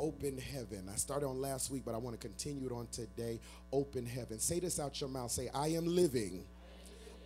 open 0.00 0.38
heaven. 0.38 0.88
I 0.92 0.96
started 0.96 1.26
on 1.26 1.40
last 1.40 1.70
week, 1.70 1.82
but 1.84 1.94
I 1.94 1.98
want 1.98 2.18
to 2.20 2.28
continue 2.28 2.66
it 2.66 2.72
on 2.72 2.86
today. 2.88 3.40
Open 3.72 4.06
heaven. 4.06 4.38
Say 4.38 4.60
this 4.60 4.78
out 4.78 5.00
your 5.00 5.10
mouth. 5.10 5.30
Say, 5.30 5.48
I 5.54 5.68
am 5.68 5.86
living 5.86 6.44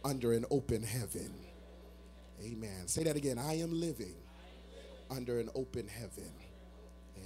under 0.04 0.33
an 0.33 0.45
open 0.51 0.83
heaven. 0.83 1.33
Amen. 2.43 2.87
Say 2.87 3.04
that 3.04 3.17
again. 3.17 3.39
I 3.39 3.59
am 3.59 3.79
living 3.79 4.15
under 5.11 5.41
an 5.41 5.51
open 5.54 5.89
heaven. 5.89 6.33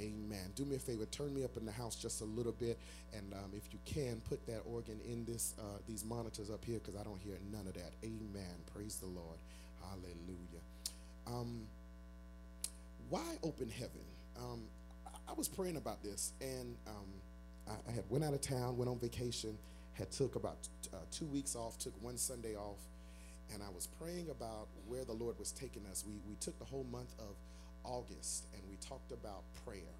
Amen. 0.00 0.52
Do 0.54 0.64
me 0.64 0.76
a 0.76 0.78
favor, 0.78 1.04
turn 1.06 1.34
me 1.34 1.44
up 1.44 1.56
in 1.56 1.66
the 1.66 1.72
house 1.72 1.96
just 1.96 2.22
a 2.22 2.24
little 2.24 2.52
bit, 2.52 2.78
and 3.12 3.32
um, 3.34 3.52
if 3.54 3.72
you 3.72 3.78
can, 3.84 4.20
put 4.28 4.44
that 4.46 4.62
organ 4.64 4.98
in 5.04 5.24
this 5.24 5.54
uh, 5.58 5.78
these 5.86 6.04
monitors 6.04 6.50
up 6.50 6.64
here 6.64 6.78
because 6.78 6.98
I 6.98 7.04
don't 7.04 7.20
hear 7.20 7.38
none 7.50 7.66
of 7.66 7.74
that. 7.74 7.92
Amen. 8.02 8.56
Praise 8.74 8.96
the 8.96 9.06
Lord. 9.06 9.38
Hallelujah. 9.82 10.62
Um, 11.26 11.66
why 13.08 13.36
open 13.42 13.68
heaven? 13.68 14.00
Um, 14.38 14.62
I, 15.32 15.34
was 15.34 15.48
praying 15.48 15.76
about 15.76 16.02
this, 16.02 16.32
and 16.40 16.76
um, 16.86 17.08
I, 17.66 17.90
I 17.90 17.92
had 17.92 18.04
went 18.10 18.22
out 18.22 18.34
of 18.34 18.42
town, 18.42 18.76
went 18.76 18.90
on 18.90 18.98
vacation, 18.98 19.56
had 19.94 20.10
took 20.10 20.36
about 20.36 20.68
uh, 20.92 20.98
two 21.10 21.24
weeks 21.26 21.56
off, 21.56 21.78
took 21.78 21.94
one 22.02 22.18
Sunday 22.18 22.54
off, 22.54 22.78
and 23.52 23.62
I 23.62 23.70
was 23.74 23.86
praying 23.86 24.28
about 24.30 24.68
where 24.86 25.04
the 25.04 25.12
Lord 25.12 25.38
was 25.38 25.52
taking 25.52 25.86
us. 25.90 26.04
We 26.06 26.14
we 26.28 26.34
took 26.36 26.58
the 26.58 26.64
whole 26.64 26.86
month 26.92 27.14
of 27.18 27.34
August, 27.84 28.46
and 28.52 28.62
we 28.68 28.76
talked 28.76 29.12
about 29.12 29.42
prayer. 29.64 29.94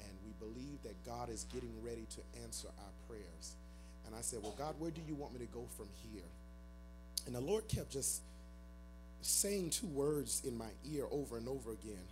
And 0.00 0.16
we 0.24 0.32
believe 0.38 0.80
that 0.84 1.04
God 1.04 1.28
is 1.28 1.44
getting 1.52 1.72
ready 1.82 2.06
to 2.10 2.40
answer 2.44 2.68
our 2.68 2.92
prayers. 3.08 3.56
And 4.06 4.14
I 4.14 4.20
said, 4.20 4.40
Well, 4.42 4.54
God, 4.56 4.76
where 4.78 4.92
do 4.92 5.00
you 5.08 5.14
want 5.16 5.32
me 5.32 5.40
to 5.40 5.52
go 5.52 5.66
from 5.76 5.88
here? 6.12 6.28
And 7.26 7.34
the 7.34 7.40
Lord 7.40 7.66
kept 7.68 7.90
just 7.90 8.22
saying 9.22 9.70
two 9.70 9.88
words 9.88 10.42
in 10.44 10.56
my 10.56 10.70
ear 10.88 11.06
over 11.10 11.36
and 11.36 11.48
over 11.48 11.72
again 11.72 12.06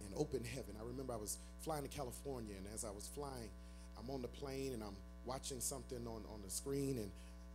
in 0.00 0.12
open 0.16 0.44
heaven. 0.44 0.74
I 0.80 0.84
remember 0.86 1.12
I 1.12 1.16
was 1.16 1.38
flying 1.60 1.82
to 1.82 1.88
California, 1.88 2.54
and 2.56 2.66
as 2.74 2.84
I 2.84 2.90
was 2.90 3.08
flying, 3.14 3.50
I'm 3.98 4.10
on 4.10 4.22
the 4.22 4.28
plane 4.28 4.72
and 4.72 4.82
I'm 4.82 4.96
watching 5.24 5.60
something 5.60 6.06
on, 6.06 6.22
on 6.32 6.40
the 6.44 6.50
screen, 6.50 6.98
and 6.98 7.10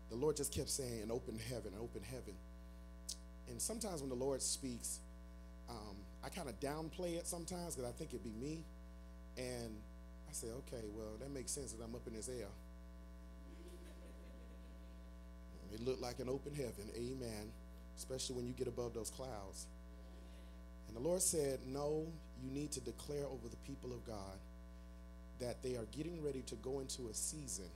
the 0.09 0.15
Lord 0.15 0.35
just 0.35 0.53
kept 0.53 0.69
saying, 0.69 1.01
an 1.01 1.11
open 1.11 1.39
heaven, 1.49 1.73
an 1.73 1.79
open 1.81 2.01
heaven. 2.03 2.35
And 3.49 3.61
sometimes 3.61 4.01
when 4.01 4.09
the 4.09 4.15
Lord 4.15 4.41
speaks, 4.41 4.99
um, 5.69 5.95
I 6.23 6.29
kind 6.29 6.49
of 6.49 6.59
downplay 6.59 7.17
it 7.17 7.27
sometimes 7.27 7.75
because 7.75 7.89
I 7.89 7.93
think 7.93 8.11
it'd 8.11 8.23
be 8.23 8.29
me. 8.29 8.63
And 9.37 9.75
I 10.29 10.33
say, 10.33 10.47
okay, 10.47 10.83
well, 10.95 11.17
that 11.19 11.31
makes 11.31 11.51
sense 11.51 11.71
that 11.73 11.83
I'm 11.83 11.95
up 11.95 12.05
in 12.07 12.13
this 12.13 12.29
air. 12.29 12.47
It 15.73 15.83
looked 15.83 16.01
like 16.01 16.19
an 16.19 16.29
open 16.29 16.53
heaven, 16.53 16.91
amen, 16.95 17.51
especially 17.97 18.35
when 18.35 18.45
you 18.45 18.53
get 18.53 18.67
above 18.67 18.93
those 18.93 19.09
clouds. 19.09 19.65
And 20.87 20.95
the 20.95 21.01
Lord 21.01 21.21
said, 21.21 21.59
no, 21.65 22.05
you 22.41 22.51
need 22.51 22.71
to 22.71 22.81
declare 22.81 23.25
over 23.25 23.47
the 23.49 23.57
people 23.67 23.91
of 23.91 24.05
God 24.05 24.37
that 25.39 25.61
they 25.63 25.75
are 25.75 25.85
getting 25.91 26.23
ready 26.23 26.41
to 26.43 26.55
go 26.55 26.79
into 26.79 27.09
a 27.09 27.13
season 27.13 27.69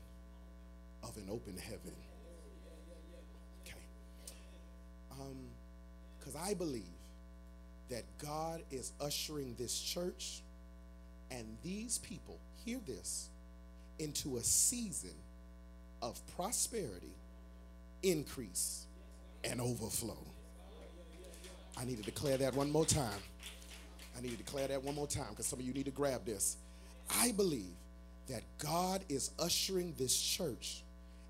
of 1.04 1.16
an 1.18 1.28
open 1.30 1.58
heaven. 1.58 1.96
Okay. 3.66 3.78
Because 6.20 6.36
um, 6.36 6.42
I 6.44 6.54
believe 6.54 6.84
that 7.90 8.04
God 8.18 8.62
is 8.72 8.92
ushering 9.02 9.56
this 9.58 9.80
church 9.80 10.42
and 11.32 11.58
these 11.64 11.98
people, 12.00 12.40
hear 12.66 12.80
this, 12.86 13.30
into 14.00 14.38
a 14.38 14.42
season 14.42 15.16
of 16.02 16.20
prosperity, 16.36 17.16
increase, 18.04 18.86
and 19.44 19.60
overflow. 19.60 20.18
I 21.80 21.86
need 21.86 21.98
to 21.98 22.04
declare 22.04 22.38
that 22.38 22.56
one 22.56 22.72
more 22.72 22.86
time. 22.86 23.20
I 24.18 24.22
need 24.22 24.32
to 24.32 24.38
declare 24.38 24.68
that 24.68 24.84
one 24.84 24.96
more 24.96 25.08
time 25.08 25.28
because 25.30 25.46
some 25.46 25.60
of 25.60 25.66
you 25.66 25.74
need 25.74 25.86
to 25.86 25.92
grab 25.92 26.26
this. 26.26 26.58
I 27.22 27.32
believe 27.34 27.76
that 28.28 28.42
God 28.58 29.04
is 29.10 29.32
ushering 29.40 29.94
this 29.98 30.20
church 30.20 30.84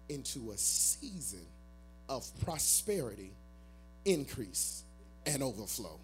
into 0.09 0.51
a 0.51 0.57
season 0.57 1.45
of 2.07 2.25
prosperity, 2.45 3.31
increase, 4.05 4.83
and 5.25 5.43
overflow. 5.43 5.99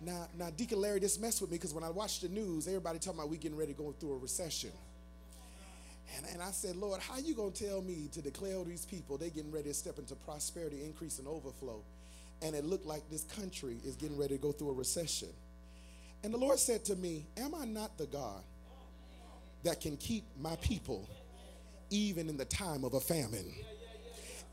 Now, 0.00 0.28
now, 0.36 0.50
Deacon 0.50 0.80
Larry, 0.80 1.00
this 1.00 1.18
messed 1.18 1.40
with 1.40 1.50
me 1.50 1.56
because 1.56 1.74
when 1.74 1.84
I 1.84 1.90
watched 1.90 2.22
the 2.22 2.28
news, 2.28 2.66
everybody 2.66 2.98
talking 2.98 3.18
about 3.18 3.30
we 3.30 3.36
getting 3.36 3.56
ready 3.56 3.72
to 3.72 3.78
go 3.78 3.92
through 3.98 4.14
a 4.14 4.18
recession. 4.18 4.70
And, 6.16 6.26
and 6.32 6.42
I 6.42 6.50
said, 6.52 6.76
Lord, 6.76 7.00
how 7.00 7.18
you 7.18 7.34
gonna 7.34 7.50
tell 7.50 7.82
me 7.82 8.08
to 8.12 8.22
declare 8.22 8.56
all 8.56 8.64
these 8.64 8.86
people 8.86 9.18
they 9.18 9.30
getting 9.30 9.52
ready 9.52 9.68
to 9.68 9.74
step 9.74 9.98
into 9.98 10.14
prosperity, 10.14 10.84
increase, 10.84 11.18
and 11.18 11.28
overflow? 11.28 11.82
And 12.42 12.54
it 12.54 12.64
looked 12.64 12.86
like 12.86 13.08
this 13.10 13.24
country 13.24 13.78
is 13.84 13.96
getting 13.96 14.16
ready 14.16 14.36
to 14.36 14.42
go 14.42 14.52
through 14.52 14.70
a 14.70 14.74
recession. 14.74 15.28
And 16.22 16.34
the 16.34 16.38
Lord 16.38 16.58
said 16.58 16.84
to 16.86 16.96
me, 16.96 17.26
Am 17.36 17.54
I 17.54 17.64
not 17.64 17.96
the 17.96 18.06
God 18.06 18.42
that 19.62 19.80
can 19.80 19.96
keep 19.96 20.24
my 20.38 20.56
people 20.56 21.08
even 21.90 22.28
in 22.28 22.36
the 22.36 22.44
time 22.44 22.84
of 22.84 22.94
a 22.94 23.00
famine? 23.00 23.52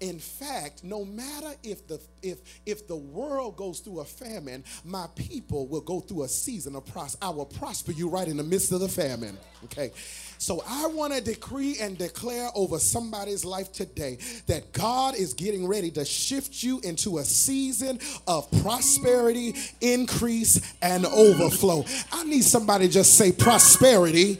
In 0.01 0.19
fact, 0.19 0.83
no 0.83 1.05
matter 1.05 1.53
if 1.63 1.87
the 1.87 2.01
if 2.21 2.39
if 2.65 2.85
the 2.85 2.97
world 2.97 3.55
goes 3.55 3.79
through 3.79 4.01
a 4.01 4.05
famine, 4.05 4.65
my 4.83 5.07
people 5.15 5.67
will 5.67 5.81
go 5.81 6.01
through 6.01 6.23
a 6.23 6.27
season 6.27 6.75
of 6.75 6.85
prosper. 6.85 7.25
I 7.25 7.29
will 7.29 7.45
prosper 7.45 7.93
you 7.93 8.09
right 8.09 8.27
in 8.27 8.35
the 8.35 8.43
midst 8.43 8.73
of 8.73 8.81
the 8.81 8.89
famine. 8.89 9.37
Okay. 9.65 9.91
So 10.37 10.61
I 10.67 10.87
want 10.87 11.13
to 11.13 11.21
decree 11.21 11.77
and 11.81 11.97
declare 11.97 12.49
over 12.53 12.77
somebody's 12.77 13.45
life 13.45 13.71
today 13.71 14.17
that 14.47 14.73
God 14.73 15.15
is 15.15 15.33
getting 15.33 15.65
ready 15.67 15.89
to 15.91 16.05
shift 16.05 16.61
you 16.61 16.79
into 16.81 17.17
a 17.17 17.23
season 17.23 17.99
of 18.27 18.49
prosperity, 18.61 19.55
increase, 19.81 20.73
and 20.81 21.05
overflow. 21.05 21.85
I 22.11 22.25
need 22.25 22.43
somebody 22.43 22.87
just 22.87 23.15
say 23.15 23.31
prosperity, 23.31 24.39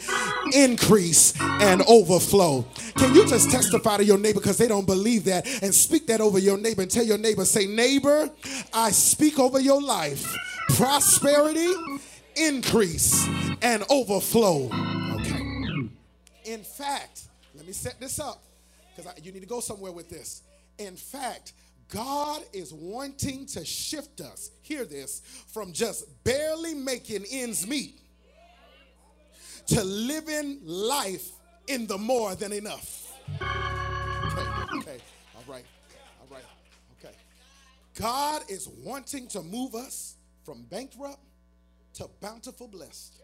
increase, 0.54 1.34
and 1.42 1.82
overflow. 1.88 2.66
Can 2.98 3.16
you 3.16 3.28
just 3.28 3.50
testify 3.50 3.98
to 3.98 4.06
your 4.06 4.20
neighbor 4.20 4.40
because 4.40 4.58
they 4.58 4.68
don't 4.68 4.86
believe 4.86 5.26
that 5.26 5.48
and 5.64 5.74
speak 5.74 6.08
that 6.08 6.22
over 6.22 6.38
your 6.38 6.58
neighbor 6.58 6.84
and 6.84 6.92
tell 6.92 7.06
your 7.06 7.18
neighbor, 7.18 7.46
say, 7.46 7.66
neighbor, 7.66 8.30
I 8.74 8.92
speak 8.92 9.40
over 9.40 9.60
your 9.60 9.82
life 9.82 10.36
prosperity, 10.70 11.74
increase, 12.36 13.28
and 13.62 13.84
overflow. 13.90 14.70
In 16.46 16.64
fact, 16.64 17.24
let 17.56 17.66
me 17.66 17.74
set 17.74 18.00
this 18.00 18.20
up 18.20 18.44
because 18.96 19.12
you 19.24 19.32
need 19.32 19.42
to 19.42 19.48
go 19.48 19.60
somewhere 19.60 19.92
with 19.92 20.10
this. 20.10 20.44
In 20.78 20.96
fact, 20.96 21.54
God 21.90 22.44
is 22.54 22.74
wanting 22.74 23.46
to 23.48 23.66
shift 23.66 24.22
us, 24.22 24.52
hear 24.62 24.86
this, 24.86 25.22
from 25.54 25.74
just 25.74 26.24
barely 26.24 26.74
making 26.74 27.26
ends 27.30 27.68
meet 27.68 28.00
to 29.68 29.84
living 29.84 30.60
life 30.64 31.30
in 31.68 31.88
the 31.88 31.98
more 31.98 32.36
than 32.36 32.54
enough. 32.54 33.14
Okay, 33.42 34.78
okay, 34.78 34.98
all 35.36 35.44
right, 35.48 35.66
all 36.22 36.28
right, 36.30 36.44
okay. 37.00 37.16
God 38.00 38.44
is 38.50 38.68
wanting 38.84 39.28
to 39.30 39.42
move 39.42 39.74
us 39.74 40.16
from 40.44 40.64
bankrupt 40.64 41.20
to 41.96 42.10
bountiful 42.22 42.68
blessed, 42.68 43.16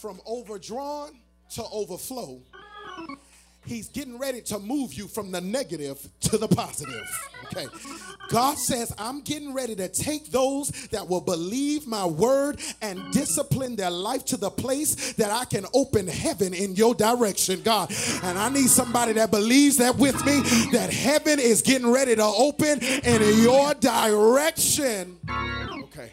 from 0.00 0.20
overdrawn 0.26 1.12
to 1.54 1.64
overflow, 1.72 2.40
He's 3.66 3.88
getting 3.88 4.18
ready 4.18 4.42
to 4.42 4.58
move 4.58 4.92
you 4.92 5.08
from 5.08 5.30
the 5.30 5.40
negative 5.40 6.06
to 6.22 6.36
the 6.36 6.48
positive. 6.48 7.02
Okay. 7.44 7.66
God 8.28 8.58
says, 8.58 8.92
I'm 8.98 9.22
getting 9.22 9.54
ready 9.54 9.74
to 9.76 9.88
take 9.88 10.30
those 10.30 10.68
that 10.88 11.08
will 11.08 11.20
believe 11.20 11.86
my 11.86 12.04
word 12.04 12.60
and 12.82 13.00
discipline 13.12 13.76
their 13.76 13.90
life 13.90 14.24
to 14.26 14.36
the 14.36 14.50
place 14.50 15.14
that 15.14 15.30
I 15.30 15.46
can 15.46 15.64
open 15.72 16.06
heaven 16.06 16.52
in 16.52 16.74
your 16.74 16.94
direction, 16.94 17.62
God. 17.62 17.90
And 18.22 18.38
I 18.38 18.50
need 18.50 18.68
somebody 18.68 19.12
that 19.14 19.30
believes 19.30 19.78
that 19.78 19.96
with 19.96 20.24
me, 20.26 20.40
that 20.72 20.90
heaven 20.92 21.38
is 21.38 21.62
getting 21.62 21.90
ready 21.90 22.14
to 22.16 22.22
open 22.22 22.80
in 22.82 23.42
your 23.42 23.72
direction. 23.74 25.18
Okay. 25.84 26.12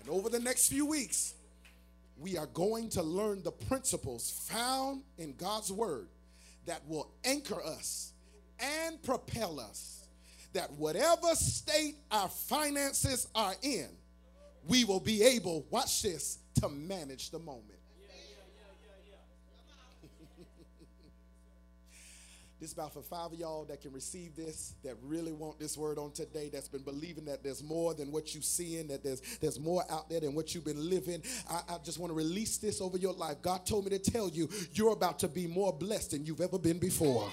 And 0.00 0.10
over 0.10 0.28
the 0.28 0.40
next 0.40 0.68
few 0.68 0.86
weeks, 0.86 1.34
we 2.18 2.36
are 2.36 2.46
going 2.46 2.88
to 2.90 3.02
learn 3.02 3.42
the 3.42 3.52
principles 3.52 4.30
found 4.50 5.02
in 5.18 5.34
God's 5.34 5.70
word 5.70 6.08
that 6.66 6.86
will 6.86 7.10
anchor 7.24 7.62
us 7.62 8.12
and 8.60 9.02
propel 9.02 9.60
us 9.60 9.98
that 10.52 10.70
whatever 10.72 11.34
state 11.34 11.96
our 12.10 12.28
finances 12.28 13.28
are 13.34 13.54
in, 13.62 13.88
we 14.66 14.84
will 14.84 15.00
be 15.00 15.22
able, 15.22 15.66
watch 15.70 16.02
this, 16.02 16.38
to 16.60 16.68
manage 16.68 17.30
the 17.30 17.38
moment. 17.38 17.78
This 22.60 22.70
is 22.70 22.74
about 22.74 22.92
for 22.92 23.02
five 23.02 23.32
of 23.32 23.38
y'all 23.38 23.64
that 23.66 23.80
can 23.80 23.92
receive 23.92 24.34
this, 24.34 24.74
that 24.82 24.96
really 25.02 25.32
want 25.32 25.60
this 25.60 25.76
word 25.76 25.96
on 25.96 26.10
today, 26.10 26.50
that's 26.52 26.68
been 26.68 26.82
believing 26.82 27.24
that 27.26 27.44
there's 27.44 27.62
more 27.62 27.94
than 27.94 28.10
what 28.10 28.34
you're 28.34 28.42
seeing, 28.42 28.88
that 28.88 29.04
there's 29.04 29.20
there's 29.40 29.60
more 29.60 29.84
out 29.88 30.10
there 30.10 30.20
than 30.20 30.34
what 30.34 30.54
you've 30.54 30.64
been 30.64 30.90
living. 30.90 31.22
I, 31.48 31.60
I 31.68 31.78
just 31.84 32.00
want 32.00 32.10
to 32.10 32.14
release 32.16 32.58
this 32.58 32.80
over 32.80 32.98
your 32.98 33.12
life. 33.12 33.40
God 33.42 33.64
told 33.64 33.84
me 33.84 33.96
to 33.96 34.10
tell 34.10 34.28
you, 34.28 34.48
you're 34.72 34.92
about 34.92 35.20
to 35.20 35.28
be 35.28 35.46
more 35.46 35.72
blessed 35.72 36.12
than 36.12 36.26
you've 36.26 36.40
ever 36.40 36.58
been 36.58 36.78
before. 36.78 37.30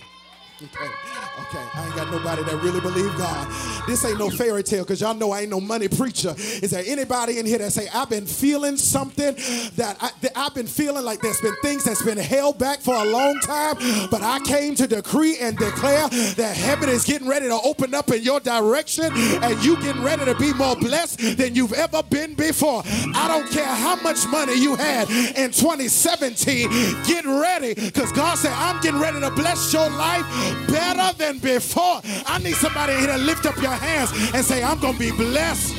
Okay, 0.64 0.86
okay. 0.86 1.66
I 1.74 1.86
ain't 1.86 1.96
got 1.96 2.10
nobody 2.12 2.44
that 2.44 2.56
really 2.64 2.80
believe 2.80 3.14
God. 3.18 3.46
This 3.88 4.06
ain't 4.06 4.18
no 4.18 4.30
fairy 4.30 4.64
tale 4.64 4.84
because 4.84 5.02
y'all 5.02 5.14
know 5.14 5.32
I 5.32 5.42
ain't 5.42 5.50
no 5.50 5.60
money 5.60 5.90
preacher. 5.90 6.34
Is 6.38 6.72
there 6.72 6.84
anybody 6.88 7.40
in 7.40 7.46
here 7.46 7.58
that 7.58 7.74
say 7.74 7.90
I've 7.94 8.10
been 8.10 8.26
feeling 8.26 8.78
something 8.78 9.36
that, 9.76 9.98
I, 10.00 10.12
that 10.22 10.32
I've 10.34 10.56
been 10.56 10.68
feeling 10.68 11.04
like 11.04 11.20
there's 11.20 11.42
been 11.42 11.56
things 11.62 11.84
that's 11.84 12.02
been 12.02 12.18
held 12.18 12.58
back 12.58 12.80
for 12.80 12.96
a 12.96 13.04
long 13.04 13.38
time, 13.42 13.76
but 14.10 14.22
I 14.22 14.40
came 14.46 14.76
to 14.76 14.88
decree 14.88 15.38
and 15.42 15.58
declare 15.58 16.08
that 16.08 16.56
heaven 16.56 16.88
is 16.88 17.04
getting 17.04 17.28
ready 17.28 17.48
to 17.48 17.60
open 17.66 17.94
up 17.94 18.10
in 18.12 18.24
your 18.24 18.40
direction 18.40 19.12
and 19.14 19.64
you 19.64 19.76
getting 19.82 20.04
ready 20.04 20.24
to 20.24 20.36
be 20.36 20.54
more 20.54 20.78
blessed 20.78 21.38
than 21.38 21.54
you've 21.54 21.74
ever 21.74 22.02
been 22.04 22.34
before. 22.34 22.82
I 23.14 23.28
don't 23.28 23.50
care 23.52 23.66
how 23.66 23.98
much 23.98 24.26
money 24.28 24.58
you 24.58 24.76
had 24.78 25.10
in 25.10 25.52
2017. 25.52 26.70
Get 27.06 27.26
ready 27.26 27.74
because 27.74 28.14
God 28.14 28.38
said 28.38 28.54
I'm 28.54 28.82
getting 28.82 29.02
ready 29.02 29.20
to 29.20 29.32
bless 29.32 29.74
your 29.74 29.90
life 29.90 30.45
better 30.68 31.18
than 31.18 31.40
before. 31.40 32.02
I 32.26 32.40
need 32.44 32.56
somebody 32.56 32.94
here 32.94 33.08
to 33.08 33.18
lift 33.18 33.46
up 33.46 33.56
your 33.62 33.72
hands 33.72 34.12
and 34.34 34.44
say, 34.44 34.64
I'm 34.64 34.80
going 34.80 34.94
to 34.94 35.00
be 35.00 35.12
blessed 35.12 35.76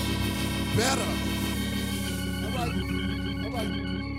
better. 0.77 1.01
All 2.45 2.51
right, 2.51 2.73
all 3.45 3.51
right, 3.51 3.71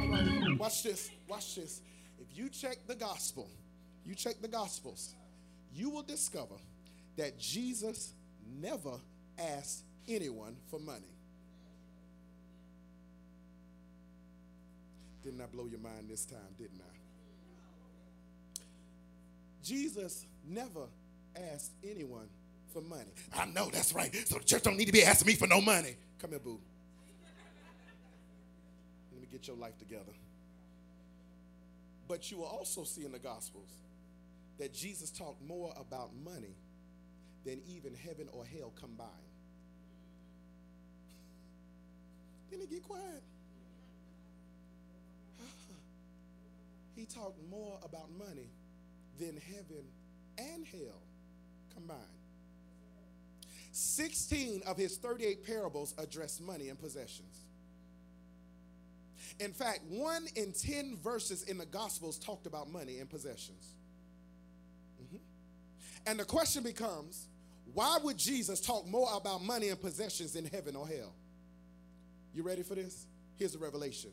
all 0.03 0.49
right. 0.49 0.59
Watch 0.59 0.83
this, 0.83 1.11
watch 1.27 1.55
this. 1.55 1.81
If 2.19 2.37
you 2.37 2.49
check 2.49 2.77
the 2.87 2.95
gospel, 2.95 3.49
you 4.05 4.15
check 4.15 4.41
the 4.41 4.47
gospels, 4.47 5.15
you 5.73 5.89
will 5.89 6.03
discover 6.03 6.55
that 7.17 7.37
Jesus 7.37 8.13
never 8.59 8.93
asked 9.37 9.83
anyone 10.07 10.55
for 10.69 10.79
money. 10.79 11.13
Didn't 15.23 15.41
I 15.41 15.45
blow 15.47 15.65
your 15.65 15.79
mind 15.79 16.09
this 16.09 16.25
time, 16.25 16.39
didn't 16.57 16.79
I? 16.79 16.97
Jesus 19.61 20.25
never 20.47 20.87
asked 21.53 21.71
anyone 21.83 22.27
for 22.73 22.81
money. 22.81 23.11
I 23.35 23.45
know 23.45 23.69
that's 23.71 23.93
right. 23.93 24.13
So 24.27 24.37
the 24.37 24.43
church 24.43 24.63
don't 24.63 24.77
need 24.77 24.85
to 24.85 24.91
be 24.91 25.03
asking 25.03 25.27
me 25.27 25.35
for 25.35 25.47
no 25.47 25.61
money. 25.61 25.95
Come 26.19 26.31
here, 26.31 26.39
boo. 26.39 26.59
Let 29.11 29.21
me 29.21 29.27
get 29.31 29.47
your 29.47 29.57
life 29.57 29.77
together. 29.77 30.13
But 32.07 32.31
you 32.31 32.37
will 32.37 32.45
also 32.45 32.83
see 32.83 33.05
in 33.05 33.11
the 33.11 33.19
Gospels 33.19 33.69
that 34.59 34.73
Jesus 34.73 35.11
talked 35.11 35.41
more 35.41 35.73
about 35.77 36.11
money 36.23 36.55
than 37.45 37.61
even 37.67 37.93
heaven 37.93 38.27
or 38.31 38.45
hell 38.45 38.73
combined. 38.79 39.11
Didn't 42.49 42.69
he 42.69 42.75
get 42.75 42.83
quiet? 42.87 43.23
He 46.95 47.05
talked 47.05 47.37
more 47.49 47.79
about 47.83 48.09
money 48.17 48.49
than 49.19 49.37
heaven 49.37 49.85
and 50.37 50.65
hell 50.65 51.01
combined. 51.73 52.01
16 53.71 54.63
of 54.65 54.77
his 54.77 54.97
38 54.97 55.45
parables 55.45 55.93
address 55.97 56.39
money 56.39 56.69
and 56.69 56.79
possessions. 56.79 57.43
In 59.39 59.53
fact, 59.53 59.81
one 59.87 60.25
in 60.35 60.51
10 60.51 60.97
verses 61.03 61.43
in 61.43 61.57
the 61.57 61.65
Gospels 61.65 62.17
talked 62.17 62.47
about 62.47 62.71
money 62.71 62.97
and 62.97 63.09
possessions. 63.09 63.75
Mm-hmm. 65.03 65.17
And 66.07 66.19
the 66.19 66.25
question 66.25 66.63
becomes 66.63 67.27
why 67.73 67.99
would 68.03 68.17
Jesus 68.17 68.61
talk 68.61 68.87
more 68.87 69.09
about 69.15 69.43
money 69.43 69.69
and 69.69 69.79
possessions 69.79 70.35
in 70.35 70.45
heaven 70.45 70.75
or 70.75 70.87
hell? 70.87 71.13
You 72.33 72.43
ready 72.43 72.63
for 72.63 72.75
this? 72.75 73.05
Here's 73.35 73.55
a 73.55 73.59
revelation. 73.59 74.11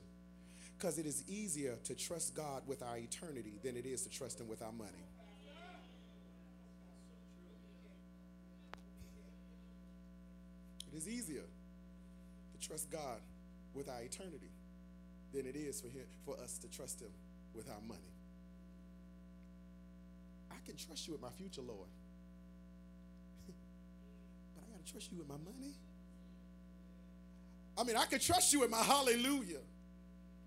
Because 0.77 0.99
it 0.99 1.07
is 1.07 1.25
easier 1.29 1.77
to 1.85 1.95
trust 1.95 2.35
God 2.35 2.63
with 2.67 2.83
our 2.83 2.99
eternity 2.99 3.55
than 3.63 3.77
it 3.77 3.87
is 3.87 4.03
to 4.03 4.11
trust 4.11 4.41
Him 4.41 4.49
with 4.49 4.61
our 4.61 4.73
money. 4.73 5.09
It 10.95 10.99
is 10.99 11.09
easier 11.09 11.43
to 11.43 12.69
trust 12.69 12.89
God 12.89 13.19
with 13.75 13.89
our 13.89 14.01
eternity 14.01 14.53
than 15.33 15.45
it 15.45 15.57
is 15.57 15.81
for 15.81 15.89
him 15.89 16.05
for 16.25 16.37
us 16.39 16.57
to 16.59 16.69
trust 16.69 17.01
him 17.01 17.11
with 17.53 17.69
our 17.69 17.81
money. 17.81 18.01
I 20.53 20.55
can 20.65 20.77
trust 20.77 21.09
you 21.09 21.15
with 21.15 21.23
my 21.23 21.31
future, 21.31 21.63
Lord. 21.63 21.89
but 24.55 24.63
I 24.63 24.71
got 24.71 24.87
to 24.87 24.93
trust 24.93 25.11
you 25.11 25.19
with 25.19 25.29
my 25.29 25.35
money. 25.35 25.75
I 27.77 27.83
mean, 27.83 27.97
I 27.97 28.05
can 28.05 28.21
trust 28.21 28.53
you 28.53 28.61
with 28.61 28.71
my 28.71 28.83
hallelujah. 28.83 29.63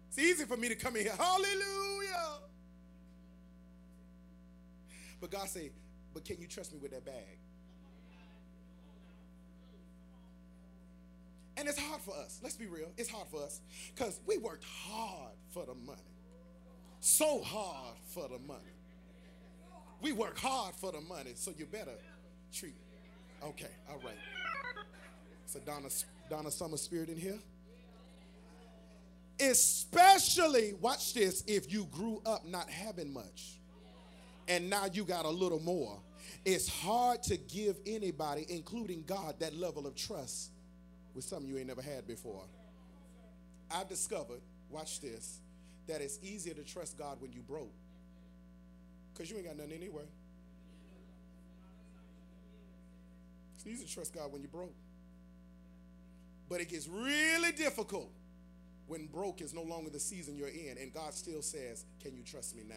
It's 0.07 0.17
easy 0.17 0.45
for 0.45 0.55
me 0.55 0.69
to 0.69 0.75
come 0.75 0.95
in 0.95 1.03
here, 1.03 1.15
hallelujah. 1.17 2.39
But 5.19 5.29
God 5.29 5.49
say, 5.49 5.71
but 6.13 6.23
can 6.23 6.39
you 6.39 6.47
trust 6.47 6.71
me 6.71 6.79
with 6.81 6.91
that 6.91 7.03
bag? 7.03 7.37
And 11.57 11.67
it's 11.67 11.79
hard 11.79 12.01
for 12.01 12.15
us. 12.15 12.39
Let's 12.43 12.55
be 12.55 12.67
real. 12.67 12.89
It's 12.97 13.09
hard 13.09 13.27
for 13.29 13.43
us 13.43 13.61
because 13.93 14.19
we 14.25 14.37
worked 14.37 14.63
hard 14.63 15.33
for 15.53 15.65
the 15.65 15.73
money. 15.73 15.99
So 16.99 17.41
hard 17.41 17.95
for 18.13 18.27
the 18.27 18.39
money. 18.39 18.61
We 20.01 20.11
work 20.11 20.37
hard 20.37 20.75
for 20.75 20.91
the 20.91 21.01
money, 21.01 21.31
so 21.33 21.51
you 21.57 21.65
better 21.65 21.97
treat. 22.53 22.75
Okay, 23.43 23.71
all 23.89 23.99
right. 24.05 24.17
So 25.47 25.59
Donna, 25.59 25.89
Donna 26.29 26.51
Summer 26.51 26.77
Spirit 26.77 27.09
in 27.09 27.17
here. 27.17 27.39
Especially, 29.39 30.73
watch 30.79 31.13
this, 31.13 31.43
if 31.47 31.71
you 31.71 31.85
grew 31.85 32.21
up 32.25 32.45
not 32.45 32.69
having 32.69 33.11
much 33.11 33.57
and 34.47 34.69
now 34.69 34.85
you 34.91 35.03
got 35.03 35.25
a 35.25 35.29
little 35.29 35.59
more. 35.59 35.99
It's 36.45 36.67
hard 36.67 37.23
to 37.23 37.37
give 37.37 37.77
anybody, 37.85 38.45
including 38.49 39.03
God, 39.05 39.35
that 39.39 39.55
level 39.55 39.85
of 39.87 39.95
trust 39.95 40.51
with 41.17 41.25
something 41.25 41.49
you 41.49 41.57
ain't 41.57 41.67
never 41.67 41.81
had 41.81 42.07
before. 42.07 42.43
I've 43.71 43.89
discovered, 43.89 44.39
watch 44.69 45.01
this, 45.01 45.39
that 45.87 45.99
it's 45.99 46.19
easier 46.21 46.53
to 46.53 46.63
trust 46.63 46.95
God 46.95 47.17
when 47.19 47.33
you 47.33 47.41
broke. 47.41 47.73
Because 49.11 49.29
you 49.31 49.37
ain't 49.37 49.47
got 49.47 49.57
nothing 49.57 49.73
anyway. 49.73 50.03
It's 53.55 53.65
easy 53.65 53.85
to 53.85 53.91
trust 53.91 54.13
God 54.13 54.31
when 54.31 54.43
you 54.43 54.47
broke. 54.47 54.75
But 56.47 56.61
it 56.61 56.69
gets 56.69 56.87
really 56.87 57.51
difficult 57.51 58.11
when 58.85 59.07
broke 59.07 59.41
is 59.41 59.55
no 59.55 59.63
longer 59.63 59.89
the 59.89 59.99
season 59.99 60.37
you're 60.37 60.47
in 60.47 60.77
and 60.79 60.93
God 60.93 61.15
still 61.15 61.41
says, 61.41 61.83
Can 61.99 62.15
you 62.15 62.21
trust 62.21 62.55
me 62.55 62.61
now? 62.69 62.75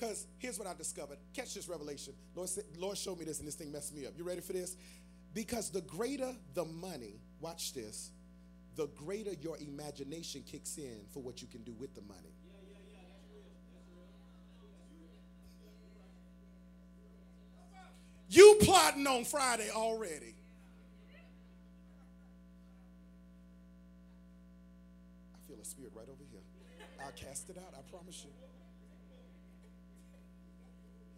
Because 0.00 0.26
here's 0.38 0.58
what 0.58 0.66
I 0.66 0.72
discovered. 0.72 1.18
Catch 1.34 1.52
this 1.54 1.68
revelation. 1.68 2.14
Lord, 2.34 2.48
Lord 2.78 2.96
showed 2.96 3.18
me 3.18 3.26
this, 3.26 3.38
and 3.38 3.46
this 3.46 3.54
thing 3.54 3.70
messed 3.70 3.94
me 3.94 4.06
up. 4.06 4.14
You 4.16 4.24
ready 4.24 4.40
for 4.40 4.54
this? 4.54 4.76
Because 5.34 5.68
the 5.68 5.82
greater 5.82 6.34
the 6.54 6.64
money, 6.64 7.20
watch 7.38 7.74
this, 7.74 8.10
the 8.76 8.86
greater 8.96 9.32
your 9.42 9.58
imagination 9.58 10.42
kicks 10.50 10.78
in 10.78 11.00
for 11.12 11.22
what 11.22 11.42
you 11.42 11.48
can 11.48 11.62
do 11.64 11.74
with 11.78 11.94
the 11.94 12.00
money. 12.02 12.32
You 18.30 18.58
plotting 18.62 19.06
on 19.06 19.24
Friday 19.24 19.68
already. 19.70 20.34
I 25.34 25.38
feel 25.46 25.58
a 25.60 25.64
spirit 25.64 25.92
right 25.94 26.08
over 26.08 26.24
here. 26.30 26.40
I'll 27.04 27.12
cast 27.12 27.50
it 27.50 27.58
out, 27.58 27.74
I 27.76 27.82
promise 27.90 28.24
you. 28.24 28.30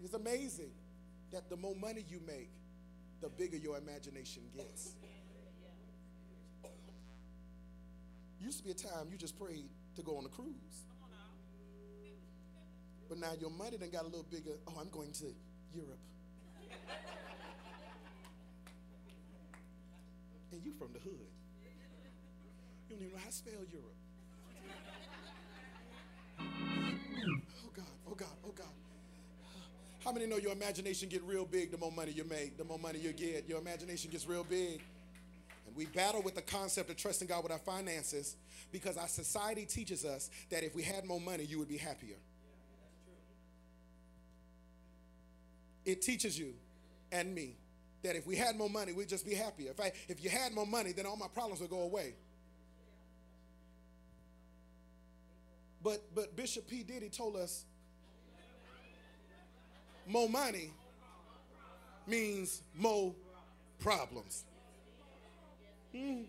It's 0.03 0.15
amazing 0.15 0.73
that 1.33 1.49
the 1.49 1.57
more 1.57 1.75
money 1.77 2.05
you 2.09 2.21
make, 2.27 2.51
the 3.21 3.29
bigger 3.29 3.57
your 3.57 3.79
imagination 3.79 4.43
gets. 4.55 4.93
Used 8.41 8.59
to 8.59 8.65
be 8.65 8.71
a 8.73 8.75
time 8.75 9.07
you 9.11 9.17
just 9.17 9.39
prayed 9.39 9.71
to 9.97 10.03
go 10.03 10.19
on 10.19 10.25
a 10.25 10.29
cruise. 10.29 10.87
But 13.09 13.19
now 13.19 13.33
your 13.41 13.51
money 13.51 13.77
done 13.77 13.91
got 13.91 14.03
a 14.03 14.07
little 14.07 14.27
bigger. 14.29 14.59
Oh, 14.67 14.75
I'm 14.81 14.89
going 14.89 15.13
to 15.13 15.27
Europe. 15.73 16.01
and 20.53 20.65
you 20.65 20.73
from 20.73 20.93
the 20.93 20.99
hood. 20.99 21.13
You 22.89 22.97
don't 22.97 23.03
even 23.05 23.15
know 23.15 23.21
how 23.21 23.27
to 23.27 23.33
spell 23.33 23.53
Europe. 23.71 23.97
Oh 26.41 27.71
God, 27.75 27.85
oh 28.09 28.15
God, 28.15 28.37
oh 28.45 28.53
God. 28.53 28.82
How 30.05 30.11
many 30.11 30.27
know 30.27 30.37
your 30.37 30.53
imagination 30.53 31.09
get 31.09 31.23
real 31.23 31.45
big 31.45 31.71
the 31.71 31.79
more 31.79 31.93
money 31.93 32.11
you 32.11 32.25
make, 32.25 32.59
the 32.59 32.65
more 32.65 32.79
money 32.79 32.99
you 32.99 33.13
get? 33.13 33.49
Your 33.49 33.61
imagination 33.61 34.11
gets 34.11 34.27
real 34.27 34.43
big. 34.43 34.83
And 35.67 35.77
we 35.77 35.87
battle 35.87 36.23
with 36.23 36.35
the 36.35 36.43
concept 36.43 36.91
of 36.91 36.97
trusting 36.97 37.29
God 37.29 37.45
with 37.45 37.53
our 37.53 37.59
finances 37.59 38.35
because 38.73 38.97
our 38.97 39.07
society 39.07 39.65
teaches 39.65 40.05
us 40.05 40.29
that 40.51 40.65
if 40.65 40.75
we 40.75 40.83
had 40.83 41.05
more 41.05 41.21
money, 41.21 41.45
you 41.45 41.59
would 41.61 41.69
be 41.69 41.77
happier. 41.77 42.17
It 45.85 46.03
teaches 46.03 46.37
you 46.37 46.55
and 47.13 47.33
me 47.33 47.57
that 48.03 48.17
if 48.17 48.27
we 48.27 48.35
had 48.35 48.57
more 48.57 48.71
money, 48.71 48.93
we'd 48.93 49.09
just 49.09 49.25
be 49.25 49.35
happier. 49.35 49.71
If, 49.71 49.81
I, 49.81 49.93
if 50.09 50.23
you 50.23 50.31
had 50.31 50.53
more 50.53 50.67
money, 50.67 50.91
then 50.91 51.07
all 51.07 51.17
my 51.17 51.29
problems 51.29 51.61
would 51.61 51.71
go 51.71 51.83
away. 51.83 52.15
But, 55.83 56.03
but 56.13 56.37
Bishop 56.37 56.69
P. 56.69 56.83
Diddy 56.83 57.09
told 57.09 57.37
us 57.37 57.65
more 60.07 60.29
money 60.29 60.71
means 62.07 62.63
more 62.77 63.15
problems. 63.79 64.45
Hmm. 65.95 66.23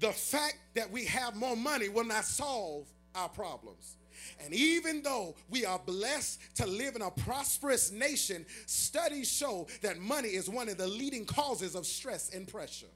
The 0.00 0.12
fact 0.12 0.58
that 0.74 0.90
we 0.90 1.04
have 1.06 1.34
more 1.34 1.56
money 1.56 1.88
will 1.88 2.04
not 2.04 2.24
solve 2.24 2.86
our 3.14 3.28
problems. 3.28 3.96
And 4.44 4.54
even 4.54 5.02
though 5.02 5.34
we 5.48 5.64
are 5.64 5.78
blessed 5.78 6.40
to 6.56 6.66
live 6.66 6.96
in 6.96 7.02
a 7.02 7.10
prosperous 7.10 7.90
nation, 7.90 8.44
studies 8.66 9.30
show 9.30 9.66
that 9.82 9.98
money 9.98 10.28
is 10.28 10.48
one 10.48 10.68
of 10.68 10.76
the 10.76 10.86
leading 10.86 11.24
causes 11.24 11.74
of 11.74 11.86
stress 11.86 12.34
and 12.34 12.46
pressure. 12.46 12.86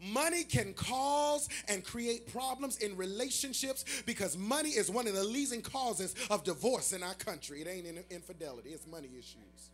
Money 0.00 0.44
can 0.44 0.74
cause 0.74 1.48
and 1.68 1.82
create 1.84 2.30
problems 2.30 2.78
in 2.78 2.96
relationships 2.96 4.02
because 4.04 4.36
money 4.36 4.70
is 4.70 4.90
one 4.90 5.06
of 5.06 5.14
the 5.14 5.24
leading 5.24 5.62
causes 5.62 6.14
of 6.30 6.44
divorce 6.44 6.92
in 6.92 7.02
our 7.02 7.14
country. 7.14 7.62
It 7.62 7.68
ain't 7.68 7.86
infidelity, 8.10 8.70
it's 8.70 8.86
money 8.86 9.08
issues. 9.18 9.70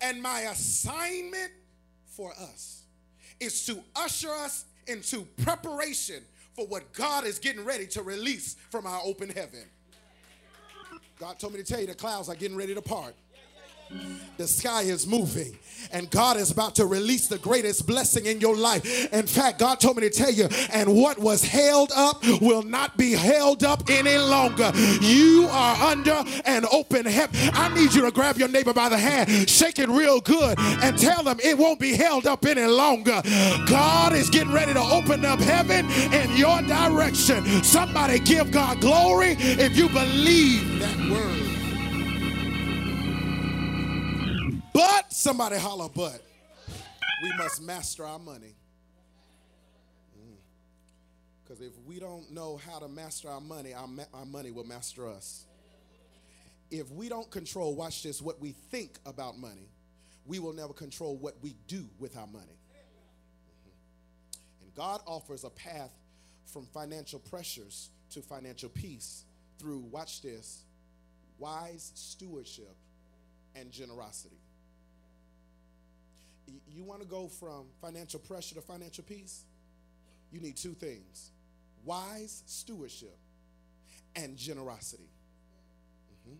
And 0.00 0.22
my 0.22 0.40
assignment 0.40 1.50
for 2.06 2.32
us 2.32 2.82
is 3.40 3.64
to 3.66 3.82
usher 3.96 4.30
us 4.30 4.66
into 4.86 5.22
preparation 5.42 6.22
for 6.54 6.66
what 6.66 6.92
God 6.92 7.24
is 7.24 7.38
getting 7.38 7.64
ready 7.64 7.86
to 7.88 8.02
release 8.02 8.56
from 8.70 8.86
our 8.86 9.00
open 9.04 9.30
heaven. 9.30 9.64
God 11.18 11.38
told 11.38 11.52
me 11.52 11.62
to 11.62 11.64
tell 11.64 11.80
you 11.80 11.86
the 11.86 11.94
clouds 11.94 12.28
are 12.28 12.34
getting 12.34 12.56
ready 12.56 12.74
to 12.74 12.82
part. 12.82 13.14
The 14.36 14.48
sky 14.48 14.82
is 14.82 15.06
moving, 15.06 15.54
and 15.92 16.10
God 16.10 16.38
is 16.38 16.50
about 16.50 16.74
to 16.76 16.86
release 16.86 17.26
the 17.26 17.36
greatest 17.36 17.86
blessing 17.86 18.24
in 18.24 18.40
your 18.40 18.56
life. 18.56 19.12
In 19.12 19.26
fact, 19.26 19.58
God 19.58 19.80
told 19.80 19.96
me 19.96 20.08
to 20.08 20.10
tell 20.10 20.30
you, 20.30 20.48
and 20.72 20.96
what 20.96 21.18
was 21.18 21.44
held 21.44 21.92
up 21.94 22.24
will 22.40 22.62
not 22.62 22.96
be 22.96 23.12
held 23.12 23.64
up 23.64 23.82
any 23.90 24.16
longer. 24.16 24.72
You 25.02 25.46
are 25.50 25.76
under 25.90 26.24
an 26.46 26.64
open 26.72 27.04
heaven. 27.04 27.38
I 27.52 27.68
need 27.74 27.92
you 27.92 28.00
to 28.00 28.10
grab 28.10 28.38
your 28.38 28.48
neighbor 28.48 28.72
by 28.72 28.88
the 28.88 28.96
hand, 28.96 29.50
shake 29.50 29.78
it 29.78 29.90
real 29.90 30.22
good, 30.22 30.58
and 30.58 30.96
tell 30.96 31.22
them 31.22 31.38
it 31.44 31.58
won't 31.58 31.78
be 31.78 31.94
held 31.94 32.26
up 32.26 32.46
any 32.46 32.64
longer. 32.64 33.20
God 33.66 34.14
is 34.14 34.30
getting 34.30 34.54
ready 34.54 34.72
to 34.72 34.80
open 34.80 35.26
up 35.26 35.40
heaven 35.40 35.84
in 36.14 36.34
your 36.34 36.62
direction. 36.62 37.44
Somebody 37.62 38.20
give 38.20 38.50
God 38.50 38.80
glory 38.80 39.36
if 39.38 39.76
you 39.76 39.90
believe 39.90 40.78
that 40.78 41.10
word. 41.10 41.49
Somebody 45.20 45.58
holler, 45.58 45.88
but 45.94 46.22
we 47.22 47.30
must 47.36 47.60
master 47.60 48.06
our 48.06 48.18
money. 48.18 48.54
Because 51.42 51.62
mm. 51.62 51.66
if 51.66 51.72
we 51.84 51.98
don't 51.98 52.30
know 52.30 52.56
how 52.56 52.78
to 52.78 52.88
master 52.88 53.28
our 53.28 53.40
money, 53.40 53.74
our, 53.74 53.86
ma- 53.86 54.04
our 54.14 54.24
money 54.24 54.50
will 54.50 54.64
master 54.64 55.06
us. 55.06 55.44
If 56.70 56.90
we 56.90 57.10
don't 57.10 57.30
control, 57.30 57.74
watch 57.74 58.02
this, 58.02 58.22
what 58.22 58.40
we 58.40 58.52
think 58.70 58.98
about 59.04 59.36
money, 59.36 59.68
we 60.24 60.38
will 60.38 60.54
never 60.54 60.72
control 60.72 61.18
what 61.18 61.34
we 61.42 61.54
do 61.66 61.84
with 61.98 62.16
our 62.16 62.26
money. 62.26 62.58
Mm-hmm. 62.70 64.64
And 64.64 64.74
God 64.74 65.02
offers 65.06 65.44
a 65.44 65.50
path 65.50 65.92
from 66.46 66.64
financial 66.64 67.18
pressures 67.18 67.90
to 68.12 68.22
financial 68.22 68.70
peace 68.70 69.24
through, 69.58 69.80
watch 69.80 70.22
this, 70.22 70.64
wise 71.38 71.92
stewardship 71.94 72.74
and 73.54 73.70
generosity 73.70 74.39
you 76.68 76.84
want 76.84 77.00
to 77.00 77.06
go 77.06 77.28
from 77.28 77.66
financial 77.80 78.20
pressure 78.20 78.54
to 78.54 78.60
financial 78.60 79.04
peace? 79.04 79.44
You 80.32 80.40
need 80.40 80.56
two 80.56 80.74
things 80.74 81.30
wise 81.84 82.42
stewardship 82.46 83.16
and 84.16 84.36
generosity. 84.36 85.08
Mm-hmm. 86.12 86.36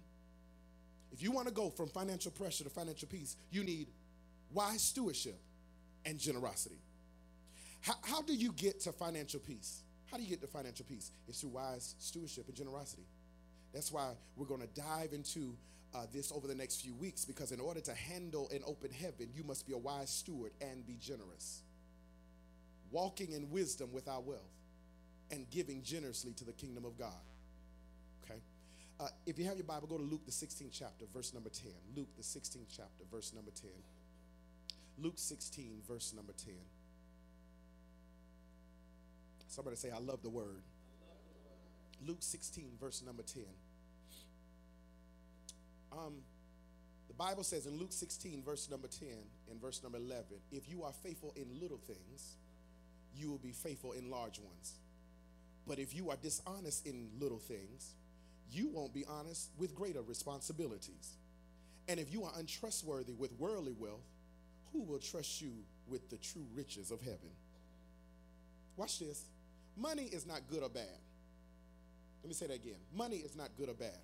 If 1.13 1.23
you 1.23 1.31
want 1.31 1.49
to 1.49 1.55
go 1.55 1.71
from 1.71 1.89
financial 1.89 2.31
pressure 2.31 2.65
to 2.65 2.71
financial 2.71 3.09
peace, 3.09 3.37
you 3.51 3.65
need 3.65 3.89
wise 4.53 4.83
stewardship 4.83 5.39
and 6.05 6.19
generosity. 6.19 6.81
How, 7.81 7.95
how 8.03 8.23
do 8.23 8.35
you 8.35 8.53
get 8.53 8.81
to 8.81 8.93
financial 8.93 9.41
peace? 9.41 9.83
How 10.11 10.17
do 10.17 10.23
you 10.23 10.29
get 10.29 10.41
to 10.43 10.47
financial 10.47 10.85
peace? 10.85 11.13
It's 11.29 11.41
through 11.41 11.51
wise 11.51 11.95
stewardship 11.99 12.49
and 12.49 12.57
generosity. 12.57 13.07
That's 13.73 13.93
why 13.93 14.11
we're 14.37 14.47
going 14.47 14.63
to 14.63 14.81
dive 14.81 15.13
into 15.13 15.55
uh, 15.95 16.07
this 16.13 16.33
over 16.33 16.47
the 16.47 16.55
next 16.55 16.83
few 16.83 16.95
weeks 16.95 17.25
because 17.25 17.53
in 17.53 17.61
order 17.61 17.81
to 17.81 17.95
handle 17.95 18.49
an 18.55 18.63
open 18.67 18.91
heaven, 18.91 19.29
you 19.35 19.43
must 19.45 19.67
be 19.67 19.73
a 19.73 19.79
wise 19.79 20.11
steward 20.11 20.53
and 20.61 20.87
be 20.87 20.97
generous. 21.01 21.63
Walking 22.91 23.33
in 23.33 23.51
wisdom 23.51 23.93
with 23.93 24.09
our 24.09 24.21
wealth 24.21 24.41
and 25.31 25.49
giving 25.51 25.83
generously 25.83 26.33
to 26.35 26.45
the 26.45 26.53
kingdom 26.53 26.85
of 26.85 26.99
God. 26.99 27.13
Okay? 28.25 28.41
Uh, 28.99 29.09
if 29.27 29.39
you 29.39 29.45
have 29.47 29.57
your 29.57 29.67
Bible, 29.67 29.89
go 29.89 29.97
to 29.97 30.03
Luke, 30.03 30.25
the 30.27 30.33
16th 30.33 30.71
chapter, 30.73 31.05
verse 31.13 31.33
number 31.33 31.49
10. 31.49 31.71
Luke, 31.97 32.09
the 32.17 32.23
16th 32.23 32.67
chapter, 32.69 33.05
verse 33.11 33.33
number 33.35 33.51
10. 33.51 33.71
Luke 34.99 35.15
16, 35.17 35.83
verse 35.89 36.13
number 36.15 36.33
10. 36.45 36.55
Somebody 39.47 39.77
say, 39.77 39.91
I 39.91 39.99
love 39.99 40.23
the 40.23 40.29
word. 40.29 40.63
Luke 42.07 42.19
16, 42.21 42.73
verse 42.81 43.03
number 43.05 43.23
10. 43.23 43.43
Um, 45.93 46.15
the 47.09 47.15
Bible 47.15 47.43
says 47.43 47.67
in 47.67 47.79
Luke 47.79 47.93
16, 47.93 48.43
verse 48.45 48.71
number 48.71 48.89
10 48.89 49.09
and 49.51 49.61
verse 49.61 49.83
number 49.83 49.99
11, 49.99 50.25
if 50.53 50.69
you 50.69 50.85
are 50.85 50.93
faithful 51.03 51.33
in 51.37 51.61
little 51.61 51.79
things, 51.79 52.37
you 53.15 53.31
will 53.31 53.39
be 53.39 53.53
faithful 53.53 53.93
in 53.93 54.11
large 54.11 54.39
ones. 54.39 54.75
But 55.67 55.79
if 55.79 55.95
you 55.95 56.11
are 56.11 56.17
dishonest 56.17 56.87
in 56.87 57.11
little 57.19 57.39
things, 57.39 57.95
you 58.51 58.69
won't 58.69 58.95
be 58.95 59.05
honest 59.09 59.51
with 59.59 59.75
greater 59.75 60.03
responsibilities. 60.03 61.17
And 61.89 61.99
if 61.99 62.13
you 62.13 62.25
are 62.25 62.33
untrustworthy 62.39 63.13
with 63.13 63.33
worldly 63.39 63.75
wealth, 63.79 64.07
who 64.73 64.83
will 64.83 64.99
trust 64.99 65.41
you 65.41 65.53
with 65.89 66.09
the 66.11 66.17
true 66.17 66.47
riches 66.55 66.91
of 66.91 67.01
heaven? 67.01 67.31
Watch 68.77 68.99
this. 68.99 69.25
Money 69.77 70.05
is 70.05 70.27
not 70.27 70.43
good 70.49 70.63
or 70.63 70.69
bad. 70.69 70.87
Let 72.23 72.29
me 72.29 72.35
say 72.35 72.47
that 72.47 72.57
again. 72.57 72.79
Money 72.95 73.17
is 73.17 73.35
not 73.35 73.49
good 73.59 73.69
or 73.69 73.75
bad. 73.75 73.99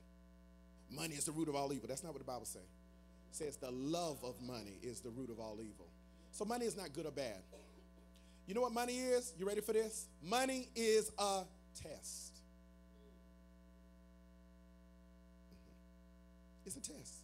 Money 0.91 1.15
is 1.15 1.25
the 1.25 1.33
root 1.33 1.49
of 1.49 1.55
all 1.55 1.73
evil. 1.73 1.89
That's 1.89 2.05
not 2.05 2.13
what 2.13 2.21
the 2.21 2.31
Bible 2.31 2.47
says. 2.47 2.63
It 3.31 3.37
says 3.37 3.57
the 3.57 3.71
love 3.71 4.23
of 4.23 4.41
money 4.41 4.79
is 4.83 5.01
the 5.01 5.11
root 5.11 5.31
of 5.31 5.41
all 5.41 5.59
evil. 5.61 5.87
So 6.33 6.45
money 6.45 6.67
is 6.67 6.77
not 6.77 6.93
good 6.93 7.07
or 7.07 7.11
bad. 7.11 7.43
You 8.47 8.55
know 8.55 8.61
what 8.61 8.73
money 8.73 8.99
is? 8.99 9.33
You 9.39 9.47
ready 9.47 9.61
for 9.61 9.73
this? 9.73 10.07
Money 10.23 10.69
is 10.77 11.11
a 11.19 11.43
test. 11.83 12.35
Mm-hmm. 15.53 16.67
It's 16.67 16.77
a 16.77 16.81
test. 16.81 17.15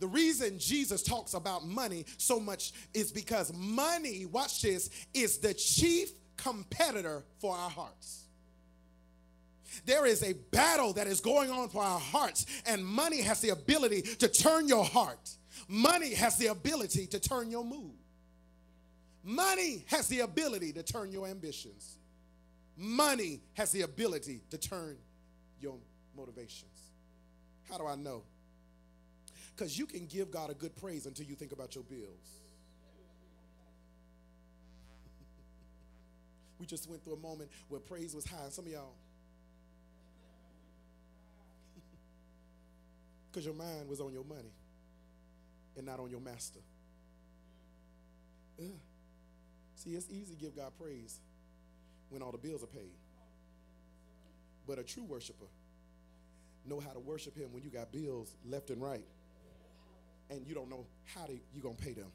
The 0.00 0.08
reason 0.08 0.58
Jesus 0.58 1.02
talks 1.04 1.34
about 1.34 1.64
money 1.64 2.06
so 2.18 2.40
much 2.40 2.72
is 2.92 3.12
because 3.12 3.52
money, 3.52 4.26
watch 4.26 4.62
this, 4.62 4.90
is 5.14 5.38
the 5.38 5.54
chief 5.54 6.10
competitor 6.36 7.22
for 7.38 7.54
our 7.54 7.70
hearts. 7.70 8.24
There 9.84 10.06
is 10.06 10.22
a 10.22 10.34
battle 10.50 10.92
that 10.94 11.06
is 11.06 11.20
going 11.20 11.50
on 11.50 11.68
for 11.68 11.82
our 11.82 12.00
hearts, 12.00 12.46
and 12.66 12.84
money 12.84 13.20
has 13.22 13.40
the 13.40 13.50
ability 13.50 14.02
to 14.02 14.28
turn 14.28 14.68
your 14.68 14.84
heart. 14.84 15.30
Money 15.68 16.14
has 16.14 16.36
the 16.36 16.48
ability 16.48 17.06
to 17.08 17.20
turn 17.20 17.50
your 17.50 17.64
mood. 17.64 17.94
Money 19.24 19.84
has 19.86 20.08
the 20.08 20.20
ability 20.20 20.72
to 20.72 20.82
turn 20.82 21.12
your 21.12 21.26
ambitions. 21.26 21.98
Money 22.76 23.40
has 23.54 23.70
the 23.70 23.82
ability 23.82 24.42
to 24.50 24.58
turn 24.58 24.96
your 25.60 25.76
motivations. 26.16 26.90
How 27.70 27.78
do 27.78 27.86
I 27.86 27.94
know? 27.94 28.24
Because 29.54 29.78
you 29.78 29.86
can 29.86 30.06
give 30.06 30.30
God 30.30 30.50
a 30.50 30.54
good 30.54 30.74
praise 30.76 31.06
until 31.06 31.26
you 31.26 31.34
think 31.34 31.52
about 31.52 31.74
your 31.74 31.84
bills. 31.84 32.40
we 36.58 36.66
just 36.66 36.88
went 36.88 37.04
through 37.04 37.14
a 37.14 37.20
moment 37.20 37.50
where 37.68 37.80
praise 37.80 38.14
was 38.14 38.24
high. 38.24 38.44
And 38.44 38.52
some 38.52 38.66
of 38.66 38.72
y'all, 38.72 38.94
Because 43.32 43.46
your 43.46 43.54
mind 43.54 43.88
was 43.88 43.98
on 44.00 44.12
your 44.12 44.24
money 44.24 44.52
and 45.74 45.86
not 45.86 45.98
on 45.98 46.10
your 46.10 46.20
master. 46.20 46.60
Yeah. 48.58 48.68
See, 49.76 49.90
it's 49.90 50.10
easy 50.10 50.34
to 50.34 50.38
give 50.38 50.54
God 50.54 50.72
praise 50.78 51.18
when 52.10 52.20
all 52.20 52.30
the 52.30 52.36
bills 52.36 52.62
are 52.62 52.66
paid. 52.66 52.92
But 54.66 54.78
a 54.78 54.82
true 54.82 55.04
worshiper 55.04 55.46
know 56.66 56.78
how 56.78 56.90
to 56.90 57.00
worship 57.00 57.36
him 57.36 57.52
when 57.52 57.62
you 57.62 57.70
got 57.70 57.90
bills 57.90 58.36
left 58.44 58.70
and 58.70 58.80
right 58.80 59.06
and 60.30 60.46
you 60.46 60.54
don't 60.54 60.68
know 60.68 60.86
how 61.14 61.24
to, 61.24 61.32
you're 61.52 61.62
going 61.62 61.76
to 61.76 61.82
pay 61.82 61.92
them. 61.92 62.12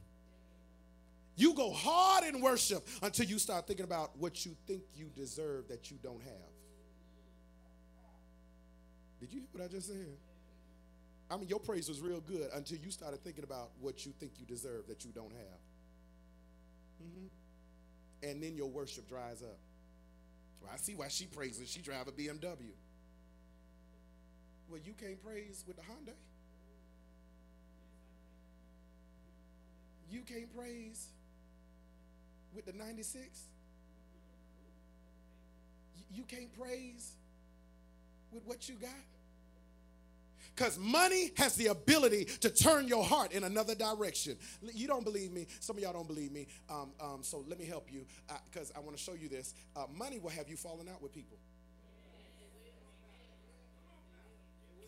You 1.36 1.54
go 1.54 1.72
hard 1.72 2.24
in 2.24 2.42
worship 2.42 2.88
until 3.02 3.26
you 3.26 3.40
start 3.40 3.68
thinking 3.68 3.86
about 3.86 4.18
what 4.18 4.46
you 4.46 4.56
think 4.66 4.84
you 4.96 5.10
deserve 5.16 5.68
that 5.68 5.92
you 5.92 5.98
don't 6.02 6.22
have. 6.22 6.52
Did 9.20 9.34
you 9.34 9.40
hear 9.40 9.50
what 9.52 9.64
I 9.64 9.68
just 9.68 9.88
said? 9.88 10.18
I 11.30 11.38
mean, 11.38 11.48
your 11.50 11.60
praise 11.60 11.90
was 11.90 12.00
real 12.00 12.22
good 12.22 12.50
until 12.54 12.78
you 12.78 12.90
started 12.90 13.24
thinking 13.24 13.44
about 13.44 13.72
what 13.82 14.06
you 14.06 14.14
think 14.20 14.34
you 14.40 14.46
deserve 14.46 14.88
that 14.88 15.04
you 15.04 15.12
don't 15.12 15.32
have. 15.32 15.60
Mm-hmm. 17.04 18.30
And 18.30 18.42
then 18.42 18.56
your 18.56 18.70
worship 18.70 19.08
dries 19.10 19.42
up. 19.42 19.58
I 20.72 20.78
see 20.78 20.96
why 20.96 21.08
she 21.08 21.26
praises. 21.26 21.70
She 21.70 21.82
drive 21.82 22.08
a 22.08 22.12
BMW. 22.12 22.74
Well, 24.70 24.80
you 24.84 24.94
can't 25.00 25.24
praise 25.24 25.64
with 25.66 25.78
the 25.78 25.84
Hyundai. 25.84 26.16
You 30.10 30.22
can't 30.22 30.54
praise 30.56 31.08
with 32.54 32.66
the 32.66 32.74
96. 32.74 33.26
You 36.14 36.24
can't 36.24 36.54
praise 36.60 37.12
with 38.32 38.46
what 38.46 38.68
you 38.68 38.76
got. 38.76 38.92
Because 40.58 40.80
money 40.80 41.32
has 41.38 41.56
the 41.56 41.68
ability 41.68 42.26
to 42.26 42.50
turn 42.50 42.88
your 42.88 43.04
heart 43.04 43.32
in 43.32 43.44
another 43.44 43.76
direction. 43.76 44.38
You 44.74 44.88
don't 44.88 45.04
believe 45.04 45.32
me. 45.32 45.46
Some 45.60 45.78
of 45.78 45.84
y'all 45.84 45.94
don't 45.94 46.08
believe 46.08 46.32
me. 46.32 46.48
Um, 46.68 46.90
um, 47.00 47.20
so 47.22 47.46
let 47.48 47.60
me 47.60 47.66
help 47.66 47.92
you 47.92 48.06
because 48.52 48.72
uh, 48.72 48.80
I 48.80 48.80
want 48.80 48.98
to 48.98 49.04
show 49.04 49.14
you 49.14 49.30
this. 49.30 49.54
Uh, 49.76 49.84
money 49.96 50.18
will 50.18 50.32
have 50.32 50.50
you 50.50 50.58
falling 50.58 50.90
out 50.90 51.00
with 51.00 51.14
people. 51.14 51.38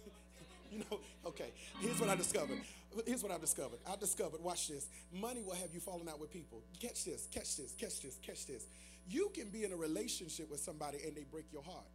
you 0.72 0.80
know, 0.80 1.00
okay, 1.28 1.52
here's 1.80 2.00
what 2.00 2.10
I 2.10 2.16
discovered. 2.16 2.58
Here's 3.06 3.22
what 3.22 3.32
I 3.32 3.38
discovered. 3.38 3.78
I 3.88 3.96
discovered, 3.96 4.42
watch 4.42 4.70
this. 4.70 4.88
Money 5.14 5.44
will 5.44 5.54
have 5.54 5.72
you 5.72 5.80
falling 5.80 6.10
out 6.10 6.20
with 6.20 6.32
people. 6.32 6.64
Catch 6.82 7.06
this, 7.06 7.28
catch 7.32 7.58
this, 7.58 7.76
catch 7.80 8.02
this, 8.02 8.18
catch 8.24 8.48
this. 8.48 8.66
You 9.08 9.30
can 9.36 9.50
be 9.50 9.66
in 9.66 9.72
a 9.72 9.78
relationship 9.78 10.50
with 10.50 10.62
somebody 10.62 10.98
and 11.06 11.16
they 11.16 11.26
break 11.32 11.46
your 11.54 11.62
heart 11.62 11.86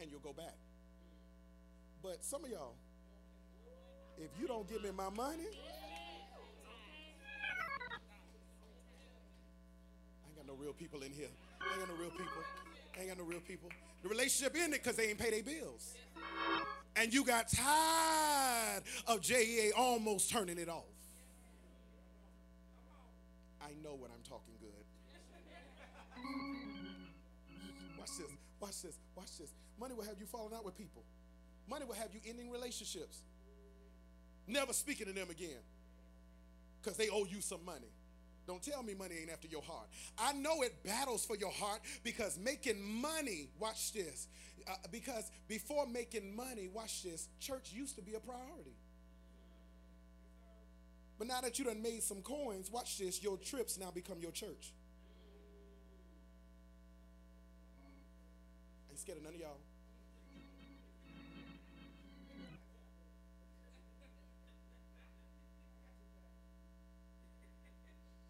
and 0.00 0.10
you'll 0.10 0.18
go 0.18 0.32
back. 0.32 0.56
But 2.02 2.24
some 2.24 2.44
of 2.44 2.50
y'all, 2.50 2.74
if 4.20 4.30
you 4.40 4.46
don't 4.46 4.68
give 4.68 4.82
me 4.82 4.90
my 4.96 5.10
money, 5.10 5.48
I 10.22 10.26
ain't 10.26 10.36
got 10.36 10.46
no 10.46 10.54
real 10.54 10.72
people 10.72 11.02
in 11.02 11.12
here. 11.12 11.28
I 11.60 11.64
ain't 11.72 11.80
got 11.80 11.88
no 11.88 12.00
real 12.00 12.10
people. 12.10 12.42
I 12.96 13.00
ain't 13.00 13.08
got 13.08 13.18
no 13.18 13.24
real 13.24 13.40
people. 13.40 13.68
The 14.02 14.08
relationship 14.08 14.56
ended 14.56 14.80
because 14.82 14.96
they 14.96 15.10
ain't 15.10 15.18
pay 15.18 15.30
their 15.30 15.42
bills. 15.42 15.94
And 16.96 17.12
you 17.14 17.24
got 17.24 17.48
tired 17.48 18.82
of 19.06 19.20
JEA 19.20 19.70
almost 19.76 20.30
turning 20.30 20.58
it 20.58 20.68
off. 20.68 20.84
I 23.62 23.70
know 23.84 23.94
when 23.94 24.10
I'm 24.10 24.22
talking 24.28 24.54
good. 24.60 24.70
Watch 27.98 28.16
this, 28.18 28.30
watch 28.60 28.82
this, 28.82 28.98
watch 29.14 29.38
this. 29.38 29.52
Money 29.78 29.94
will 29.94 30.04
have 30.04 30.18
you 30.18 30.26
falling 30.26 30.54
out 30.54 30.64
with 30.64 30.76
people. 30.76 31.04
Money 31.68 31.84
will 31.84 31.94
have 31.94 32.08
you 32.12 32.20
ending 32.26 32.50
relationships 32.50 33.22
never 34.48 34.72
speaking 34.72 35.06
to 35.06 35.12
them 35.12 35.30
again 35.30 35.60
because 36.80 36.96
they 36.96 37.08
owe 37.08 37.24
you 37.24 37.40
some 37.40 37.64
money. 37.64 37.92
Don't 38.46 38.62
tell 38.62 38.82
me 38.82 38.94
money 38.94 39.16
ain't 39.20 39.30
after 39.30 39.46
your 39.46 39.60
heart. 39.60 39.88
I 40.18 40.32
know 40.32 40.62
it 40.62 40.82
battles 40.82 41.26
for 41.26 41.36
your 41.36 41.50
heart 41.52 41.80
because 42.02 42.38
making 42.38 42.82
money, 42.82 43.50
watch 43.58 43.92
this, 43.92 44.26
uh, 44.66 44.74
because 44.90 45.30
before 45.48 45.86
making 45.86 46.34
money, 46.34 46.70
watch 46.72 47.02
this, 47.02 47.28
church 47.40 47.70
used 47.74 47.96
to 47.96 48.02
be 48.02 48.14
a 48.14 48.20
priority. 48.20 48.76
But 51.18 51.26
now 51.26 51.42
that 51.42 51.58
you 51.58 51.66
done 51.66 51.82
made 51.82 52.02
some 52.02 52.22
coins, 52.22 52.70
watch 52.70 52.96
this, 52.96 53.22
your 53.22 53.36
trips 53.36 53.76
now 53.76 53.90
become 53.90 54.18
your 54.20 54.30
church. 54.30 54.72
I 58.88 58.92
ain't 58.92 59.00
scared 59.00 59.18
of 59.18 59.24
none 59.24 59.34
of 59.34 59.40
y'all. 59.40 59.58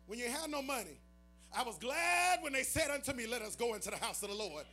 When 0.08 0.18
you 0.18 0.28
had 0.28 0.50
no 0.50 0.60
money. 0.60 0.98
I 1.56 1.62
was 1.62 1.78
glad 1.78 2.42
when 2.42 2.52
they 2.52 2.64
said 2.64 2.90
unto 2.90 3.12
me, 3.12 3.26
Let 3.26 3.42
us 3.42 3.54
go 3.54 3.74
into 3.74 3.90
the 3.90 3.96
house 3.96 4.22
of 4.22 4.30
the 4.30 4.34
Lord. 4.34 4.64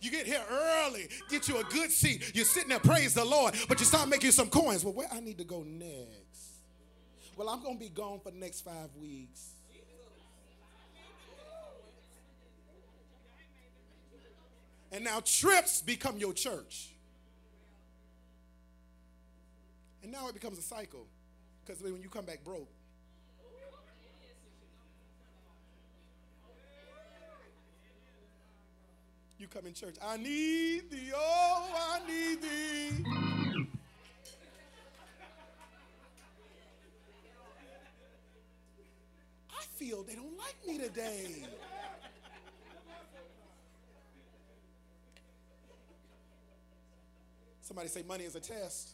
You 0.00 0.10
get 0.10 0.26
here 0.26 0.42
early, 0.50 1.08
get 1.28 1.48
you 1.48 1.58
a 1.58 1.64
good 1.64 1.90
seat. 1.90 2.32
You're 2.34 2.44
sitting 2.44 2.68
there, 2.68 2.78
praise 2.78 3.14
the 3.14 3.24
Lord, 3.24 3.54
but 3.68 3.80
you 3.80 3.86
start 3.86 4.08
making 4.08 4.30
some 4.30 4.48
coins. 4.48 4.84
Well, 4.84 4.92
where 4.92 5.08
I 5.12 5.20
need 5.20 5.38
to 5.38 5.44
go 5.44 5.62
next? 5.62 6.62
Well, 7.36 7.48
I'm 7.48 7.62
going 7.62 7.78
to 7.78 7.80
be 7.80 7.88
gone 7.88 8.20
for 8.20 8.30
the 8.30 8.38
next 8.38 8.62
five 8.62 8.90
weeks. 9.00 9.50
And 14.92 15.04
now 15.04 15.20
trips 15.24 15.82
become 15.82 16.18
your 16.18 16.32
church. 16.32 16.90
And 20.02 20.12
now 20.12 20.28
it 20.28 20.34
becomes 20.34 20.58
a 20.58 20.62
cycle. 20.62 21.06
Because 21.64 21.82
when 21.82 22.00
you 22.00 22.08
come 22.08 22.24
back 22.24 22.44
broke, 22.44 22.68
You 29.38 29.46
come 29.48 29.66
in 29.66 29.74
church. 29.74 29.96
I 30.02 30.16
need 30.16 30.90
thee, 30.90 31.12
oh, 31.14 31.68
I 31.74 32.00
need 32.08 32.40
thee. 32.40 33.04
I 39.50 39.64
feel 39.76 40.02
they 40.04 40.14
don't 40.14 40.38
like 40.38 40.56
me 40.66 40.78
today. 40.78 41.44
Somebody 47.60 47.88
say 47.88 48.02
money 48.08 48.24
is 48.24 48.36
a 48.36 48.40
test. 48.40 48.92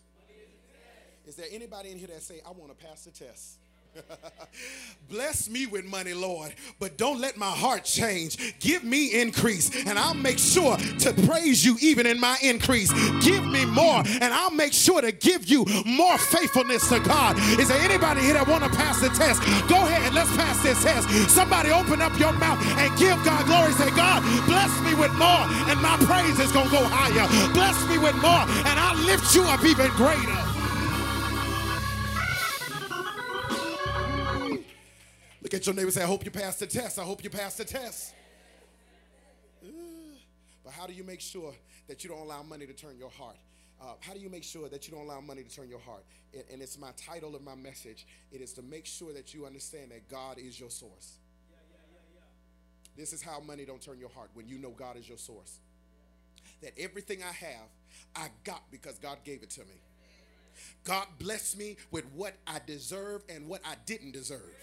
Is 1.25 1.37
there 1.37 1.47
anybody 1.53 1.93
in 1.93 1.99
here 1.99 2.09
that 2.09 2.23
say 2.23 2.41
I 2.45 2.51
want 2.51 2.77
to 2.77 2.85
pass 2.85 3.05
the 3.05 3.13
test? 3.13 3.62
Bless 5.09 5.51
me 5.51 5.67
with 5.67 5.85
money, 5.85 6.15
Lord, 6.15 6.55
but 6.81 6.97
don't 6.97 7.21
let 7.21 7.37
my 7.37 7.51
heart 7.51 7.85
change. 7.85 8.59
Give 8.61 8.83
me 8.83 9.21
increase, 9.21 9.85
and 9.87 9.99
I'll 9.99 10.15
make 10.15 10.39
sure 10.39 10.77
to 10.77 11.13
praise 11.27 11.65
you 11.65 11.77
even 11.83 12.07
in 12.07 12.19
my 12.19 12.39
increase. 12.43 12.91
Give 13.23 13.45
me 13.45 13.67
more, 13.67 13.99
and 13.99 14.33
I'll 14.33 14.51
make 14.51 14.73
sure 14.73 15.03
to 15.03 15.13
give 15.13 15.45
you 15.45 15.67
more 15.85 16.17
faithfulness 16.17 16.89
to 16.89 17.01
God. 17.01 17.37
Is 17.61 17.69
there 17.69 17.81
anybody 17.83 18.23
here 18.23 18.35
that 18.35 18.49
want 18.49 18.65
to 18.65 18.71
pass 18.71 19.01
the 19.01 19.09
test? 19.11 19.43
Go 19.69 19.77
ahead, 19.77 20.15
let's 20.15 20.35
pass 20.37 20.63
this 20.63 20.83
test. 20.83 21.09
Somebody 21.29 21.71
open 21.73 22.01
up 22.01 22.19
your 22.19 22.33
mouth 22.33 22.59
and 22.79 22.89
give 22.99 23.23
God 23.25 23.45
glory. 23.45 23.73
Say, 23.73 23.91
God, 23.95 24.23
bless 24.47 24.73
me 24.81 24.95
with 24.95 25.13
more, 25.21 25.45
and 25.69 25.77
my 25.83 25.97
praise 26.09 26.41
is 26.41 26.53
going 26.53 26.71
to 26.71 26.73
go 26.73 26.85
higher. 26.89 27.29
Bless 27.53 27.77
me 27.89 27.99
with 27.99 28.17
more, 28.17 28.49
and 28.65 28.81
I'll 28.81 28.97
lift 29.05 29.35
you 29.35 29.45
up 29.45 29.63
even 29.65 29.91
greater. 29.93 30.52
Look 35.53 35.61
at 35.61 35.67
your 35.67 35.75
neighbor 35.75 35.91
say, 35.91 36.03
I 36.03 36.07
hope 36.07 36.25
you 36.25 36.31
pass 36.31 36.57
the 36.57 36.67
test. 36.67 36.99
I 36.99 37.03
hope 37.03 37.23
you 37.23 37.29
pass 37.29 37.59
the 37.59 37.67
test. 37.67 38.15
But 40.65 40.73
how 40.73 40.87
do 40.87 40.95
you 40.95 41.05
make 41.05 41.21
sure 41.21 41.53
that 41.89 42.03
you 42.03 42.09
don't 42.09 42.21
allow 42.21 42.43
money 42.43 42.65
to 42.65 42.73
turn 42.73 42.97
your 42.97 43.11
heart? 43.11 43.37
Uh, 43.79 43.93
how 44.01 44.15
do 44.15 44.21
you 44.21 44.31
make 44.31 44.45
sure 44.45 44.71
that 44.71 44.89
you 44.89 44.95
don't 44.95 45.05
allow 45.05 45.21
money 45.21 45.43
to 45.43 45.55
turn 45.55 45.69
your 45.69 45.81
heart? 45.81 46.05
And, 46.33 46.45
and, 46.53 46.63
it's 46.63 46.79
my 46.79 46.93
title 46.97 47.37
of 47.37 47.43
my 47.43 47.55
message. 47.55 48.07
It 48.31 48.41
is 48.41 48.55
to 48.55 48.63
make 48.63 48.87
sure 48.87 49.13
that 49.13 49.35
you 49.35 49.45
understand 49.45 49.91
that 49.91 50.09
God 50.09 50.39
is 50.39 50.59
your 50.59 50.71
source. 50.71 51.19
Yeah, 51.51 51.59
yeah, 51.71 51.99
yeah, 52.15 52.97
this 52.97 53.13
is 53.13 53.21
how 53.21 53.41
money 53.41 53.67
don't 53.67 53.83
turn 53.83 53.99
your 53.99 54.09
heart 54.09 54.31
when 54.33 54.49
you 54.49 54.57
know 54.57 54.71
God 54.71 54.97
is 54.97 55.07
your 55.07 55.19
source. 55.19 55.59
That 56.63 56.73
everything 56.79 57.19
I 57.23 57.33
have, 57.33 57.69
I 58.17 58.29
got 58.45 58.63
because 58.71 58.97
God 58.99 59.19
gave 59.23 59.43
it 59.43 59.51
to 59.51 59.61
me. 59.61 59.83
God 60.85 61.07
blessed 61.19 61.59
me 61.59 61.77
with 61.91 62.07
what 62.15 62.37
I 62.47 62.59
deserve 62.67 63.23
and 63.29 63.49
what 63.49 63.61
I 63.67 63.75
didn't 63.85 64.13
deserve. 64.13 64.55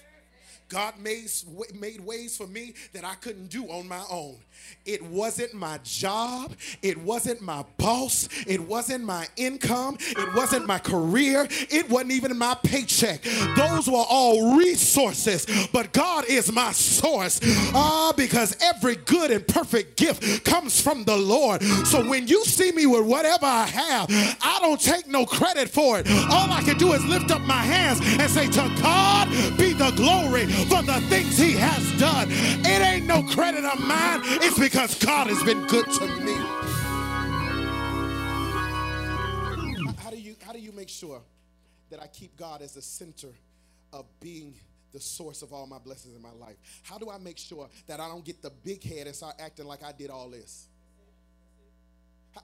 God 0.69 0.99
made, 0.99 1.27
made 1.73 1.99
ways 2.01 2.37
for 2.37 2.45
me 2.45 2.75
that 2.93 3.03
I 3.03 3.15
couldn't 3.15 3.47
do 3.47 3.65
on 3.65 3.87
my 3.87 4.03
own. 4.09 4.37
It 4.85 5.03
wasn't 5.03 5.53
my 5.55 5.79
job. 5.83 6.53
It 6.83 6.97
wasn't 6.99 7.41
my 7.41 7.65
boss. 7.77 8.29
It 8.45 8.61
wasn't 8.61 9.03
my 9.03 9.27
income. 9.35 9.97
It 9.99 10.35
wasn't 10.35 10.67
my 10.67 10.77
career. 10.77 11.47
It 11.49 11.89
wasn't 11.89 12.11
even 12.11 12.37
my 12.37 12.55
paycheck. 12.63 13.23
Those 13.55 13.87
were 13.87 14.05
all 14.07 14.57
resources, 14.57 15.47
but 15.73 15.91
God 15.91 16.25
is 16.25 16.51
my 16.51 16.71
source. 16.71 17.39
Ah, 17.73 18.13
because 18.15 18.55
every 18.61 18.95
good 18.95 19.31
and 19.31 19.47
perfect 19.47 19.97
gift 19.97 20.45
comes 20.45 20.79
from 20.79 21.03
the 21.03 21.17
Lord. 21.17 21.63
So 21.87 22.07
when 22.07 22.27
you 22.27 22.45
see 22.45 22.71
me 22.71 22.85
with 22.85 23.05
whatever 23.05 23.45
I 23.45 23.65
have, 23.65 24.07
I 24.41 24.59
don't 24.61 24.79
take 24.79 25.07
no 25.07 25.25
credit 25.25 25.69
for 25.69 25.99
it. 25.99 26.07
All 26.29 26.51
I 26.51 26.61
can 26.63 26.77
do 26.77 26.93
is 26.93 27.03
lift 27.05 27.31
up 27.31 27.41
my 27.41 27.53
hands 27.53 28.01
and 28.03 28.29
say, 28.29 28.47
To 28.47 28.71
God 28.81 29.29
be 29.57 29.73
the 29.73 29.91
glory 29.95 30.45
for 30.65 30.81
the 30.81 30.99
things 31.09 31.37
he 31.37 31.53
has 31.53 31.99
done. 31.99 32.27
It 32.31 32.81
ain't 32.81 33.05
no 33.05 33.23
credit 33.23 33.65
of 33.65 33.79
mine. 33.79 34.21
It's 34.41 34.57
because 34.57 34.95
God 34.95 35.27
has 35.27 35.43
been 35.43 35.65
good 35.67 35.85
to 35.91 36.07
me. 36.07 36.35
How 39.97 40.09
do 40.09 40.17
you 40.17 40.35
how 40.45 40.53
do 40.53 40.59
you 40.59 40.71
make 40.71 40.89
sure 40.89 41.21
that 41.89 42.01
I 42.01 42.07
keep 42.07 42.35
God 42.37 42.61
as 42.61 42.73
the 42.73 42.81
center 42.81 43.29
of 43.91 44.05
being 44.19 44.55
the 44.93 44.99
source 44.99 45.41
of 45.41 45.53
all 45.53 45.67
my 45.67 45.77
blessings 45.77 46.15
in 46.15 46.21
my 46.21 46.31
life? 46.31 46.57
How 46.83 46.97
do 46.97 47.09
I 47.09 47.17
make 47.17 47.37
sure 47.37 47.69
that 47.87 47.99
I 47.99 48.07
don't 48.07 48.25
get 48.25 48.41
the 48.41 48.49
big 48.49 48.83
head 48.83 49.07
and 49.07 49.15
start 49.15 49.35
acting 49.39 49.65
like 49.65 49.83
I 49.83 49.91
did 49.91 50.09
all 50.09 50.29
this? 50.29 50.68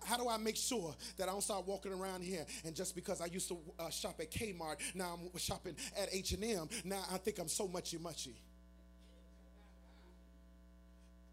How 0.05 0.17
do 0.17 0.27
I 0.27 0.37
make 0.37 0.55
sure 0.55 0.95
that 1.17 1.29
I 1.29 1.31
don't 1.31 1.43
start 1.43 1.67
walking 1.67 1.93
around 1.93 2.23
here 2.23 2.45
and 2.65 2.75
just 2.75 2.95
because 2.95 3.21
I 3.21 3.25
used 3.25 3.47
to 3.49 3.57
uh, 3.79 3.89
shop 3.89 4.19
at 4.19 4.31
Kmart, 4.31 4.77
now 4.95 5.19
I'm 5.19 5.39
shopping 5.39 5.75
at 5.99 6.09
H&M, 6.13 6.69
now 6.83 7.03
I 7.11 7.17
think 7.17 7.39
I'm 7.39 7.47
so 7.47 7.67
muchy 7.67 7.99
muchy. 7.99 8.33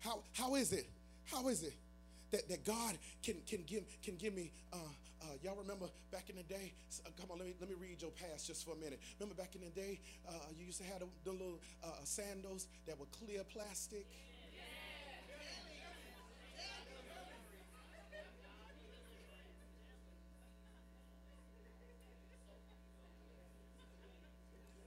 How, 0.01 0.23
how 0.33 0.55
is 0.57 0.73
it? 0.73 0.89
How 1.25 1.49
is 1.49 1.63
it 1.63 1.75
that, 2.33 2.49
that 2.49 2.65
God 2.65 2.99
can, 3.23 3.37
can, 3.47 3.63
give, 3.67 3.85
can 4.03 4.17
give 4.17 4.35
me. 4.35 4.53
Uh, 4.73 4.77
uh, 5.23 5.27
y'all 5.43 5.57
remember 5.57 5.87
back 6.11 6.29
in 6.29 6.37
the 6.37 6.43
day? 6.43 6.73
Uh, 7.07 7.11
come 7.21 7.31
on, 7.31 7.39
let 7.39 7.47
me, 7.47 7.55
let 7.61 7.69
me 7.69 7.77
read 7.79 8.03
your 8.03 8.11
past 8.11 8.49
just 8.49 8.65
for 8.65 8.73
a 8.73 8.77
minute. 8.77 9.01
Remember 9.21 9.41
back 9.41 9.55
in 9.55 9.61
the 9.61 9.71
day, 9.71 10.01
uh, 10.29 10.33
you 10.59 10.67
used 10.67 10.79
to 10.79 10.85
have 10.85 10.99
the, 10.99 11.07
the 11.25 11.31
little 11.31 11.61
uh, 11.85 11.89
sandals 12.03 12.67
that 12.87 12.99
were 12.99 13.07
clear 13.07 13.45
plastic? 13.45 14.07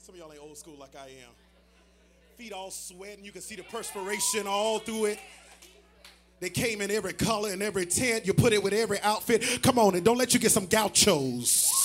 Some 0.05 0.13
of 0.13 0.19
y'all 0.19 0.31
ain't 0.31 0.41
old 0.43 0.55
school 0.55 0.75
like 0.79 0.95
I 0.95 1.07
am. 1.07 1.31
Feet 2.37 2.53
all 2.53 2.69
sweating. 2.69 3.25
You 3.25 3.31
can 3.31 3.41
see 3.41 3.55
the 3.55 3.63
perspiration 3.63 4.45
all 4.45 4.77
through 4.77 5.05
it. 5.05 5.19
They 6.39 6.51
came 6.51 6.81
in 6.81 6.91
every 6.91 7.13
color 7.13 7.49
and 7.49 7.63
every 7.63 7.87
tint. 7.87 8.27
You 8.27 8.35
put 8.35 8.53
it 8.53 8.61
with 8.61 8.71
every 8.71 8.99
outfit. 9.01 9.63
Come 9.63 9.79
on, 9.79 9.95
and 9.95 10.05
don't 10.05 10.19
let 10.19 10.31
you 10.35 10.39
get 10.39 10.51
some 10.51 10.67
gauchos. 10.67 11.84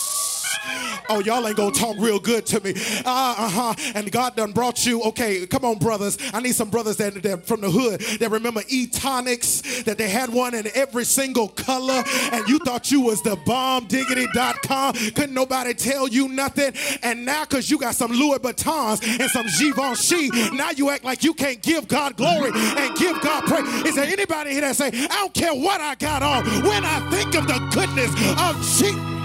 Oh, 1.08 1.20
y'all 1.20 1.46
ain't 1.46 1.56
gonna 1.56 1.72
talk 1.72 1.96
real 1.98 2.18
good 2.18 2.46
to 2.46 2.60
me. 2.60 2.72
Uh, 3.04 3.34
uh-huh. 3.36 3.74
And 3.94 4.10
God 4.12 4.36
done 4.36 4.52
brought 4.52 4.86
you. 4.86 5.02
Okay, 5.02 5.46
come 5.46 5.64
on, 5.64 5.78
brothers. 5.78 6.18
I 6.32 6.40
need 6.40 6.54
some 6.54 6.70
brothers 6.70 6.96
that, 6.98 7.22
that 7.22 7.46
from 7.46 7.60
the 7.60 7.70
hood 7.70 8.00
that 8.20 8.30
remember 8.30 8.62
E-tonics, 8.68 9.82
that 9.84 9.98
they 9.98 10.08
had 10.08 10.30
one 10.32 10.54
in 10.54 10.68
every 10.74 11.04
single 11.04 11.48
color, 11.48 12.04
and 12.32 12.48
you 12.48 12.58
thought 12.60 12.90
you 12.90 13.00
was 13.00 13.22
the 13.22 13.36
bomb 13.44 13.86
diggity.com. 13.86 14.94
Couldn't 14.94 15.34
nobody 15.34 15.74
tell 15.74 16.06
you 16.06 16.28
nothing. 16.28 16.72
And 17.02 17.24
now, 17.24 17.44
because 17.44 17.70
you 17.70 17.78
got 17.78 17.94
some 17.94 18.12
Louis 18.12 18.38
Vuittons 18.38 19.02
and 19.20 19.30
some 19.30 19.46
Givenchy, 19.58 20.30
now 20.56 20.70
you 20.70 20.90
act 20.90 21.04
like 21.04 21.24
you 21.24 21.34
can't 21.34 21.60
give 21.60 21.88
God 21.88 22.16
glory 22.16 22.50
and 22.54 22.96
give 22.96 23.20
God 23.20 23.44
praise. 23.44 23.66
Is 23.84 23.96
there 23.96 24.04
anybody 24.04 24.52
here 24.52 24.62
that 24.62 24.76
say, 24.76 24.88
I 24.88 25.08
don't 25.08 25.34
care 25.34 25.54
what 25.54 25.80
I 25.80 25.94
got 25.96 26.22
on 26.22 26.44
when 26.62 26.84
I 26.84 27.00
think 27.10 27.34
of 27.34 27.46
the 27.46 27.58
goodness 27.74 28.10
of 28.38 28.56
Jesus? 28.78 29.19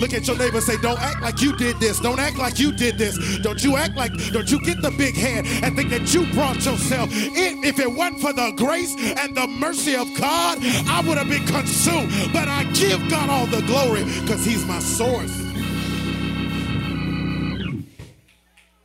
Look 0.00 0.14
at 0.14 0.26
your 0.26 0.38
neighbor 0.38 0.62
say, 0.62 0.78
Don't 0.78 0.98
act 0.98 1.20
like 1.20 1.42
you 1.42 1.54
did 1.54 1.78
this. 1.78 2.00
Don't 2.00 2.18
act 2.18 2.38
like 2.38 2.58
you 2.58 2.72
did 2.72 2.96
this. 2.96 3.38
Don't 3.40 3.62
you 3.62 3.76
act 3.76 3.96
like, 3.96 4.12
don't 4.32 4.50
you 4.50 4.58
get 4.60 4.80
the 4.80 4.90
big 4.90 5.14
head 5.14 5.46
and 5.62 5.76
think 5.76 5.90
that 5.90 6.14
you 6.14 6.24
brought 6.32 6.56
yourself. 6.64 7.10
If 7.12 7.78
it 7.78 7.92
wasn't 7.92 8.22
for 8.22 8.32
the 8.32 8.52
grace 8.56 8.94
and 9.18 9.36
the 9.36 9.46
mercy 9.46 9.94
of 9.96 10.08
God, 10.18 10.58
I 10.88 11.04
would 11.06 11.18
have 11.18 11.28
been 11.28 11.46
consumed. 11.46 12.10
But 12.32 12.48
I 12.48 12.64
give 12.72 12.98
God 13.10 13.28
all 13.28 13.46
the 13.46 13.60
glory 13.66 14.04
because 14.22 14.42
He's 14.42 14.64
my 14.64 14.78
source. 14.78 15.36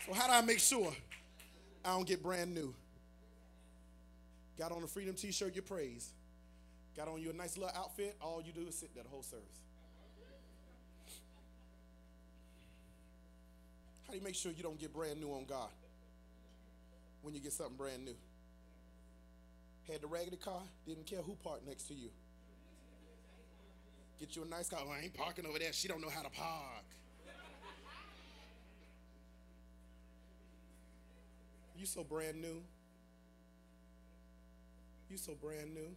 So, 0.05 0.13
how 0.13 0.27
do 0.27 0.33
I 0.33 0.41
make 0.41 0.59
sure 0.59 0.91
I 1.85 1.91
don't 1.91 2.05
get 2.05 2.21
brand 2.21 2.53
new? 2.53 2.75
Got 4.59 4.73
on 4.73 4.83
a 4.83 4.87
freedom 4.87 5.15
t 5.15 5.31
shirt, 5.31 5.55
you 5.55 5.61
praise. 5.61 6.11
Got 6.97 7.07
on 7.07 7.21
you 7.21 7.29
a 7.29 7.33
nice 7.33 7.57
little 7.57 7.73
outfit, 7.75 8.17
all 8.21 8.41
you 8.45 8.51
do 8.51 8.67
is 8.67 8.75
sit 8.75 8.93
there 8.93 9.03
the 9.03 9.09
whole 9.09 9.23
service. 9.23 9.64
How 14.05 14.11
do 14.11 14.17
you 14.17 14.23
make 14.23 14.35
sure 14.35 14.51
you 14.51 14.63
don't 14.63 14.79
get 14.79 14.93
brand 14.93 15.19
new 15.19 15.29
on 15.29 15.45
God 15.45 15.69
when 17.23 17.33
you 17.33 17.39
get 17.39 17.53
something 17.53 17.75
brand 17.75 18.05
new? 18.05 18.15
Had 19.91 20.01
the 20.01 20.07
raggedy 20.07 20.37
car, 20.37 20.61
didn't 20.87 21.05
care 21.05 21.21
who 21.21 21.35
parked 21.43 21.67
next 21.67 21.87
to 21.87 21.93
you. 21.93 22.09
Get 24.19 24.35
you 24.35 24.43
a 24.43 24.47
nice 24.47 24.69
car. 24.69 24.79
Oh, 24.83 24.91
I 24.91 25.03
ain't 25.03 25.13
parking 25.13 25.45
over 25.45 25.59
there. 25.59 25.73
She 25.73 25.87
don't 25.87 26.01
know 26.01 26.09
how 26.09 26.21
to 26.21 26.29
park. 26.29 26.85
You 31.77 31.85
so 31.85 32.03
brand 32.03 32.41
new. 32.41 32.61
You 35.09 35.17
so 35.17 35.33
brand 35.33 35.73
new. 35.73 35.95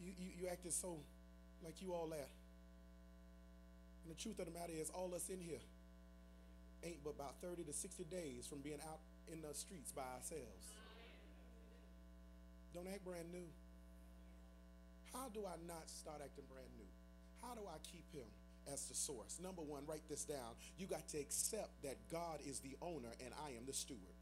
You, 0.00 0.12
you, 0.18 0.30
you 0.40 0.48
acted 0.48 0.72
so 0.72 0.98
like 1.64 1.82
you 1.82 1.92
all 1.92 2.06
that. 2.08 2.28
And 4.04 4.14
the 4.14 4.20
truth 4.20 4.38
of 4.38 4.46
the 4.46 4.52
matter 4.52 4.72
is, 4.78 4.90
all 4.90 5.12
us 5.14 5.28
in 5.28 5.40
here 5.40 5.60
ain't 6.84 7.02
but 7.02 7.10
about 7.10 7.40
30 7.42 7.64
to 7.64 7.72
60 7.72 8.04
days 8.04 8.46
from 8.46 8.60
being 8.60 8.80
out 8.88 9.00
in 9.32 9.40
the 9.40 9.54
streets 9.54 9.90
by 9.92 10.02
ourselves. 10.02 10.68
Don't 12.74 12.88
act 12.88 13.04
brand 13.04 13.30
new. 13.32 13.46
How 15.12 15.28
do 15.32 15.46
I 15.46 15.54
not 15.66 15.88
start 15.88 16.20
acting 16.22 16.44
brand 16.50 16.68
new? 16.76 16.90
How 17.40 17.54
do 17.54 17.62
I 17.68 17.78
keep 17.90 18.10
him 18.12 18.26
as 18.72 18.86
the 18.88 18.94
source? 18.94 19.38
Number 19.40 19.62
one, 19.62 19.84
write 19.86 20.02
this 20.08 20.24
down. 20.24 20.58
You 20.76 20.86
got 20.86 21.06
to 21.08 21.18
accept 21.18 21.82
that 21.82 21.96
God 22.10 22.40
is 22.44 22.60
the 22.60 22.76
owner 22.82 23.10
and 23.24 23.32
I 23.46 23.50
am 23.50 23.64
the 23.66 23.72
steward. 23.72 24.18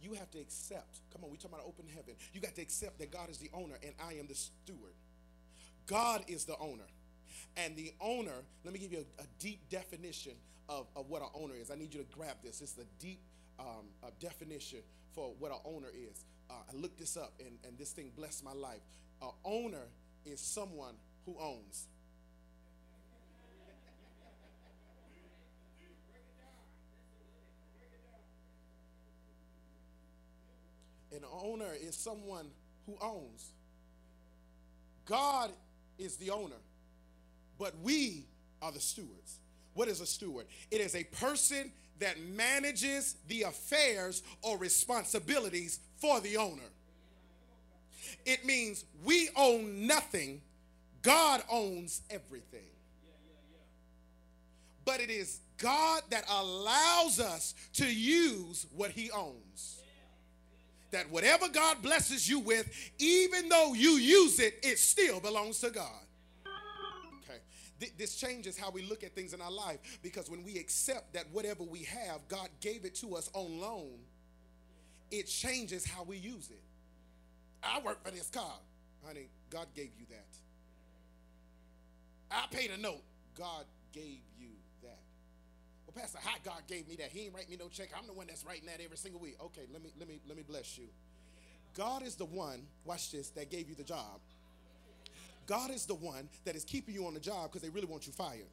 You 0.00 0.14
have 0.14 0.30
to 0.32 0.38
accept, 0.38 1.00
come 1.12 1.24
on, 1.24 1.30
we 1.30 1.38
talking 1.38 1.54
about 1.54 1.66
open 1.66 1.86
heaven. 1.88 2.14
You 2.32 2.40
got 2.40 2.54
to 2.56 2.62
accept 2.62 2.98
that 2.98 3.10
God 3.10 3.30
is 3.30 3.38
the 3.38 3.50
owner 3.52 3.76
and 3.82 3.94
I 4.06 4.14
am 4.14 4.28
the 4.28 4.34
steward. 4.34 4.92
God 5.86 6.22
is 6.28 6.44
the 6.44 6.56
owner. 6.58 6.86
And 7.56 7.74
the 7.76 7.92
owner, 8.00 8.44
let 8.64 8.72
me 8.72 8.78
give 8.78 8.92
you 8.92 8.98
a, 9.18 9.22
a 9.22 9.26
deep 9.38 9.68
definition 9.70 10.32
of, 10.68 10.86
of 10.96 11.08
what 11.08 11.22
an 11.22 11.28
owner 11.34 11.54
is. 11.54 11.70
I 11.70 11.76
need 11.76 11.94
you 11.94 12.00
to 12.00 12.16
grab 12.16 12.36
this. 12.42 12.60
It's 12.60 12.72
the 12.72 12.86
deep 12.98 13.20
um, 13.58 13.86
uh, 14.02 14.08
definition 14.20 14.80
for 15.14 15.32
what 15.38 15.50
an 15.50 15.58
owner 15.64 15.88
is. 15.88 16.24
Uh, 16.50 16.54
I 16.70 16.76
looked 16.76 16.98
this 16.98 17.16
up 17.16 17.32
and, 17.40 17.58
and 17.64 17.78
this 17.78 17.92
thing 17.92 18.10
blessed 18.16 18.44
my 18.44 18.52
life. 18.52 18.80
An 19.22 19.30
owner 19.44 19.86
is 20.24 20.40
someone 20.40 20.94
who 21.26 21.36
owns. 21.40 21.86
An 31.12 31.24
owner 31.42 31.72
is 31.80 31.94
someone 31.94 32.46
who 32.86 32.96
owns. 33.00 33.52
God 35.04 35.52
is 35.96 36.16
the 36.16 36.30
owner, 36.30 36.56
but 37.58 37.72
we 37.82 38.26
are 38.60 38.72
the 38.72 38.80
stewards. 38.80 39.38
What 39.74 39.88
is 39.88 40.00
a 40.00 40.06
steward? 40.06 40.46
It 40.70 40.80
is 40.80 40.94
a 40.94 41.04
person 41.04 41.70
that 41.98 42.20
manages 42.20 43.16
the 43.28 43.42
affairs 43.42 44.22
or 44.42 44.56
responsibilities 44.58 45.80
for 45.98 46.20
the 46.20 46.36
owner. 46.36 46.62
It 48.24 48.44
means 48.44 48.84
we 49.04 49.28
own 49.36 49.86
nothing, 49.86 50.40
God 51.02 51.42
owns 51.50 52.02
everything. 52.10 52.60
But 54.84 55.00
it 55.00 55.10
is 55.10 55.40
God 55.56 56.02
that 56.10 56.24
allows 56.30 57.20
us 57.20 57.54
to 57.74 57.86
use 57.86 58.66
what 58.76 58.90
He 58.90 59.10
owns. 59.10 59.80
That 60.90 61.10
whatever 61.10 61.48
God 61.48 61.82
blesses 61.82 62.28
you 62.28 62.38
with, 62.38 62.70
even 62.98 63.48
though 63.48 63.74
you 63.74 63.92
use 63.92 64.38
it, 64.38 64.58
it 64.62 64.78
still 64.78 65.20
belongs 65.20 65.60
to 65.60 65.70
God 65.70 66.03
this 67.98 68.16
changes 68.16 68.56
how 68.56 68.70
we 68.70 68.82
look 68.82 69.02
at 69.02 69.14
things 69.14 69.34
in 69.34 69.40
our 69.40 69.50
life 69.50 69.98
because 70.02 70.30
when 70.30 70.42
we 70.44 70.58
accept 70.58 71.14
that 71.14 71.24
whatever 71.32 71.62
we 71.62 71.80
have, 71.84 72.26
God 72.28 72.48
gave 72.60 72.84
it 72.84 72.94
to 72.96 73.16
us 73.16 73.30
on 73.34 73.60
loan, 73.60 73.98
it 75.10 75.26
changes 75.26 75.84
how 75.86 76.02
we 76.04 76.16
use 76.16 76.50
it. 76.50 76.62
I 77.62 77.80
work 77.80 78.04
for 78.04 78.10
this 78.10 78.28
car. 78.30 78.58
Honey, 79.06 79.28
God 79.50 79.66
gave 79.74 79.90
you 79.98 80.06
that. 80.10 80.26
I 82.30 82.46
paid 82.50 82.70
a 82.70 82.76
note. 82.76 83.02
God 83.36 83.64
gave 83.92 84.20
you 84.38 84.48
that. 84.82 84.98
Well, 85.86 85.94
Pastor, 85.94 86.18
how 86.22 86.36
God 86.44 86.62
gave 86.66 86.88
me 86.88 86.96
that? 86.96 87.10
He 87.10 87.26
ain't 87.26 87.34
write 87.34 87.48
me 87.48 87.56
no 87.58 87.68
check. 87.68 87.90
I'm 87.96 88.06
the 88.06 88.12
one 88.12 88.26
that's 88.26 88.44
writing 88.44 88.66
that 88.66 88.80
every 88.82 88.96
single 88.96 89.20
week. 89.20 89.36
Okay, 89.40 89.62
let 89.72 89.82
me 89.82 89.90
let 89.98 90.08
me 90.08 90.20
let 90.26 90.36
me 90.36 90.42
bless 90.46 90.78
you. 90.78 90.86
God 91.76 92.02
is 92.02 92.14
the 92.14 92.24
one, 92.24 92.62
watch 92.84 93.10
this, 93.10 93.30
that 93.30 93.50
gave 93.50 93.68
you 93.68 93.74
the 93.74 93.82
job. 93.82 94.20
God 95.46 95.70
is 95.70 95.86
the 95.86 95.94
one 95.94 96.28
that 96.44 96.56
is 96.56 96.64
keeping 96.64 96.94
you 96.94 97.06
on 97.06 97.14
the 97.14 97.20
job 97.20 97.50
because 97.50 97.62
they 97.62 97.70
really 97.70 97.86
want 97.86 98.06
you 98.06 98.12
fired. 98.12 98.46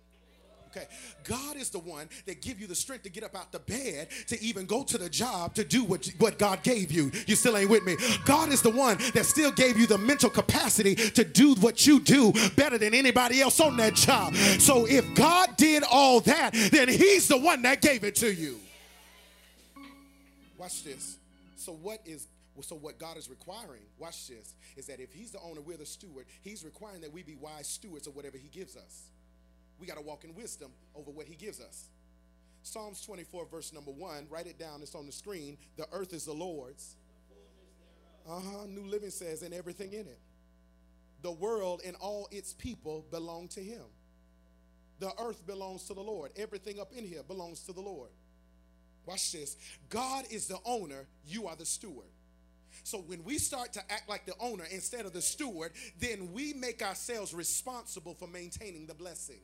Okay. 0.76 0.88
God 1.26 1.58
is 1.58 1.70
the 1.70 1.80
one 1.80 2.08
that 2.26 2.42
give 2.42 2.62
you 2.62 2.66
the 2.66 2.76
strength 2.76 3.04
to 3.04 3.10
get 3.10 3.26
up 3.26 3.36
out 3.36 3.52
the 3.52 3.60
bed 3.60 4.08
to 4.28 4.42
even 4.42 4.66
go 4.66 4.84
to 4.84 4.98
the 4.98 5.10
job 5.10 5.54
to 5.56 5.66
do 5.66 5.84
what, 5.84 6.10
what 6.18 6.40
God 6.40 6.64
gave 6.64 6.92
you. 6.92 7.12
You 7.28 7.36
still 7.36 7.58
ain't 7.58 7.70
with 7.70 7.84
me. 7.84 7.98
God 8.24 8.50
is 8.54 8.62
the 8.62 8.70
one 8.70 8.98
that 9.14 9.26
still 9.26 9.52
gave 9.52 9.78
you 9.78 9.86
the 9.86 9.98
mental 9.98 10.30
capacity 10.30 10.96
to 10.96 11.26
do 11.26 11.56
what 11.56 11.86
you 11.86 12.00
do 12.00 12.32
better 12.56 12.78
than 12.78 12.94
anybody 12.94 13.42
else 13.42 13.60
on 13.60 13.76
that 13.78 13.96
job. 13.96 14.34
So 14.36 14.86
if 14.88 15.14
God 15.14 15.58
did 15.58 15.84
all 15.92 16.22
that, 16.22 16.54
then 16.72 16.88
he's 16.88 17.28
the 17.28 17.38
one 17.38 17.62
that 17.64 17.82
gave 17.82 18.06
it 18.06 18.16
to 18.16 18.34
you. 18.34 18.58
Watch 20.58 20.86
this. 20.86 21.18
So 21.58 21.74
what 21.74 22.00
is 22.06 22.28
so 22.60 22.76
what 22.76 23.00
God 23.00 23.18
is 23.18 23.30
requiring, 23.30 23.84
watch 23.98 24.28
this, 24.28 24.56
is 24.76 24.88
that 24.88 25.00
if 25.00 25.14
he's 25.14 25.32
the 25.32 25.40
owner, 25.40 25.62
we're 25.62 25.78
the 25.78 25.86
steward, 25.86 26.26
he's 26.42 26.64
requiring 26.64 27.02
that 27.02 27.14
we 27.14 27.24
be 27.24 27.36
wise 27.36 27.68
stewards 27.68 28.08
of 28.08 28.16
whatever 28.16 28.38
he 28.38 28.50
gives 28.50 28.76
us. 28.76 29.04
We 29.80 29.88
got 29.88 29.96
to 29.96 30.02
walk 30.02 30.24
in 30.26 30.36
wisdom 30.36 30.72
over 30.94 31.10
what 31.10 31.28
he 31.28 31.36
gives 31.36 31.60
us. 31.60 31.90
Psalms 32.64 33.02
24, 33.02 33.48
verse 33.48 33.74
number 33.74 33.92
one, 33.92 34.28
write 34.30 34.46
it 34.46 34.60
down, 34.60 34.82
it's 34.82 34.94
on 34.94 35.06
the 35.06 35.12
screen. 35.12 35.58
The 35.78 35.88
earth 35.92 36.14
is 36.14 36.26
the 36.26 36.34
Lord's. 36.34 36.96
Uh-huh. 38.30 38.66
New 38.68 38.86
Living 38.86 39.10
says, 39.10 39.42
and 39.42 39.54
everything 39.54 39.94
in 39.94 40.02
it. 40.02 40.20
The 41.24 41.32
world 41.32 41.82
and 41.86 41.96
all 42.00 42.28
its 42.32 42.54
people 42.54 43.06
belong 43.10 43.48
to 43.50 43.62
him. 43.62 43.84
The 45.00 45.12
earth 45.20 45.48
belongs 45.48 45.86
to 45.86 45.96
the 45.96 46.02
Lord. 46.02 46.32
Everything 46.36 46.80
up 46.80 46.92
in 46.96 47.04
here 47.04 47.24
belongs 47.24 47.62
to 47.64 47.74
the 47.74 47.82
Lord. 47.82 48.12
Watch 49.06 49.32
this. 49.32 49.58
God 49.90 50.26
is 50.30 50.48
the 50.48 50.60
owner, 50.64 51.08
you 51.26 51.48
are 51.48 51.56
the 51.56 51.66
steward. 51.66 52.08
So 52.84 53.00
when 53.00 53.24
we 53.24 53.38
start 53.38 53.74
to 53.74 53.92
act 53.92 54.10
like 54.10 54.26
the 54.26 54.34
owner 54.40 54.66
instead 54.72 55.06
of 55.06 55.14
the 55.14 55.22
steward, 55.22 55.72
then 56.00 56.32
we 56.34 56.54
make 56.54 56.82
ourselves 56.82 57.34
responsible 57.34 58.14
for 58.14 58.28
maintaining 58.28 58.88
the 58.88 58.94
blessing. 58.94 59.40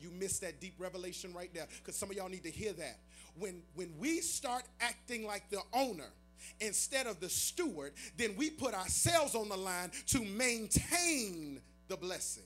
You 0.00 0.10
missed 0.10 0.40
that 0.40 0.60
deep 0.60 0.74
revelation 0.78 1.32
right 1.32 1.52
there 1.54 1.66
because 1.78 1.96
some 1.96 2.10
of 2.10 2.16
y'all 2.16 2.28
need 2.28 2.44
to 2.44 2.50
hear 2.50 2.72
that. 2.72 2.98
When 3.38 3.62
when 3.74 3.94
we 3.98 4.20
start 4.20 4.64
acting 4.80 5.26
like 5.26 5.48
the 5.50 5.60
owner 5.72 6.10
instead 6.60 7.06
of 7.06 7.20
the 7.20 7.28
steward, 7.28 7.92
then 8.16 8.34
we 8.36 8.50
put 8.50 8.74
ourselves 8.74 9.34
on 9.34 9.48
the 9.48 9.56
line 9.56 9.90
to 10.08 10.24
maintain 10.24 11.60
the 11.88 11.96
blessing. 11.96 12.42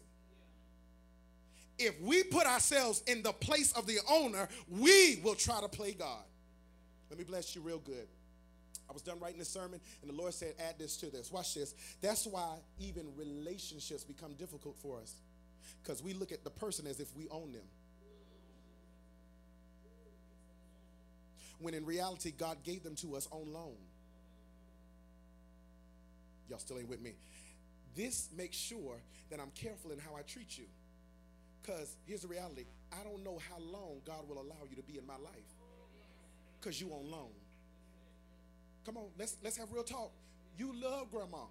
If 1.79 2.01
we 2.01 2.23
put 2.23 2.47
ourselves 2.47 3.03
in 3.07 3.23
the 3.23 3.33
place 3.33 3.73
of 3.73 3.87
the 3.87 3.99
owner, 4.09 4.49
we 4.69 5.21
will 5.23 5.35
try 5.35 5.61
to 5.61 5.69
play 5.69 5.93
God. 5.93 6.25
Let 7.11 7.19
me 7.19 7.25
bless 7.25 7.55
you 7.55 7.61
real 7.61 7.79
good. 7.79 8.09
I 8.89 8.93
was 8.93 9.03
done 9.03 9.19
writing 9.19 9.39
this 9.39 9.49
sermon, 9.49 9.81
and 10.03 10.11
the 10.11 10.15
Lord 10.15 10.33
said, 10.35 10.55
Add 10.59 10.79
this 10.79 10.97
to 10.99 11.07
this. 11.07 11.33
Watch 11.33 11.55
this. 11.55 11.75
That's 12.01 12.27
why 12.27 12.57
even 12.79 13.07
relationships 13.17 14.05
become 14.05 14.35
difficult 14.35 14.77
for 14.79 14.99
us 15.01 15.15
because 15.83 16.03
we 16.03 16.13
look 16.13 16.33
at 16.33 16.45
the 16.45 16.51
person 16.51 16.87
as 16.87 17.01
if 17.01 17.15
we 17.17 17.29
own 17.29 17.53
them. 17.53 17.63
When 21.59 21.75
in 21.75 21.87
reality, 21.87 22.33
God 22.37 22.59
gave 22.65 22.83
them 22.83 22.95
to 22.97 23.17
us 23.17 23.29
on 23.31 23.53
loan. 23.53 23.77
Y'all 26.49 26.59
still 26.59 26.79
ain't 26.79 26.89
with 26.89 27.01
me. 27.01 27.15
This 27.97 28.29
makes 28.37 28.57
sure 28.57 28.99
that 29.31 29.41
I'm 29.41 29.51
careful 29.53 29.91
in 29.91 29.99
how 29.99 30.15
I 30.17 30.23
treat 30.23 30.59
you. 30.59 30.67
Because 31.63 31.97
here's 32.07 32.21
the 32.21 32.29
reality 32.29 32.65
I 32.93 33.03
don't 33.03 33.25
know 33.25 33.39
how 33.51 33.59
long 33.59 34.01
God 34.07 34.29
will 34.29 34.41
allow 34.41 34.63
you 34.69 34.77
to 34.77 34.83
be 34.83 34.99
in 34.99 35.07
my 35.07 35.17
life 35.17 35.55
because 36.61 36.81
you 36.81 36.89
on 36.91 37.11
loan. 37.11 37.31
Come 38.87 38.97
on, 38.99 39.09
let's 39.19 39.37
let's 39.43 39.57
have 39.57 39.73
real 39.73 39.83
talk. 39.83 40.13
You 40.57 40.73
love 40.81 41.11
grandma. 41.11 41.45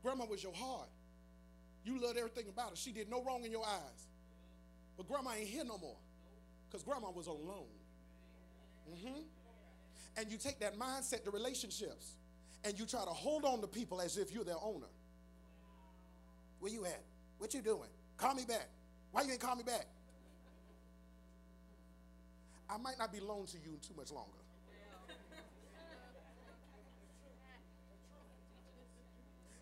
Grandma 0.00 0.26
was 0.26 0.42
your 0.42 0.54
heart. 0.54 0.88
You 1.84 2.00
loved 2.00 2.16
everything 2.16 2.48
about 2.48 2.70
her. 2.70 2.76
She 2.76 2.92
did 2.92 3.10
no 3.10 3.22
wrong 3.24 3.44
in 3.44 3.50
your 3.50 3.66
eyes. 3.66 4.06
But 4.96 5.08
grandma 5.08 5.32
ain't 5.32 5.48
here 5.48 5.64
no 5.64 5.76
more. 5.76 5.96
Because 6.68 6.84
grandma 6.84 7.10
was 7.10 7.26
on 7.26 7.44
loan. 7.44 7.66
Mm-hmm. 8.90 9.20
And 10.16 10.30
you 10.30 10.38
take 10.38 10.60
that 10.60 10.78
mindset 10.78 11.24
to 11.24 11.30
relationships 11.30 12.12
and 12.64 12.78
you 12.78 12.86
try 12.86 13.00
to 13.00 13.10
hold 13.10 13.44
on 13.44 13.60
to 13.60 13.66
people 13.66 14.00
as 14.00 14.16
if 14.16 14.32
you're 14.32 14.44
their 14.44 14.62
owner. 14.62 14.86
Where 16.60 16.72
you 16.72 16.84
at? 16.86 17.02
What 17.38 17.52
you 17.52 17.60
doing? 17.60 17.90
Call 18.16 18.34
me 18.34 18.44
back. 18.46 18.68
Why 19.10 19.22
you 19.22 19.32
ain't 19.32 19.40
call 19.40 19.56
me 19.56 19.64
back? 19.64 19.86
I 22.70 22.78
might 22.78 22.98
not 22.98 23.12
be 23.12 23.20
loaned 23.20 23.48
to 23.48 23.58
you 23.58 23.78
too 23.86 23.94
much 23.96 24.10
longer. 24.12 24.43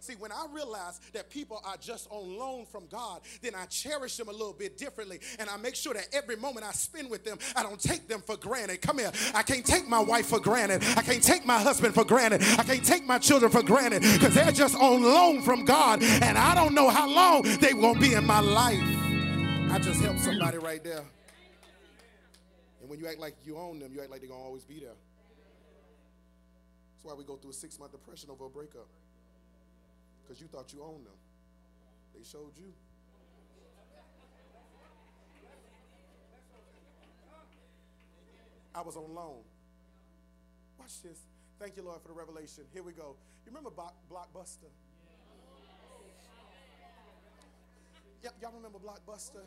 See, 0.02 0.14
when 0.14 0.32
I 0.32 0.46
realize 0.52 0.98
that 1.12 1.30
people 1.30 1.62
are 1.64 1.76
just 1.76 2.08
on 2.10 2.36
loan 2.36 2.66
from 2.66 2.88
God, 2.88 3.20
then 3.40 3.54
I 3.54 3.66
cherish 3.66 4.16
them 4.16 4.26
a 4.26 4.32
little 4.32 4.52
bit 4.52 4.76
differently. 4.76 5.20
And 5.38 5.48
I 5.48 5.56
make 5.56 5.76
sure 5.76 5.94
that 5.94 6.08
every 6.12 6.34
moment 6.34 6.66
I 6.66 6.72
spend 6.72 7.08
with 7.08 7.24
them, 7.24 7.38
I 7.54 7.62
don't 7.62 7.80
take 7.80 8.08
them 8.08 8.20
for 8.20 8.36
granted. 8.36 8.82
Come 8.82 8.98
here. 8.98 9.12
I 9.32 9.44
can't 9.44 9.64
take 9.64 9.86
my 9.86 10.00
wife 10.00 10.26
for 10.26 10.40
granted. 10.40 10.82
I 10.96 11.02
can't 11.02 11.22
take 11.22 11.46
my 11.46 11.56
husband 11.56 11.94
for 11.94 12.04
granted. 12.04 12.42
I 12.42 12.64
can't 12.64 12.84
take 12.84 13.06
my 13.06 13.20
children 13.20 13.52
for 13.52 13.62
granted 13.62 14.02
because 14.02 14.34
they're 14.34 14.50
just 14.50 14.74
on 14.74 15.04
loan 15.04 15.40
from 15.40 15.64
God. 15.64 16.02
And 16.02 16.36
I 16.36 16.56
don't 16.56 16.74
know 16.74 16.90
how 16.90 17.08
long 17.08 17.42
they 17.60 17.72
won't 17.72 18.00
be 18.00 18.14
in 18.14 18.26
my 18.26 18.40
life. 18.40 18.82
I 19.70 19.78
just 19.80 20.00
helped 20.00 20.18
somebody 20.18 20.58
right 20.58 20.82
there. 20.82 21.04
And 22.80 22.90
when 22.90 22.98
you 22.98 23.06
act 23.06 23.20
like 23.20 23.36
you 23.44 23.56
own 23.56 23.78
them, 23.78 23.92
you 23.94 24.00
act 24.00 24.10
like 24.10 24.18
they're 24.18 24.30
going 24.30 24.40
to 24.40 24.46
always 24.46 24.64
be 24.64 24.80
there. 24.80 24.96
That's 26.90 27.04
why 27.04 27.14
we 27.14 27.22
go 27.22 27.36
through 27.36 27.50
a 27.50 27.54
six 27.54 27.78
month 27.78 27.92
depression 27.92 28.30
over 28.30 28.46
a 28.46 28.50
breakup 28.50 28.88
because 30.22 30.40
you 30.40 30.46
thought 30.46 30.72
you 30.72 30.82
owned 30.82 31.06
them. 31.06 31.18
They 32.14 32.22
showed 32.24 32.56
you. 32.56 32.72
I 38.74 38.80
was 38.80 38.96
on 38.96 39.14
loan. 39.14 39.42
Watch 40.78 41.02
this. 41.02 41.18
Thank 41.58 41.76
you, 41.76 41.82
Lord, 41.82 42.00
for 42.00 42.08
the 42.08 42.14
revelation. 42.14 42.64
Here 42.72 42.82
we 42.82 42.92
go. 42.92 43.16
You 43.44 43.52
remember 43.52 43.70
Blockbuster? 43.70 44.70
y'all 48.40 48.52
remember 48.54 48.78
Blockbuster? 48.78 49.42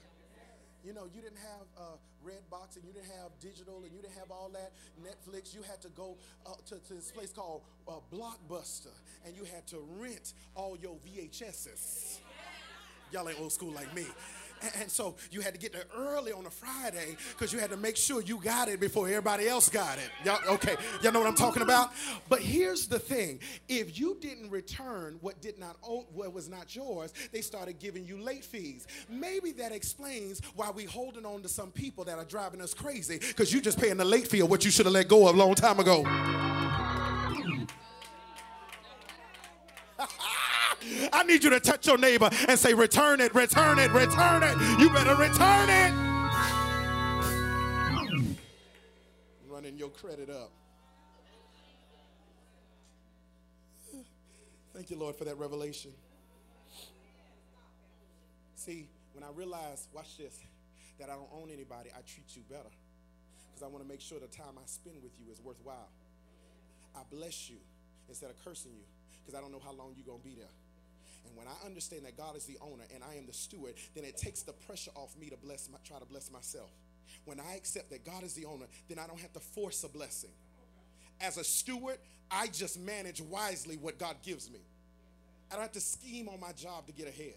You 0.86 0.94
know, 0.94 1.08
you 1.12 1.20
didn't 1.20 1.40
have 1.40 1.66
uh, 1.76 1.82
Redbox 2.24 2.76
and 2.76 2.86
you 2.86 2.94
didn't 2.94 3.10
have 3.20 3.32
digital 3.42 3.82
and 3.84 3.92
you 3.92 4.04
didn't 4.04 4.18
have 4.20 4.30
all 4.30 4.52
that 4.54 4.72
Netflix. 5.02 5.56
You 5.56 5.64
had 5.64 5.82
to 5.82 5.90
go 5.90 6.16
uh, 6.46 6.52
to, 6.68 6.76
to, 6.76 6.94
this 6.94 7.10
place 7.10 7.32
called 7.32 7.64
uh, 7.88 7.94
Blockbuster 8.14 8.94
and 9.26 9.36
you 9.36 9.46
had 9.46 9.66
to 9.68 9.78
rent 9.98 10.34
all 10.54 10.78
your 10.78 10.96
VHSs. 10.98 12.20
Y'all 13.12 13.28
ain't 13.28 13.40
old 13.40 13.52
school 13.52 13.72
like 13.72 13.94
me. 13.96 14.06
And 14.82 14.92
so 14.92 15.16
you 15.32 15.42
had 15.42 15.54
to 15.54 15.60
get 15.60 15.74
there 15.74 15.86
early 15.96 16.32
on 16.32 16.46
a 16.46 16.50
Friday 16.50 17.16
because 17.32 17.52
you 17.52 17.60
had 17.60 17.70
to 17.72 17.78
make 17.78 17.98
sure 17.98 18.22
you 18.22 18.38
got 18.38 18.68
it 18.68 18.80
before 18.80 19.08
everybody 19.08 19.48
else 19.48 19.70
got 19.70 19.98
it. 19.98 20.10
Y'all, 20.24 20.40
okay, 20.56 20.76
y'all 21.02 21.12
know 21.12 21.20
what 21.20 21.28
I'm 21.28 21.36
talking 21.36 21.62
about? 21.62 21.92
But 22.30 22.42
here's 22.42 22.88
the 22.88 23.00
thing: 23.00 23.40
if 23.68 23.98
you 23.98 24.18
didn't 24.20 24.50
return 24.50 25.18
what 25.22 25.42
did 25.42 25.58
not 25.58 25.78
what 26.14 26.34
was 26.34 26.50
not 26.50 26.76
yours, 26.76 27.14
they 27.32 27.42
started 27.42 27.80
giving 27.80 28.06
you 28.06 28.18
late 28.18 28.44
fees. 28.44 28.88
Maybe 29.10 29.52
that 29.54 29.72
explains 29.72 30.42
why 30.56 30.72
we 30.72 30.84
holding 30.84 31.26
on 31.26 31.42
to 31.42 31.50
some 31.50 31.72
people 31.72 32.04
that 32.06 32.18
are 32.18 32.26
driving 32.26 32.62
us 32.62 32.74
crazy 32.74 33.20
because 33.20 33.54
you 33.54 33.62
just 33.62 33.80
paying 33.80 33.98
the 33.98 34.06
late 34.06 34.28
fee 34.28 34.42
of 34.42 34.50
what 34.50 34.66
you 34.66 34.72
should 34.72 34.86
have 34.86 34.94
let 34.94 35.08
go 35.08 35.28
of 35.28 35.36
a 35.36 35.38
long 35.38 35.56
time 35.56 35.80
ago. 35.80 36.04
I 41.12 41.24
need 41.24 41.44
you 41.44 41.50
to 41.50 41.60
touch 41.60 41.88
your 41.88 41.98
neighbor 41.98 42.30
and 42.48 42.60
say, 42.60 42.74
Return 42.74 43.20
it, 43.22 43.34
return 43.34 43.80
it, 43.80 43.92
return 43.92 44.44
it. 44.44 44.80
You 44.80 44.90
better 44.90 45.16
return 45.16 45.70
it. 45.70 45.94
Running 49.50 49.78
your 49.78 49.90
credit 49.90 50.30
up. 50.30 50.52
Thank 54.74 54.90
you, 54.90 54.98
Lord, 54.98 55.16
for 55.16 55.24
that 55.24 55.38
revelation. 55.38 55.92
See, 58.56 58.90
when 59.14 59.24
I 59.24 59.30
realize, 59.34 59.88
watch 59.94 60.18
this, 60.18 60.38
that 61.00 61.10
I 61.10 61.14
don't 61.14 61.30
own 61.34 61.50
anybody, 61.50 61.92
I 61.96 62.02
treat 62.02 62.36
you 62.36 62.42
better. 62.50 62.70
Because 63.48 63.64
I 63.64 63.68
want 63.68 63.84
to 63.84 63.88
make 63.88 64.02
sure 64.02 64.20
the 64.20 64.28
time 64.28 64.58
I 64.58 64.66
spend 64.66 64.98
with 65.02 65.14
you 65.18 65.32
is 65.32 65.40
worthwhile. 65.42 65.90
I 66.94 67.02
bless 67.10 67.50
you 67.50 67.58
instead 68.10 68.30
of 68.30 68.44
cursing 68.44 68.72
you 68.74 68.84
because 69.24 69.38
I 69.38 69.42
don't 69.42 69.52
know 69.52 69.62
how 69.64 69.72
long 69.72 69.94
you're 69.96 70.06
going 70.06 70.20
to 70.20 70.28
be 70.28 70.36
there. 70.36 70.52
And 71.26 71.36
when 71.36 71.48
I 71.48 71.66
understand 71.66 72.06
that 72.06 72.18
God 72.18 72.36
is 72.36 72.46
the 72.46 72.58
owner 72.62 72.84
and 72.94 73.04
I 73.04 73.16
am 73.16 73.26
the 73.26 73.34
steward, 73.34 73.76
then 73.96 74.04
it 74.04 74.18
takes 74.18 74.44
the 74.44 74.54
pressure 74.54 74.92
off 74.96 75.16
me 75.18 75.30
to 75.30 75.38
bless 75.38 75.70
my, 75.70 75.78
try 75.84 76.00
to 76.00 76.06
bless 76.06 76.32
myself. 76.32 76.70
When 77.26 77.40
I 77.40 77.56
accept 77.56 77.90
that 77.92 78.06
God 78.06 78.24
is 78.24 78.34
the 78.34 78.46
owner, 78.46 78.66
then 78.88 79.00
I 79.00 79.08
don't 79.08 79.20
have 79.20 79.34
to 79.34 79.40
force 79.40 79.84
a 79.84 79.90
blessing. 79.90 80.32
As 81.22 81.38
a 81.38 81.44
steward, 81.44 81.98
I 82.30 82.48
just 82.48 82.80
manage 82.80 83.22
wisely 83.22 83.78
what 83.78 83.98
God 83.98 84.18
gives 84.24 84.50
me. 84.52 84.60
I 85.52 85.56
don't 85.56 85.64
have 85.64 85.72
to 85.74 85.82
scheme 85.82 86.28
on 86.28 86.40
my 86.40 86.52
job 86.52 86.88
to 86.88 86.94
get 86.94 87.08
ahead. 87.08 87.36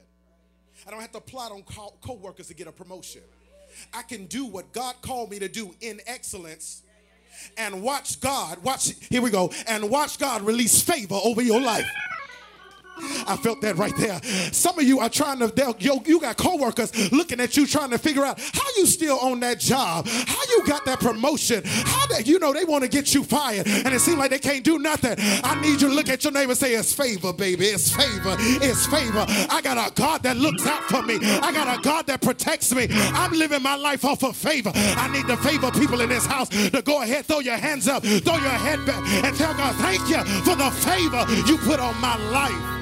I 0.87 0.91
don't 0.91 1.01
have 1.01 1.13
to 1.13 1.21
plot 1.21 1.53
on 1.53 1.63
co- 1.63 2.15
workers 2.15 2.49
to 2.49 2.55
get 2.55 2.67
a 2.67 2.73
promotion. 2.73 3.23
I 3.93 4.03
can 4.03 4.27
do 4.27 4.47
what 4.47 4.73
God 4.73 4.95
called 5.03 5.31
me 5.31 5.39
to 5.39 5.49
do 5.49 5.75
in 5.81 6.01
excellence 6.07 6.83
and 7.57 7.83
watch 7.83 8.21
God, 8.21 8.59
watch, 8.63 8.95
here 9.11 9.23
we 9.23 9.31
go, 9.31 9.53
and 9.67 9.91
watch 9.91 10.19
God 10.19 10.43
release 10.43 10.81
favor 10.81 11.19
over 11.23 11.43
your 11.43 11.61
life. 11.61 11.89
I 13.27 13.37
felt 13.37 13.61
that 13.63 13.77
right 13.77 13.97
there. 13.97 14.21
Some 14.53 14.79
of 14.79 14.85
you 14.85 15.01
are 15.01 15.09
trying 15.09 15.39
to, 15.39 15.77
yo, 15.79 16.03
you 16.05 16.21
got 16.21 16.37
coworkers 16.37 17.13
looking 17.13 17.41
at 17.41 17.57
you 17.57 17.67
trying 17.67 17.91
to 17.91 17.99
figure 17.99 18.25
out 18.25 18.41
how 18.41 18.69
you 18.77 18.87
still 18.87 19.19
on 19.19 19.41
that 19.41 19.59
job, 19.61 20.07
how 20.07 20.43
you 20.51 20.65
got 20.67 20.85
that 20.85 21.01
promotion, 21.01 21.63
how 21.65 22.07
that, 22.09 22.27
you 22.27 22.39
know, 22.39 22.53
they 22.53 22.65
want 22.65 22.83
to 22.83 22.89
get 22.89 23.15
you 23.15 23.25
fired 23.25 23.67
and 23.67 23.95
it 23.95 24.01
seems 24.01 24.19
like 24.19 24.31
they 24.31 24.39
can't 24.39 24.65
do 24.65 24.79
nothing. 24.79 25.17
I 25.45 25.61
need 25.61 25.81
you 25.81 25.89
to 25.89 25.95
look 25.95 26.09
at 26.09 26.25
your 26.25 26.33
neighbor 26.33 26.51
and 26.51 26.59
say, 26.59 26.75
it's 26.75 26.93
favor, 26.93 27.33
baby. 27.33 27.67
It's 27.67 27.95
favor. 27.95 28.37
It's 28.39 28.87
favor. 28.87 29.25
I 29.51 29.61
got 29.63 29.77
a 29.77 29.95
God 29.95 30.23
that 30.23 30.37
looks 30.37 30.67
out 30.67 30.83
for 30.85 31.03
me. 31.03 31.19
I 31.23 31.53
got 31.53 31.79
a 31.79 31.83
God 31.83 32.07
that 32.07 32.21
protects 32.21 32.75
me. 32.75 32.89
I'm 32.91 33.33
living 33.33 33.63
my 33.63 33.75
life 33.75 34.05
off 34.05 34.23
of 34.23 34.37
favor. 34.37 34.73
I 34.75 35.11
need 35.13 35.27
to 35.27 35.37
favor 35.37 35.71
people 35.71 36.01
in 36.01 36.09
this 36.09 36.27
house 36.27 36.49
to 36.49 36.83
go 36.83 37.03
ahead, 37.03 37.27
throw 37.27 37.41
your 37.41 37.57
hands 37.57 37.89
up, 37.89 38.03
throw 38.03 38.37
your 38.37 38.51
head 38.51 38.85
back, 38.87 39.03
and 39.25 39.37
tell 39.37 39.55
God, 39.55 39.75
thank 39.77 40.09
you 40.09 40.23
for 40.45 40.55
the 40.57 40.71
favor 40.71 41.25
you 41.47 41.59
put 41.59 41.81
on 41.81 41.99
my 42.01 42.17
life. 42.31 42.78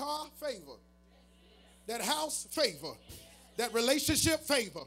car, 0.00 0.26
favor. 0.40 0.78
That 1.86 2.00
house, 2.00 2.46
favor. 2.50 2.92
That 3.56 3.74
relationship, 3.74 4.40
favor. 4.40 4.80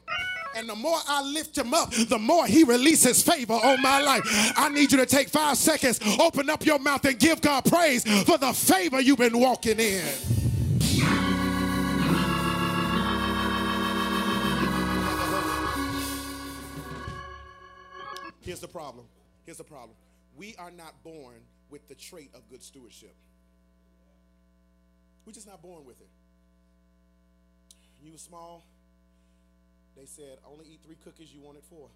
And 0.56 0.67
the 0.67 0.76
more 0.76 0.97
I 1.08 1.21
lift 1.21 1.58
him 1.58 1.73
up, 1.73 1.91
the 1.91 2.17
more 2.17 2.47
he 2.47 2.63
releases 2.63 3.21
favor 3.21 3.54
on 3.54 3.82
my 3.82 4.02
life. 4.02 4.23
I 4.56 4.69
need 4.69 4.91
you 4.91 4.97
to 4.97 5.06
take 5.06 5.30
five 5.30 5.58
seconds, 5.58 5.99
open 6.19 6.49
up 6.49 6.65
your 6.65 6.80
mouth, 6.80 7.06
and 7.06 7.19
give 7.19 7.41
God 7.41 7.65
praise 7.65 8.04
for 8.23 8.38
the 8.38 8.54
favor 8.54 8.99
you've 8.99 9.19
been 9.19 9.39
walking 9.39 9.80
in. 9.80 10.04
Here's 18.41 18.60
the 18.60 18.67
problem. 18.67 19.06
Here's 19.45 19.58
the 19.58 19.63
problem. 19.63 19.95
We 20.36 20.56
are 20.58 20.71
not 20.71 21.02
born 21.04 21.36
with 21.69 21.88
the 21.88 21.95
trait 21.95 22.32
of 22.34 22.47
good 22.49 22.63
stewardship. 22.63 23.15
We're 25.25 25.33
just 25.33 25.47
not 25.47 25.62
born 25.62 25.86
with 25.86 26.01
it. 26.01 26.09
You 28.03 28.12
were 28.12 28.17
small, 28.17 28.65
they 29.95 30.05
said 30.05 30.39
only 30.45 30.65
eat 30.65 30.81
three 30.86 30.97
cookies, 31.03 31.33
you 31.33 31.39
wanted 31.39 31.63
four. 31.63 31.88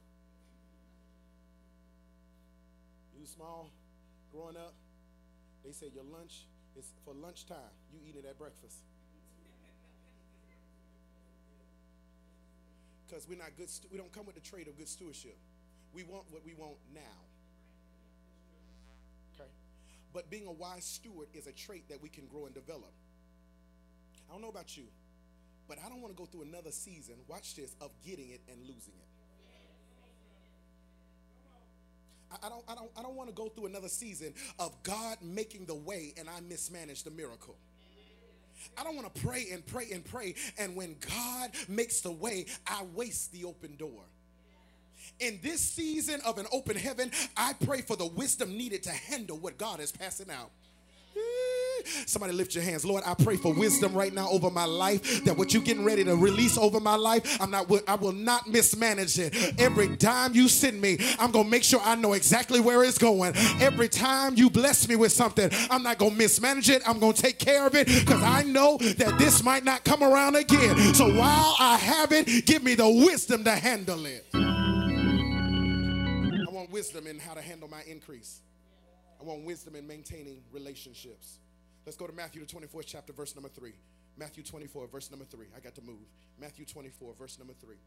You 3.13 3.21
were 3.21 3.27
small, 3.27 3.71
growing 4.31 4.55
up, 4.55 4.73
they 5.65 5.71
said 5.73 5.89
your 5.93 6.05
lunch 6.05 6.45
is 6.77 6.85
for 7.03 7.13
lunchtime. 7.13 7.57
You 7.91 7.99
eat 8.07 8.15
it 8.15 8.25
at 8.25 8.37
breakfast. 8.37 8.77
Because 13.05 13.27
we're 13.27 13.37
not 13.37 13.51
good, 13.57 13.69
we 13.91 13.97
don't 13.97 14.11
come 14.11 14.25
with 14.25 14.35
the 14.35 14.41
trait 14.41 14.67
of 14.67 14.77
good 14.77 14.87
stewardship. 14.87 15.37
We 15.93 16.03
want 16.03 16.23
what 16.29 16.45
we 16.45 16.53
want 16.53 16.75
now. 16.93 17.01
Okay? 19.35 19.49
But 20.13 20.29
being 20.29 20.45
a 20.45 20.51
wise 20.51 20.85
steward 20.85 21.27
is 21.33 21.47
a 21.47 21.53
trait 21.53 21.89
that 21.89 22.01
we 22.01 22.09
can 22.09 22.27
grow 22.27 22.45
and 22.45 22.53
develop. 22.53 22.91
I 24.29 24.33
don't 24.33 24.41
know 24.41 24.49
about 24.49 24.75
you, 24.75 24.83
but 25.67 25.77
I 25.85 25.89
don't 25.89 26.01
want 26.01 26.15
to 26.15 26.17
go 26.17 26.25
through 26.25 26.43
another 26.43 26.71
season, 26.71 27.15
watch 27.27 27.55
this, 27.55 27.75
of 27.81 27.91
getting 28.05 28.29
it 28.29 28.41
and 28.49 28.61
losing 28.61 28.93
it. 28.93 29.07
I 32.43 32.49
don't, 32.49 32.63
I 32.67 32.75
don't, 32.75 32.91
I 32.97 33.01
don't 33.01 33.15
want 33.15 33.29
to 33.29 33.35
go 33.35 33.47
through 33.47 33.67
another 33.67 33.87
season 33.87 34.33
of 34.59 34.71
God 34.83 35.17
making 35.21 35.65
the 35.65 35.75
way 35.75 36.13
and 36.17 36.29
I 36.29 36.41
mismanage 36.41 37.03
the 37.03 37.11
miracle. 37.11 37.55
I 38.77 38.83
don't 38.83 38.95
want 38.95 39.13
to 39.13 39.21
pray 39.21 39.47
and 39.51 39.65
pray 39.65 39.87
and 39.93 40.03
pray, 40.03 40.35
and 40.57 40.75
when 40.75 40.95
God 40.99 41.51
makes 41.67 42.01
the 42.01 42.11
way, 42.11 42.47
I 42.65 42.83
waste 42.95 43.31
the 43.31 43.45
open 43.45 43.75
door. 43.75 44.03
In 45.19 45.39
this 45.41 45.61
season 45.61 46.21
of 46.25 46.37
an 46.37 46.47
open 46.51 46.75
heaven, 46.75 47.11
I 47.35 47.53
pray 47.53 47.81
for 47.81 47.95
the 47.95 48.07
wisdom 48.07 48.57
needed 48.57 48.83
to 48.83 48.91
handle 48.91 49.37
what 49.37 49.57
God 49.57 49.79
is 49.79 49.91
passing 49.91 50.29
out. 50.29 50.51
Somebody 52.05 52.33
lift 52.33 52.55
your 52.55 52.63
hands. 52.63 52.85
Lord, 52.85 53.03
I 53.05 53.13
pray 53.13 53.37
for 53.37 53.53
wisdom 53.53 53.93
right 53.93 54.13
now 54.13 54.29
over 54.29 54.49
my 54.49 54.65
life. 54.65 55.23
That 55.25 55.37
what 55.37 55.53
you're 55.53 55.63
getting 55.63 55.83
ready 55.83 56.03
to 56.03 56.15
release 56.15 56.57
over 56.57 56.79
my 56.79 56.95
life, 56.95 57.39
I'm 57.41 57.51
not 57.51 57.71
I 57.87 57.95
will 57.95 58.13
not 58.13 58.47
mismanage 58.47 59.19
it. 59.19 59.59
Every 59.59 59.95
dime 59.95 60.33
you 60.33 60.47
send 60.47 60.81
me, 60.81 60.97
I'm 61.19 61.31
gonna 61.31 61.49
make 61.49 61.63
sure 61.63 61.81
I 61.83 61.95
know 61.95 62.13
exactly 62.13 62.59
where 62.59 62.83
it's 62.83 62.97
going. 62.97 63.33
Every 63.59 63.89
time 63.89 64.35
you 64.35 64.49
bless 64.49 64.87
me 64.87 64.95
with 64.95 65.11
something, 65.11 65.49
I'm 65.69 65.83
not 65.83 65.97
gonna 65.97 66.15
mismanage 66.15 66.69
it. 66.69 66.81
I'm 66.87 66.99
gonna 66.99 67.13
take 67.13 67.39
care 67.39 67.67
of 67.67 67.75
it 67.75 67.87
because 67.87 68.23
I 68.23 68.43
know 68.43 68.77
that 68.77 69.17
this 69.17 69.43
might 69.43 69.63
not 69.63 69.83
come 69.83 70.03
around 70.03 70.35
again. 70.35 70.93
So 70.93 71.13
while 71.13 71.55
I 71.59 71.77
have 71.77 72.11
it, 72.11 72.45
give 72.45 72.63
me 72.63 72.75
the 72.75 72.89
wisdom 72.89 73.43
to 73.43 73.51
handle 73.51 74.05
it. 74.05 74.25
I 74.33 74.37
want 76.49 76.71
wisdom 76.71 77.07
in 77.07 77.19
how 77.19 77.33
to 77.33 77.41
handle 77.41 77.69
my 77.69 77.81
increase. 77.87 78.41
I 79.19 79.23
want 79.23 79.45
wisdom 79.45 79.75
in 79.75 79.87
maintaining 79.87 80.41
relationships. 80.51 81.39
Let's 81.87 81.95
go 81.95 82.05
to 82.05 82.11
Matthew, 82.11 82.45
the 82.45 82.53
24th 82.53 82.83
chapter, 82.85 83.13
verse 83.13 83.33
number 83.33 83.47
3. 83.47 83.71
Matthew 84.17 84.43
24, 84.43 84.87
verse 84.87 85.09
number 85.09 85.23
3. 85.23 85.45
I 85.55 85.61
got 85.61 85.73
to 85.75 85.81
move. 85.81 86.03
Matthew 86.37 86.65
24, 86.65 87.13
verse 87.17 87.39
number 87.39 87.53
3. 87.53 87.77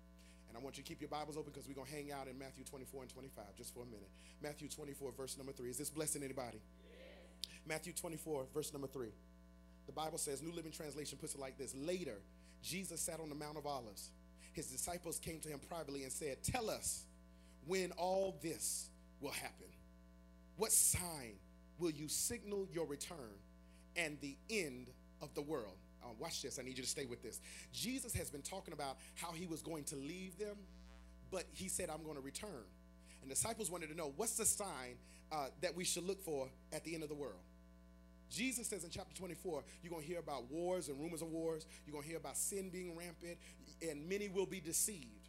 And 0.49 0.57
I 0.57 0.61
want 0.61 0.79
you 0.79 0.83
to 0.83 0.89
keep 0.89 1.03
your 1.03 1.11
Bibles 1.11 1.37
open 1.37 1.53
because 1.53 1.69
we're 1.69 1.75
going 1.75 1.87
to 1.87 1.93
hang 1.93 2.11
out 2.11 2.27
in 2.27 2.39
Matthew 2.39 2.65
24 2.65 3.03
and 3.03 3.11
25 3.11 3.45
just 3.59 3.75
for 3.75 3.83
a 3.83 3.85
minute. 3.85 4.09
Matthew 4.43 4.71
24, 4.71 5.13
verse 5.15 5.37
number 5.37 5.53
3. 5.53 5.69
Is 5.69 5.77
this 5.77 5.91
blessing 5.91 6.23
anybody? 6.23 6.63
Yes. 6.83 7.53
Matthew 7.67 7.93
24, 7.93 8.47
verse 8.55 8.73
number 8.73 8.89
3. 8.89 9.09
The 9.85 9.93
Bible 9.93 10.17
says, 10.17 10.41
New 10.41 10.53
Living 10.53 10.73
Translation 10.73 11.19
puts 11.21 11.35
it 11.35 11.41
like 11.43 11.59
this 11.59 11.75
Later, 11.75 12.23
Jesus 12.63 13.03
sat 13.03 13.21
on 13.21 13.29
the 13.29 13.35
Mount 13.35 13.59
of 13.59 13.67
Olives. 13.67 14.13
His 14.55 14.69
disciples 14.69 15.19
came 15.19 15.41
to 15.41 15.51
him 15.51 15.61
privately 15.69 16.05
and 16.05 16.13
said, 16.13 16.43
Tell 16.43 16.71
us 16.71 17.05
when 17.67 17.93
all 17.99 18.39
this 18.43 18.89
will 19.21 19.33
happen. 19.33 19.69
What 20.57 20.73
sign 20.73 21.35
will 21.79 21.91
you 21.91 22.09
signal 22.09 22.67
your 22.73 22.87
return 22.87 23.37
and 23.97 24.19
the 24.21 24.37
end 24.49 24.91
of 25.21 25.35
the 25.35 25.43
world. 25.43 25.77
Uh, 26.03 26.09
watch 26.19 26.43
this. 26.43 26.59
I 26.59 26.63
need 26.63 26.77
you 26.77 26.83
to 26.83 26.89
stay 26.89 27.05
with 27.05 27.23
this. 27.23 27.41
Jesus 27.73 28.15
has 28.15 28.31
been 28.31 28.43
talking 28.43 28.73
about 28.73 28.97
how 29.15 29.33
he 29.33 29.47
was 29.47 29.63
going 29.63 29.85
to 29.85 29.97
leave 29.97 30.39
them, 30.39 30.57
but 31.31 31.45
he 31.53 31.69
said, 31.69 31.91
I'm 31.91 32.03
going 32.03 32.17
to 32.17 32.23
return. 32.23 32.65
And 33.21 33.29
disciples 33.29 33.71
wanted 33.71 33.91
to 33.91 33.97
know 33.97 34.13
what's 34.17 34.37
the 34.37 34.47
sign 34.47 34.97
uh, 35.31 35.49
that 35.61 35.77
we 35.77 35.85
should 35.85 36.07
look 36.07 36.23
for 36.23 36.49
at 36.73 36.85
the 36.85 36.95
end 36.95 37.03
of 37.03 37.09
the 37.09 37.15
world. 37.15 37.41
Jesus 38.31 38.69
says 38.69 38.85
in 38.85 38.91
chapter 38.91 39.15
24, 39.17 39.65
you're 39.83 39.91
going 39.91 40.03
to 40.03 40.09
hear 40.09 40.21
about 40.21 40.51
wars 40.51 40.89
and 40.89 40.99
rumors 40.99 41.21
of 41.21 41.29
wars. 41.29 41.67
You're 41.85 41.93
going 41.93 42.05
to 42.05 42.09
hear 42.09 42.19
about 42.19 42.37
sin 42.37 42.71
being 42.71 42.97
rampant, 42.97 43.37
and 43.83 44.09
many 44.09 44.29
will 44.29 44.47
be 44.47 44.61
deceived. 44.61 45.29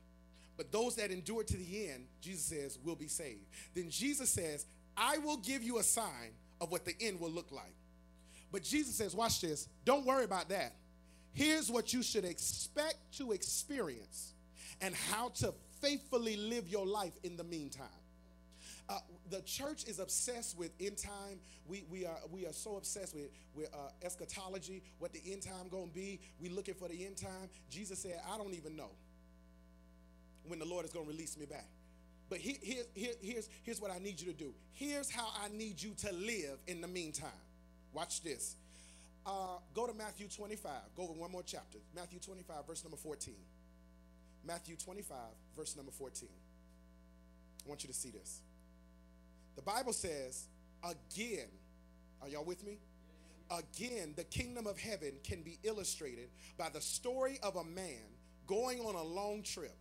But 0.56 0.72
those 0.72 0.96
that 0.98 1.10
endure 1.10 1.44
to 1.44 1.58
the 1.58 1.90
end, 1.90 2.06
Jesus 2.22 2.46
says, 2.46 2.78
will 2.84 2.96
be 2.96 3.08
saved. 3.08 3.48
Then 3.74 3.90
Jesus 3.90 4.30
says, 4.30 4.66
I 4.96 5.18
will 5.18 5.38
give 5.38 5.64
you 5.64 5.80
a 5.80 5.84
sign 5.84 6.32
of 6.60 6.72
what 6.72 6.86
the 6.86 6.94
end 7.02 7.20
will 7.20 7.32
look 7.32 7.52
like. 7.52 7.74
But 8.52 8.64
Jesus 8.64 8.96
says, 8.96 9.16
watch 9.16 9.42
this, 9.42 9.68
don't 9.86 10.06
worry 10.06 10.26
about 10.26 10.50
that. 10.50 10.74
Here's 11.34 11.72
what 11.72 11.94
you 11.94 12.04
should 12.04 12.26
expect 12.26 12.96
to 13.18 13.32
experience 13.32 14.34
and 14.82 14.94
how 14.94 15.30
to 15.36 15.54
faithfully 15.82 16.36
live 16.36 16.68
your 16.68 16.86
life 16.86 17.14
in 17.24 17.38
the 17.38 17.44
meantime. 17.44 17.88
Uh, 18.90 19.00
the 19.30 19.42
church 19.42 19.86
is 19.86 20.00
obsessed 20.00 20.58
with 20.58 20.72
end 20.82 20.98
time. 20.98 21.40
We, 21.66 21.86
we, 21.90 22.06
are, 22.06 22.18
we 22.30 22.46
are 22.46 22.52
so 22.52 22.76
obsessed 22.76 23.16
with, 23.16 23.30
with 23.56 23.74
uh, 23.74 23.92
eschatology, 24.02 24.84
what 25.00 25.14
the 25.14 25.22
end 25.32 25.44
time 25.44 25.70
going 25.70 25.88
to 25.88 25.96
be. 25.96 26.20
We 26.42 26.50
looking 26.50 26.74
for 26.74 26.90
the 26.90 27.06
end 27.06 27.16
time. 27.16 27.50
Jesus 27.70 28.00
said, 28.00 28.20
I 28.34 28.38
don't 28.38 28.54
even 28.54 28.76
know 28.76 28.90
when 30.46 30.60
the 30.60 30.66
Lord 30.66 30.84
is 30.84 30.92
going 30.92 31.06
to 31.06 31.12
release 31.12 31.38
me 31.38 31.46
back. 31.46 31.68
But 32.30 32.40
here, 32.40 32.56
here, 32.62 32.84
here, 32.94 33.14
here's, 33.22 33.50
here's 33.64 33.80
what 33.80 33.92
I 33.92 34.00
need 34.00 34.20
you 34.20 34.32
to 34.32 34.38
do. 34.38 34.54
Here's 34.74 35.10
how 35.10 35.28
I 35.42 35.48
need 35.56 35.82
you 35.82 35.94
to 36.02 36.12
live 36.14 36.60
in 36.68 36.82
the 36.82 36.88
meantime. 36.88 37.30
Watch 37.94 38.22
this. 38.22 38.56
Uh, 39.26 39.58
go 39.74 39.86
to 39.86 39.94
Matthew 39.94 40.28
25. 40.28 40.72
Go 40.96 41.04
over 41.04 41.14
one 41.14 41.32
more 41.32 41.44
chapter. 41.46 41.78
Matthew 41.96 42.20
25, 42.20 42.68
verse 42.68 42.84
number 42.84 42.98
14. 42.98 43.36
Matthew 44.46 44.76
25, 44.76 45.18
verse 45.56 45.76
number 45.76 45.92
14. 45.92 46.28
I 47.66 47.70
want 47.70 47.84
you 47.84 47.88
to 47.90 47.94
see 47.96 48.10
this. 48.10 48.42
The 49.56 49.62
Bible 49.62 49.94
says, 49.94 50.48
again, 50.84 51.48
are 52.22 52.28
y'all 52.28 52.46
with 52.46 52.64
me? 52.66 52.80
Again, 53.52 54.14
the 54.16 54.24
kingdom 54.24 54.66
of 54.66 54.80
heaven 54.80 55.14
can 55.24 55.42
be 55.42 55.60
illustrated 55.64 56.30
by 56.58 56.70
the 56.70 56.82
story 56.82 57.38
of 57.44 57.58
a 57.58 57.64
man 57.64 58.02
going 58.48 58.80
on 58.80 58.96
a 58.96 59.04
long 59.04 59.44
trip. 59.44 59.76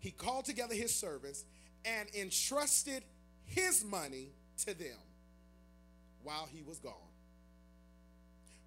He 0.00 0.10
called 0.10 0.44
together 0.44 0.74
his 0.74 0.94
servants 0.94 1.44
and 1.84 2.08
entrusted 2.14 3.04
his 3.44 3.84
money 3.84 4.32
to 4.66 4.76
them 4.76 4.98
while 6.22 6.48
he 6.52 6.62
was 6.62 6.78
gone. 6.78 7.09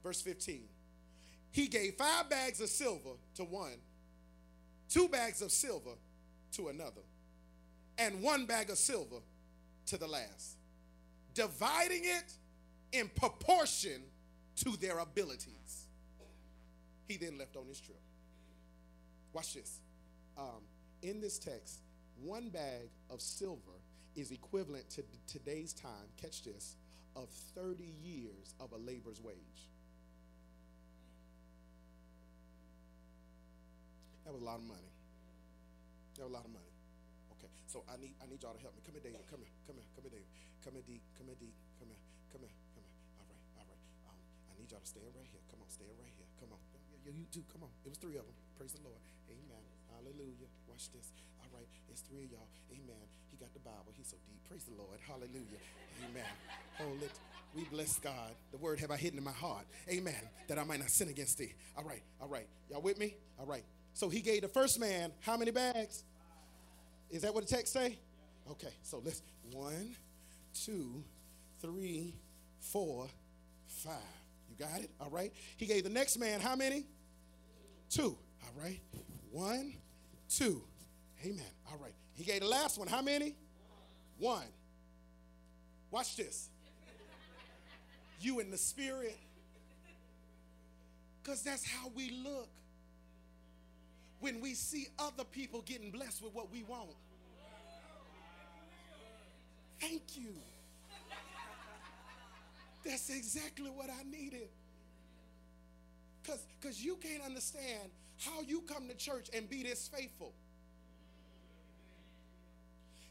Verse 0.04 0.22
15. 0.22 0.64
He 1.52 1.68
gave 1.68 1.96
five 1.96 2.30
bags 2.30 2.60
of 2.62 2.70
silver 2.70 3.12
to 3.36 3.44
one, 3.44 3.78
two 4.90 5.08
bags 5.08 5.42
of 5.42 5.52
silver 5.52 5.92
to 6.54 6.68
another, 6.70 7.02
and 7.98 8.22
one 8.22 8.46
bag 8.46 8.70
of 8.70 8.78
silver 8.78 9.18
to 9.86 9.98
the 9.98 10.08
last, 10.08 10.58
dividing 11.34 12.02
it 12.04 12.34
in 12.92 13.10
proportion 13.16 14.02
to 14.58 14.76
their 14.78 15.00
abilities. 15.00 15.88
He 17.08 17.18
then 17.18 17.38
left 17.38 17.56
on 17.56 17.68
his 17.68 17.80
trip. 17.80 18.02
Watch 19.32 19.54
this. 19.54 19.80
Um, 20.38 20.64
in 21.02 21.20
this 21.20 21.38
text, 21.38 21.80
one 22.22 22.50
bag 22.50 22.90
of 23.10 23.22
silver 23.22 23.80
is 24.16 24.32
equivalent 24.32 24.90
to 24.92 25.04
today's 25.28 25.74
time, 25.74 26.08
catch 26.22 26.44
this, 26.44 26.76
of 27.16 27.30
30 27.56 27.84
years 27.84 28.56
of 28.60 28.72
a 28.72 28.78
labor's 28.78 29.22
wage. 29.22 29.70
That 34.24 34.32
was 34.32 34.42
a 34.42 34.48
lot 34.48 34.60
of 34.60 34.68
money. 34.68 34.92
That 36.16 36.28
was 36.28 36.32
a 36.32 36.38
lot 36.38 36.46
of 36.48 36.54
money. 36.56 36.72
Okay, 37.38 37.52
so 37.68 37.84
I 37.92 38.00
need 38.00 38.16
I 38.24 38.26
need 38.28 38.40
y'all 38.40 38.56
to 38.56 38.64
help 38.64 38.76
me. 38.76 38.82
Come 38.88 38.96
here, 38.96 39.04
David. 39.04 39.28
Come 39.28 39.44
here. 39.44 39.54
Come 39.68 39.76
here. 39.76 39.90
Come 39.96 40.04
here, 40.08 40.14
David. 40.16 40.30
Come 40.64 40.74
here, 40.80 40.86
D. 40.88 40.92
Come 41.20 41.28
here, 41.28 41.40
D. 41.40 41.46
Come 41.80 41.90
here. 41.92 42.04
Come 42.32 42.42
here. 42.48 42.56
Come 42.72 42.84
here. 42.88 42.96
All 43.20 43.28
right. 43.28 43.44
All 43.60 43.68
right. 43.68 43.84
Um, 44.08 44.20
I 44.48 44.54
need 44.56 44.72
y'all 44.72 44.80
to 44.80 44.88
stand 44.88 45.12
right 45.12 45.28
here. 45.28 45.44
Come 45.52 45.60
on, 45.60 45.68
stand 45.68 45.92
right 46.00 46.16
here. 46.16 46.30
Come 46.40 46.56
on. 46.56 46.62
Yeah, 47.04 47.12
you 47.12 47.28
too. 47.36 47.44
Come 47.52 47.68
on. 47.68 47.74
It 47.84 47.92
was 47.92 48.00
three 48.00 48.16
of 48.16 48.24
them. 48.24 48.36
Praise 48.56 48.72
the 48.72 48.80
Lord. 48.80 49.04
Amen. 49.28 49.66
Hallelujah. 49.92 50.48
Watch 50.72 50.88
this. 50.96 51.12
All 51.44 51.52
right. 51.52 51.68
It's 51.92 52.00
three 52.08 52.24
of 52.24 52.32
y'all. 52.32 52.50
Amen. 52.72 53.06
He 53.28 53.36
got 53.36 53.52
the 53.52 53.60
Bible. 53.60 53.92
He's 53.92 54.08
so 54.08 54.18
deep. 54.24 54.40
Praise 54.48 54.64
the 54.64 54.76
Lord. 54.80 55.04
Hallelujah. 55.04 55.60
Amen. 56.08 56.32
Hold 56.80 57.04
it. 57.04 57.12
We 57.56 57.66
bless 57.66 58.00
God. 58.00 58.32
The 58.52 58.58
word 58.58 58.80
have 58.80 58.90
I 58.90 58.98
hidden 58.98 59.20
in 59.20 59.24
my 59.24 59.36
heart. 59.36 59.66
Amen. 59.90 60.24
That 60.48 60.58
I 60.58 60.64
might 60.64 60.80
not 60.80 60.90
sin 60.90 61.10
against 61.10 61.38
thee. 61.38 61.54
All 61.78 61.84
right. 61.84 62.02
All 62.22 62.28
right. 62.28 62.48
Y'all 62.72 62.82
with 62.82 62.98
me? 62.98 63.16
All 63.40 63.46
right. 63.46 63.64
So 63.94 64.10
he 64.10 64.22
gave 64.22 64.42
the 64.42 64.48
first 64.48 64.80
man 64.80 65.12
how 65.22 65.38
many 65.38 65.52
bags? 65.52 66.04
Is 67.10 67.22
that 67.22 67.34
what 67.34 67.48
the 67.48 67.56
text 67.56 67.74
say? 67.74 67.98
Okay, 68.50 68.74
so 68.82 69.02
let's 69.04 69.22
one, 69.52 69.96
two, 70.66 71.04
three, 71.62 72.16
four, 72.60 73.08
five. 73.68 73.94
You 74.50 74.66
got 74.66 74.82
it? 74.82 74.90
All 75.00 75.10
right. 75.10 75.32
He 75.58 75.66
gave 75.66 75.84
the 75.84 75.90
next 75.90 76.18
man 76.18 76.42
how 76.42 76.56
many? 76.56 76.86
Two. 77.90 78.18
All 78.44 78.64
right. 78.64 78.80
One, 79.32 79.74
two. 80.30 80.62
Amen. 81.24 81.42
All 81.72 81.78
right. 81.78 81.94
He 82.16 82.24
gave 82.24 82.42
the 82.42 82.48
last 82.48 82.78
one 82.78 82.88
how 82.88 83.02
many? 83.02 83.36
one. 84.18 84.48
Watch 85.92 86.16
this. 86.16 86.50
You 88.20 88.40
in 88.40 88.52
the 88.52 88.58
spirit. 88.58 89.18
Because 91.22 91.44
that's 91.44 91.66
how 91.66 91.90
we 91.96 92.10
look 92.24 92.48
when 94.24 94.40
we 94.40 94.54
see 94.54 94.88
other 94.98 95.26
people 95.26 95.62
getting 95.64 95.92
blessed 95.92 96.24
with 96.24 96.34
what 96.34 96.50
we 96.50 96.64
want. 96.64 96.92
Thank 99.82 100.16
you. 100.16 100.30
That's 102.86 103.10
exactly 103.10 103.70
what 103.70 103.90
I 103.90 104.04
needed. 104.10 104.48
Because 106.22 106.40
because 106.58 106.82
you 106.82 106.96
can't 106.96 107.22
understand 107.22 107.90
how 108.26 108.42
you 108.44 108.62
come 108.62 108.88
to 108.88 108.96
church 108.96 109.28
and 109.36 109.50
be 109.50 109.62
this 109.62 109.90
faithful. 109.94 110.32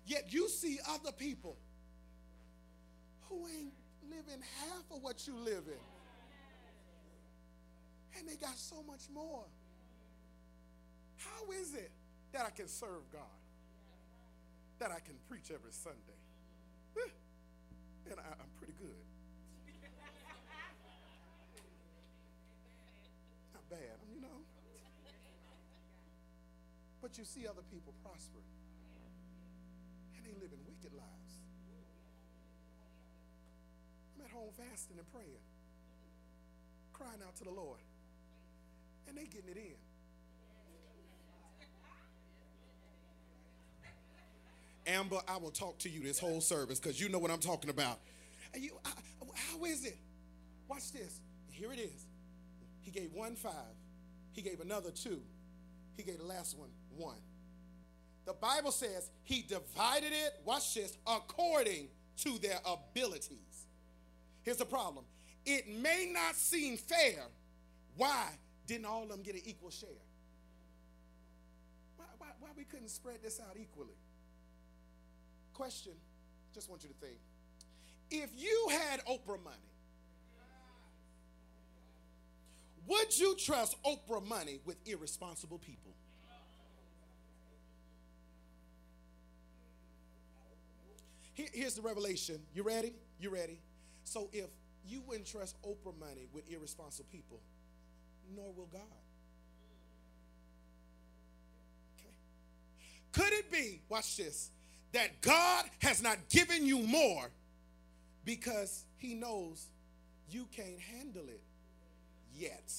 Yet 0.07 0.33
you 0.33 0.49
see 0.49 0.79
other 0.89 1.13
people 1.13 1.59
who 3.29 3.47
ain't 3.49 3.75
living 4.09 4.43
half 4.61 4.85
of 4.91 5.03
what 5.03 5.27
you 5.27 5.37
live 5.37 5.65
in. 5.67 5.85
And 8.19 8.27
they 8.27 8.37
got 8.37 8.57
so 8.57 8.77
much 8.87 9.03
more. 9.13 9.45
How 11.25 11.53
is 11.53 11.75
it 11.75 11.91
that 12.33 12.47
I 12.47 12.51
can 12.51 12.69
serve 12.69 13.11
God? 13.13 13.39
That 14.79 14.91
I 14.91 15.01
can 15.01 15.15
preach 15.29 15.51
every 15.53 15.73
Sunday? 15.73 16.19
And 18.11 18.19
I, 18.19 18.35
am 18.43 18.51
pretty 18.59 18.75
good. 18.77 18.99
Not 23.55 23.65
bad, 23.71 23.97
you 24.13 24.21
know. 24.21 24.43
But 27.01 27.17
you 27.17 27.25
see 27.25 27.47
other 27.47 27.63
people 27.71 27.95
prosper 28.03 28.43
and 30.17 30.27
they 30.27 30.35
living 30.35 30.59
wicked 30.67 30.93
lives. 30.93 31.33
I'm 34.17 34.25
at 34.27 34.31
home 34.31 34.51
fasting 34.59 34.99
and 34.99 35.07
praying, 35.13 35.47
crying 36.93 37.23
out 37.27 37.37
to 37.37 37.45
the 37.45 37.51
Lord, 37.51 37.81
and 39.09 39.17
they 39.17 39.25
getting 39.25 39.51
it 39.51 39.57
in. 39.57 39.92
Amber, 44.87 45.19
I 45.29 45.37
will 45.37 45.51
talk 45.51 45.79
to 45.81 45.89
you 45.89 46.03
this 46.03 46.19
whole 46.19 46.41
service 46.41 46.81
because 46.81 47.01
you 47.01 47.09
know 47.09 47.19
what 47.19 47.31
I'm 47.31 47.39
talking 47.39 47.71
about. 47.71 47.99
You, 48.55 48.73
I, 48.85 48.91
how 49.35 49.65
is 49.65 49.85
it? 49.85 49.99
Watch 50.69 50.93
this. 50.93 51.21
Here 51.51 51.73
it 51.73 51.79
is. 51.79 52.07
He 52.81 52.91
gave 52.91 53.13
one 53.13 53.37
five. 53.37 53.53
He 54.33 54.43
gave 54.43 54.61
another 54.61 54.91
two. 54.91 55.21
He 55.97 56.03
gave 56.03 56.19
the 56.19 56.25
last 56.25 56.59
one 56.59 56.71
one. 56.97 57.19
The 58.25 58.33
Bible 58.35 58.71
says 58.71 59.11
he 59.25 59.43
divided 59.43 60.13
it, 60.13 60.35
watch 60.45 60.75
this, 60.75 60.97
according 61.07 61.89
to 62.19 62.39
their 62.39 62.59
abilities. 62.65 63.67
Here's 64.43 64.59
the 64.59 64.65
problem 64.65 65.05
it 65.45 65.69
may 65.69 66.11
not 66.13 66.37
seem 66.37 66.77
fair. 66.77 67.25
Why 67.97 68.29
didn't 68.67 68.87
all 68.87 69.03
of 69.03 69.09
them 69.09 69.23
get 69.23 69.35
an 69.35 69.43
equal 69.45 69.71
share? 69.71 69.89
Why, 71.97 72.07
why, 72.19 72.29
why 72.41 72.49
we 72.57 72.65
couldn't 72.65 72.89
spread 72.89 73.23
this 73.23 73.41
out 73.41 73.57
equally? 73.61 73.97
Question, 75.63 75.93
just 76.53 76.69
want 76.69 76.83
you 76.83 76.89
to 76.89 76.95
think. 76.97 77.19
If 78.11 78.31
you 78.37 78.67
had 78.69 78.99
Oprah 79.05 79.41
money, 79.45 79.71
would 82.89 83.17
you 83.17 83.37
trust 83.37 83.77
Oprah 83.85 84.27
money 84.27 84.59
with 84.65 84.77
irresponsible 84.85 85.59
people? 85.59 85.93
here's 91.35 91.75
the 91.75 91.83
revelation. 91.83 92.41
You 92.53 92.65
ready? 92.65 92.95
You 93.21 93.31
ready? 93.31 93.61
So 94.03 94.31
if 94.33 94.51
you 94.85 95.01
wouldn't 95.07 95.29
trust 95.29 95.55
Oprah 95.63 95.97
money 95.97 96.27
with 96.33 96.43
irresponsible 96.51 97.07
people, 97.13 97.41
nor 98.35 98.53
will 98.53 98.67
God. 98.67 98.83
Okay. 102.01 102.15
Could 103.13 103.33
it 103.39 103.53
be, 103.53 103.81
watch 103.89 104.17
this, 104.17 104.51
that 104.93 105.21
God 105.21 105.65
has 105.81 106.03
not 106.03 106.17
given 106.29 106.67
you 106.67 106.79
more 106.81 107.31
because 108.25 108.85
he 108.99 109.15
knows 109.15 109.67
you 110.31 110.47
can't 110.55 110.79
handle 110.79 111.25
it 111.29 111.43
yet? 112.35 112.73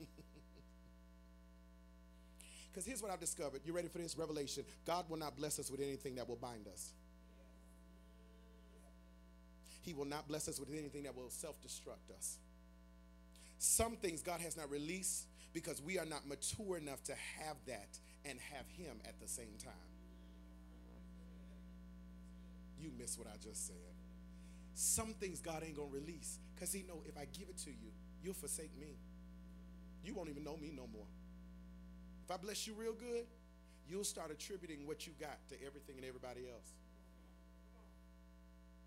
Because 2.72 2.86
here's 2.86 3.02
what 3.02 3.10
I've 3.10 3.18
discovered. 3.18 3.62
You 3.64 3.72
ready 3.72 3.88
for 3.88 3.98
this? 3.98 4.16
Revelation. 4.16 4.64
God 4.86 5.04
will 5.10 5.16
not 5.16 5.36
bless 5.36 5.58
us 5.58 5.72
with 5.72 5.80
anything 5.80 6.14
that 6.14 6.28
will 6.28 6.36
bind 6.36 6.68
us. 6.68 6.92
He 9.82 9.92
will 9.92 10.04
not 10.04 10.28
bless 10.28 10.48
us 10.48 10.60
with 10.60 10.70
anything 10.70 11.02
that 11.02 11.16
will 11.16 11.30
self 11.30 11.56
destruct 11.62 12.16
us. 12.16 12.36
Some 13.58 13.96
things 13.96 14.22
God 14.22 14.40
has 14.40 14.56
not 14.56 14.70
released 14.70 15.26
because 15.52 15.82
we 15.82 15.98
are 15.98 16.04
not 16.04 16.26
mature 16.28 16.78
enough 16.78 17.02
to 17.04 17.12
have 17.40 17.56
that 17.66 17.98
and 18.24 18.38
have 18.52 18.66
Him 18.76 19.00
at 19.06 19.20
the 19.20 19.28
same 19.28 19.56
time. 19.62 19.72
You 22.80 22.90
miss 22.98 23.18
what 23.18 23.26
I 23.26 23.36
just 23.42 23.66
said. 23.66 23.76
Some 24.74 25.14
things 25.14 25.40
God 25.40 25.62
ain't 25.64 25.76
gonna 25.76 25.88
release 25.90 26.38
because 26.54 26.72
He 26.72 26.82
know 26.82 27.02
if 27.06 27.16
I 27.18 27.26
give 27.38 27.48
it 27.48 27.58
to 27.58 27.70
you, 27.70 27.92
you'll 28.22 28.34
forsake 28.34 28.76
me. 28.78 28.96
You 30.02 30.14
won't 30.14 30.30
even 30.30 30.44
know 30.44 30.56
me 30.56 30.72
no 30.74 30.86
more. 30.86 31.06
If 32.24 32.30
I 32.30 32.36
bless 32.36 32.66
you 32.66 32.74
real 32.74 32.94
good, 32.94 33.26
you'll 33.88 34.04
start 34.04 34.30
attributing 34.30 34.86
what 34.86 35.06
you 35.06 35.12
got 35.20 35.36
to 35.48 35.56
everything 35.66 35.96
and 35.96 36.06
everybody 36.06 36.42
else. 36.48 36.74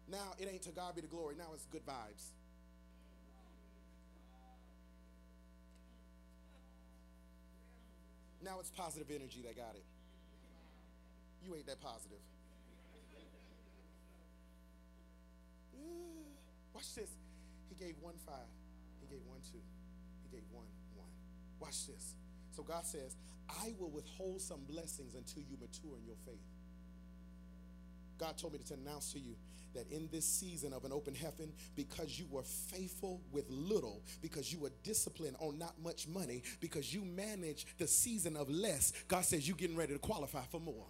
Now 0.07 0.33
it 0.39 0.47
ain't 0.51 0.63
to 0.63 0.71
God 0.71 0.95
be 0.95 1.01
the 1.01 1.07
glory. 1.07 1.35
Now 1.37 1.53
it's 1.53 1.65
good 1.65 1.85
vibes. 1.85 2.31
Now 8.43 8.59
it's 8.59 8.69
positive 8.69 9.07
energy 9.09 9.41
that 9.47 9.55
got 9.55 9.75
it. 9.75 9.85
You 11.43 11.55
ain't 11.55 11.65
that 11.67 11.81
positive. 11.81 12.19
Watch 16.73 16.93
this. 16.95 17.09
He 17.69 17.75
gave 17.75 17.95
one 18.01 18.15
five. 18.25 18.51
He 19.01 19.07
gave 19.07 19.25
one 19.27 19.39
two. 19.51 19.61
He 20.23 20.29
gave 20.35 20.43
one 20.51 20.67
one. 20.95 21.07
Watch 21.59 21.87
this. 21.87 22.15
So 22.51 22.63
God 22.63 22.85
says, 22.85 23.15
I 23.49 23.73
will 23.79 23.89
withhold 23.89 24.41
some 24.41 24.63
blessings 24.69 25.15
until 25.15 25.43
you 25.43 25.57
mature 25.59 25.97
in 25.97 26.05
your 26.05 26.17
faith. 26.25 26.43
God 28.17 28.37
told 28.37 28.53
me 28.53 28.59
to 28.59 28.73
announce 28.75 29.13
to 29.13 29.19
you 29.19 29.35
that 29.73 29.91
in 29.91 30.09
this 30.11 30.25
season 30.25 30.73
of 30.73 30.85
an 30.85 30.91
open 30.91 31.15
heaven, 31.15 31.51
because 31.75 32.19
you 32.19 32.25
were 32.29 32.43
faithful 32.43 33.21
with 33.31 33.45
little, 33.49 34.01
because 34.21 34.51
you 34.51 34.59
were 34.59 34.71
disciplined 34.83 35.35
on 35.39 35.57
not 35.57 35.73
much 35.81 36.07
money, 36.07 36.43
because 36.59 36.93
you 36.93 37.03
managed 37.03 37.67
the 37.77 37.87
season 37.87 38.35
of 38.35 38.49
less, 38.49 38.93
God 39.07 39.25
says 39.25 39.47
you're 39.47 39.57
getting 39.57 39.77
ready 39.77 39.93
to 39.93 39.99
qualify 39.99 40.43
for 40.51 40.59
more. 40.59 40.87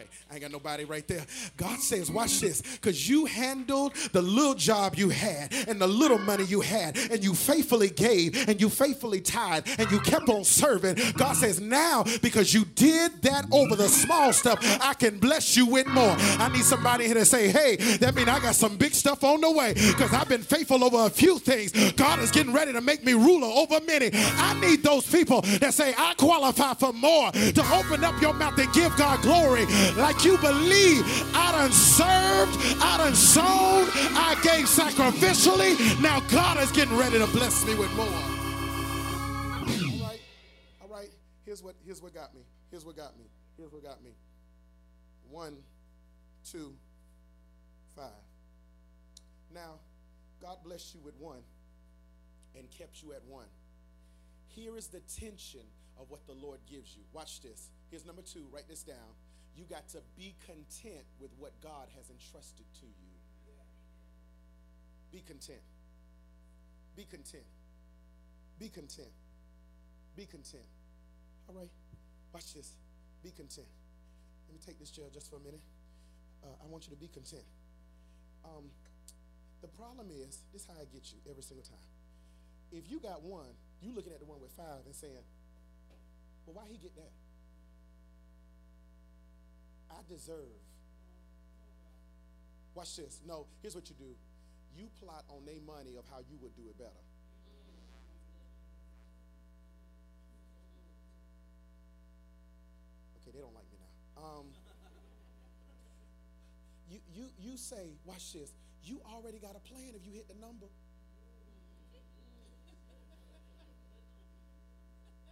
Okay, 0.00 0.08
I 0.30 0.34
ain't 0.34 0.42
got 0.42 0.52
nobody 0.52 0.84
right 0.84 1.06
there. 1.06 1.24
God 1.56 1.78
says, 1.78 2.10
watch 2.10 2.40
this, 2.40 2.62
because 2.62 3.08
you 3.08 3.26
handled 3.26 3.94
the 4.12 4.22
little 4.22 4.54
job 4.54 4.94
you 4.94 5.10
had 5.10 5.52
and 5.68 5.80
the 5.80 5.86
little 5.86 6.18
money 6.18 6.44
you 6.44 6.62
had, 6.62 6.96
and 6.96 7.22
you 7.22 7.34
faithfully 7.34 7.90
gave 7.90 8.48
and 8.48 8.60
you 8.60 8.70
faithfully 8.70 9.20
tithe 9.20 9.66
and 9.78 9.90
you 9.90 10.00
kept 10.00 10.28
on 10.28 10.44
serving. 10.44 10.96
God 11.16 11.36
says, 11.36 11.60
now 11.60 12.04
because 12.22 12.54
you 12.54 12.64
did 12.64 13.20
that 13.22 13.44
over 13.52 13.76
the 13.76 13.88
small 13.88 14.32
stuff, 14.32 14.58
I 14.82 14.94
can 14.94 15.18
bless 15.18 15.56
you 15.56 15.66
with 15.66 15.86
more. 15.88 16.16
I 16.18 16.48
need 16.50 16.64
somebody 16.64 17.04
here 17.04 17.14
to 17.14 17.24
say, 17.24 17.48
hey, 17.48 17.76
that 17.98 18.14
means 18.14 18.28
I 18.28 18.40
got 18.40 18.54
some 18.54 18.76
big 18.76 18.94
stuff 18.94 19.22
on 19.22 19.40
the 19.40 19.50
way 19.50 19.74
because 19.74 20.14
I've 20.14 20.28
been 20.28 20.42
faithful 20.42 20.82
over 20.82 21.06
a 21.06 21.10
few 21.10 21.38
things. 21.38 21.72
God 21.92 22.20
is 22.20 22.30
getting 22.30 22.52
ready 22.52 22.72
to 22.72 22.80
make 22.80 23.04
me 23.04 23.12
ruler 23.12 23.48
over 23.48 23.80
many. 23.86 24.10
I 24.14 24.58
need 24.60 24.82
those 24.82 25.06
people 25.06 25.42
that 25.42 25.74
say, 25.74 25.94
I 25.98 26.14
qualify 26.14 26.74
for 26.74 26.92
more 26.92 27.30
to 27.32 27.64
open 27.74 28.04
up 28.04 28.20
your 28.22 28.32
mouth 28.32 28.58
and 28.58 28.72
give 28.72 28.96
God 28.96 29.20
glory 29.20 29.66
like 29.96 30.24
you 30.24 30.38
believe. 30.38 31.04
I 31.34 31.52
done 31.52 31.72
served, 31.72 32.58
I 32.80 32.96
done 32.98 33.14
sown, 33.14 33.88
I 34.16 34.34
gave 34.42 34.66
sacrificially. 34.66 35.76
Now 36.00 36.20
God 36.30 36.58
is 36.62 36.70
getting 36.72 36.96
ready 36.96 37.18
to 37.18 37.26
bless 37.28 37.66
me 37.66 37.74
with 37.74 37.92
more. 37.94 38.06
All 38.06 38.12
right, 40.06 40.20
all 40.82 40.88
right. 40.88 41.10
Here's 41.44 41.62
what 41.62 41.74
here's 41.84 42.02
what 42.02 42.14
got 42.14 42.34
me. 42.34 42.42
Here's 42.70 42.84
what 42.84 42.96
got 42.96 43.18
me. 43.18 43.24
Here's 43.56 43.72
what 43.72 43.82
got 43.82 44.02
me. 44.02 44.10
One, 45.30 45.56
two, 46.50 46.72
five. 47.96 48.10
Now, 49.52 49.80
God 50.40 50.58
blessed 50.64 50.94
you 50.94 51.00
with 51.04 51.16
one 51.18 51.42
and 52.56 52.70
kept 52.70 53.02
you 53.02 53.12
at 53.12 53.24
one. 53.24 53.46
Here 54.46 54.76
is 54.76 54.88
the 54.88 55.00
tension 55.00 55.60
of 55.98 56.10
what 56.10 56.26
the 56.26 56.32
Lord 56.32 56.60
gives 56.68 56.96
you. 56.96 57.02
Watch 57.12 57.42
this. 57.42 57.70
Here's 57.90 58.06
number 58.06 58.22
two. 58.22 58.46
Write 58.52 58.68
this 58.68 58.82
down. 58.82 58.96
You 59.56 59.64
got 59.64 59.88
to 59.90 59.98
be 60.16 60.34
content 60.46 61.04
with 61.20 61.30
what 61.38 61.52
God 61.60 61.88
has 61.96 62.08
entrusted 62.08 62.66
to 62.80 62.86
you. 62.86 63.10
Be 65.12 65.22
content. 65.26 65.60
Be 66.96 67.04
content. 67.04 67.44
Be 68.58 68.68
content. 68.68 69.10
Be 70.16 70.26
content. 70.26 70.68
All 71.48 71.54
right. 71.54 71.70
Watch 72.32 72.54
this. 72.54 72.74
Be 73.22 73.30
content. 73.30 73.66
let 74.46 74.54
me 74.54 74.60
take 74.64 74.78
this 74.78 74.90
chair 74.90 75.06
just 75.12 75.30
for 75.30 75.36
a 75.36 75.40
minute. 75.40 75.60
Uh, 76.42 76.56
I 76.62 76.66
want 76.66 76.86
you 76.86 76.94
to 76.94 77.00
be 77.00 77.08
content. 77.08 77.44
Um, 78.44 78.70
the 79.60 79.68
problem 79.68 80.08
is, 80.08 80.44
this 80.52 80.62
is 80.62 80.68
how 80.68 80.74
I 80.80 80.86
get 80.88 81.12
you 81.12 81.18
every 81.28 81.42
single 81.42 81.64
time. 81.64 81.90
If 82.72 82.90
you 82.90 83.00
got 83.00 83.22
one, 83.22 83.50
you 83.82 83.92
looking 83.94 84.12
at 84.12 84.20
the 84.20 84.26
one 84.26 84.40
with 84.40 84.52
five 84.52 84.86
and 84.86 84.94
saying, 84.94 85.20
well, 86.46 86.54
why 86.54 86.64
he 86.70 86.78
get 86.78 86.94
that? 86.96 87.12
I 89.90 90.00
deserve. 90.08 90.60
Watch 92.74 92.96
this. 92.96 93.20
No, 93.26 93.46
here's 93.62 93.74
what 93.74 93.88
you 93.88 93.96
do. 93.98 94.14
You 94.76 94.88
plot 95.02 95.24
on 95.28 95.44
their 95.44 95.60
money 95.66 95.96
of 95.96 96.04
how 96.10 96.18
you 96.18 96.38
would 96.40 96.54
do 96.54 96.62
it 96.68 96.78
better. 96.78 96.90
Okay, 103.20 103.32
they 103.34 103.40
don't 103.40 103.54
like 103.54 103.66
me 103.72 103.78
now. 103.80 104.22
Um, 104.22 104.46
you, 106.88 107.00
you, 107.14 107.24
you 107.38 107.56
say, 107.56 107.94
watch 108.04 108.32
this. 108.32 108.52
You 108.84 109.00
already 109.12 109.38
got 109.38 109.56
a 109.56 109.60
plan 109.60 109.92
if 109.94 110.06
you 110.06 110.12
hit 110.12 110.28
the 110.28 110.34
number. 110.34 110.66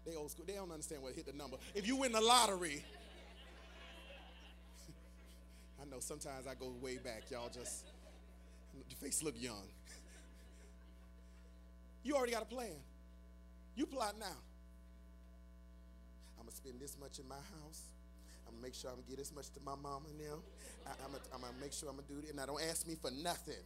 They 0.05 0.17
old 0.17 0.31
school. 0.31 0.45
They 0.47 0.55
don't 0.55 0.71
understand 0.71 1.03
what 1.03 1.15
hit 1.15 1.27
the 1.27 1.33
number. 1.33 1.59
If 1.75 1.87
you 1.87 1.97
win 1.97 2.13
the 2.13 2.21
lottery, 2.21 2.85
I 5.81 5.85
know 5.85 6.01
sometimes 6.01 6.47
I 6.47 6.55
go 6.55 6.73
way 6.81 6.99
back. 6.99 7.31
Y'all 7.31 7.49
just 7.49 7.87
the 8.89 8.95
face 8.97 9.23
look 9.23 9.35
young. 9.39 9.67
you 12.03 12.15
already 12.15 12.33
got 12.33 12.43
a 12.43 12.47
plan. 12.47 12.77
You 13.77 13.87
plot 13.87 14.15
now. 14.19 14.27
I'm 16.39 16.45
gonna 16.45 16.53
spend 16.53 16.81
this 16.81 16.97
much 17.01 17.19
in 17.19 17.29
my 17.29 17.37
house. 17.37 17.83
I'm 18.47 18.55
gonna 18.55 18.63
make 18.63 18.75
sure 18.75 18.91
I'm 18.91 18.97
gonna 18.97 19.09
get 19.09 19.19
this 19.19 19.33
much 19.35 19.51
to 19.51 19.61
my 19.65 19.75
mama 19.77 20.09
now. 20.19 20.39
I, 20.87 20.91
am 21.05 21.13
gonna, 21.13 21.23
I'm 21.35 21.41
gonna 21.43 21.53
make 21.61 21.73
sure 21.73 21.89
I'm 21.89 21.97
gonna 21.97 22.09
do 22.09 22.27
it. 22.27 22.35
Now 22.35 22.47
don't 22.47 22.63
ask 22.63 22.87
me 22.87 22.97
for 23.01 23.11
nothing. 23.11 23.63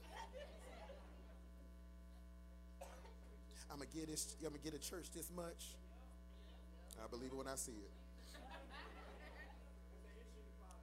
I'm 3.70 3.78
gonna 3.78 3.86
get 3.94 4.08
this. 4.08 4.36
I'm 4.44 4.50
gonna 4.50 4.58
get 4.62 4.74
a 4.74 4.78
church 4.78 5.06
this 5.14 5.30
much. 5.34 5.76
I 7.02 7.08
believe 7.08 7.30
it 7.32 7.36
when 7.36 7.48
I 7.48 7.56
see 7.56 7.72
it. 7.72 7.90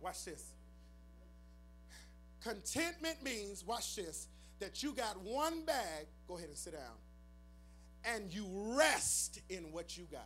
Watch 0.01 0.25
this. 0.25 0.53
Contentment 2.41 3.21
means, 3.23 3.65
watch 3.65 3.95
this, 3.95 4.27
that 4.59 4.81
you 4.83 4.93
got 4.93 5.19
one 5.21 5.65
bag, 5.65 6.07
go 6.27 6.37
ahead 6.37 6.49
and 6.49 6.57
sit 6.57 6.73
down, 6.73 6.97
and 8.05 8.33
you 8.33 8.45
rest 8.77 9.41
in 9.49 9.71
what 9.71 9.97
you 9.97 10.05
got. 10.11 10.21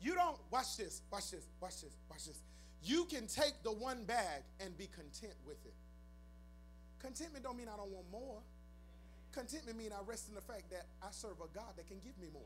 You 0.00 0.14
don't, 0.14 0.38
watch 0.50 0.76
this, 0.76 1.02
watch 1.10 1.32
this, 1.32 1.44
watch 1.60 1.80
this, 1.82 1.92
watch 2.08 2.26
this. 2.26 2.38
You 2.82 3.06
can 3.06 3.26
take 3.26 3.54
the 3.64 3.72
one 3.72 4.04
bag 4.04 4.42
and 4.60 4.76
be 4.78 4.86
content 4.86 5.34
with 5.44 5.64
it. 5.66 5.74
Contentment 7.00 7.44
don't 7.44 7.56
mean 7.56 7.68
I 7.68 7.76
don't 7.76 7.90
want 7.90 8.10
more. 8.12 8.38
Contentment 9.32 9.76
mean 9.76 9.90
I 9.92 10.02
rest 10.06 10.28
in 10.28 10.34
the 10.34 10.40
fact 10.40 10.70
that 10.70 10.86
I 11.02 11.08
serve 11.10 11.40
a 11.42 11.52
God 11.52 11.76
that 11.76 11.88
can 11.88 11.98
give 11.98 12.16
me 12.18 12.28
more. 12.32 12.42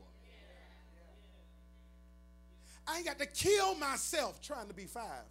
I 2.87 2.97
ain't 2.97 3.05
got 3.05 3.19
to 3.19 3.25
kill 3.25 3.75
myself 3.75 4.41
trying 4.41 4.67
to 4.67 4.73
be 4.73 4.85
five. 4.85 5.23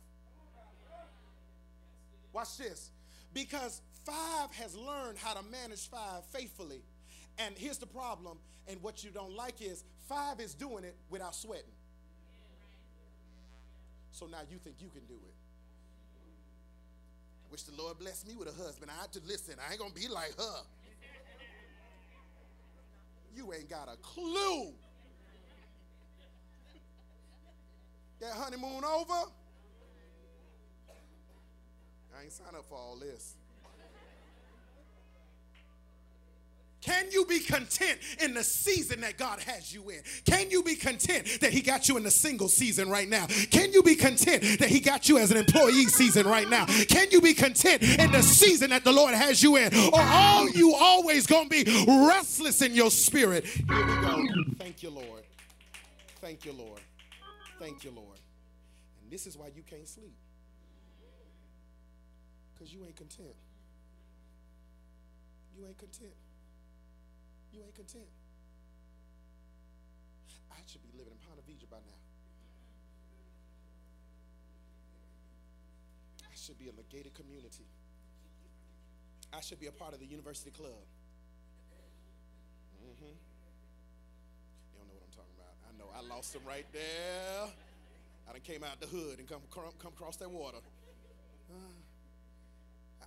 Watch 2.33 2.57
this. 2.59 2.91
Because 3.35 3.83
five 4.05 4.53
has 4.53 4.77
learned 4.77 5.19
how 5.19 5.35
to 5.35 5.43
manage 5.51 5.89
five 5.89 6.25
faithfully. 6.33 6.83
And 7.39 7.57
here's 7.57 7.79
the 7.79 7.87
problem, 7.87 8.39
and 8.69 8.83
what 8.83 9.03
you 9.03 9.11
don't 9.11 9.35
like 9.35 9.63
is 9.63 9.85
five 10.09 10.41
is 10.41 10.55
doing 10.55 10.85
it 10.85 10.97
without 11.09 11.35
sweating. 11.35 11.65
So 14.13 14.27
now 14.27 14.41
you 14.51 14.59
think 14.59 14.77
you 14.81 14.89
can 14.89 15.05
do 15.07 15.15
it. 15.15 15.35
I 17.49 17.53
wish 17.53 17.63
the 17.63 17.81
Lord 17.81 17.99
blessed 17.99 18.29
me 18.29 18.37
with 18.37 18.49
a 18.49 18.63
husband. 18.63 18.91
I 18.97 19.01
had 19.01 19.13
to 19.13 19.21
listen. 19.27 19.55
I 19.67 19.73
ain't 19.73 19.81
gonna 19.81 19.95
be 19.95 20.09
like 20.09 20.37
her. 20.37 20.63
You 23.35 23.53
ain't 23.53 23.71
got 23.71 23.89
a 23.89 23.97
clue. 23.97 24.73
That 28.21 28.33
honeymoon 28.33 28.85
over? 28.85 29.31
I 32.17 32.23
ain't 32.23 32.33
signed 32.33 32.55
up 32.55 32.67
for 32.69 32.77
all 32.77 32.97
this. 33.01 33.37
Can 36.83 37.11
you 37.11 37.27
be 37.27 37.41
content 37.41 37.99
in 38.23 38.33
the 38.33 38.43
season 38.43 39.03
that 39.03 39.19
God 39.19 39.39
has 39.41 39.73
you 39.73 39.91
in? 39.91 40.01
Can 40.25 40.51
you 40.51 40.63
be 40.63 40.75
content 40.75 41.29
that 41.41 41.53
He 41.53 41.61
got 41.61 41.89
you 41.89 41.97
in 41.99 42.03
the 42.03 42.11
single 42.11 42.49
season 42.49 42.89
right 42.89 43.09
now? 43.09 43.27
Can 43.51 43.73
you 43.73 43.83
be 43.83 43.95
content 43.95 44.43
that 44.59 44.69
He 44.69 44.81
got 44.81 45.09
you 45.09 45.19
as 45.19 45.31
an 45.31 45.37
employee 45.37 45.87
season 45.87 46.27
right 46.27 46.49
now? 46.49 46.65
Can 46.65 47.11
you 47.11 47.21
be 47.21 47.35
content 47.35 47.83
in 47.83 48.11
the 48.13 48.23
season 48.23 48.71
that 48.71 48.85
the 48.85 48.93
Lord 48.93 49.15
has 49.15 49.43
you 49.43 49.57
in? 49.57 49.75
Or 49.93 50.01
are 50.01 50.49
you 50.51 50.75
always 50.75 51.27
going 51.27 51.49
to 51.51 51.65
be 51.65 51.87
restless 52.09 52.63
in 52.63 52.75
your 52.75 52.91
spirit? 52.91 53.45
Here 53.45 53.87
we 53.87 54.01
go. 54.01 54.27
Thank 54.59 54.83
you, 54.83 54.91
Lord. 54.91 55.23
Thank 56.21 56.47
you, 56.47 56.53
Lord. 56.53 56.81
Thank 57.61 57.85
you, 57.85 57.91
Lord. 57.91 58.19
And 59.03 59.13
this 59.13 59.27
is 59.27 59.37
why 59.37 59.49
you 59.55 59.63
can't 59.63 59.87
sleep 59.87 60.17
because 62.55 62.73
you 62.73 62.83
ain't 62.87 62.97
content. 62.97 63.37
You 65.55 65.67
ain't 65.67 65.77
content. 65.77 66.17
You 67.53 67.61
ain't 67.63 67.75
content. 67.75 68.09
I 70.51 70.57
should 70.67 70.83
be 70.83 70.89
living 70.97 71.13
in 71.13 71.19
Ponte 71.29 71.45
Vedra 71.47 71.69
by 71.71 71.77
now. 71.77 72.01
I 76.25 76.35
should 76.35 76.59
be 76.59 76.69
in 76.69 76.77
the 76.77 76.85
gated 76.85 77.13
community. 77.13 77.67
I 79.35 79.41
should 79.41 79.61
be 79.61 79.67
a 79.67 79.73
part 79.73 79.93
of 79.93 80.01
the 80.01 80.07
university 80.07 80.51
club. 80.51 80.85
Mm-hmm. 82.83 83.30
Know. 85.81 85.87
I 85.97 86.03
lost 86.15 86.33
them 86.33 86.43
right 86.47 86.67
there. 86.73 87.49
I 88.29 88.33
done 88.33 88.41
came 88.43 88.63
out 88.63 88.81
the 88.81 88.87
hood 88.87 89.19
and 89.19 89.29
come 89.29 89.41
come, 89.53 89.65
come 89.79 89.93
across 89.93 90.17
that 90.17 90.31
water. 90.31 90.59
Uh, 91.51 91.55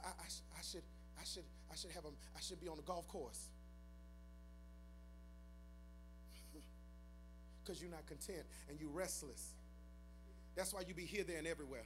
I, 0.03 0.09
I, 0.09 0.27
I 0.57 0.61
should 0.61 0.83
I 1.19 1.23
should 1.23 1.45
I 1.71 1.75
should 1.75 1.91
have 1.91 2.05
a 2.05 2.09
I 2.35 2.41
should 2.41 2.59
be 2.59 2.67
on 2.67 2.75
the 2.77 2.83
golf 2.83 3.07
course. 3.07 3.47
because 7.63 7.81
you're 7.81 7.91
not 7.91 8.05
content 8.05 8.43
and 8.69 8.79
you're 8.79 8.89
restless. 8.89 9.53
That's 10.55 10.73
why 10.73 10.81
you 10.87 10.93
be 10.93 11.05
here, 11.05 11.23
there, 11.23 11.37
and 11.37 11.47
everywhere. 11.47 11.85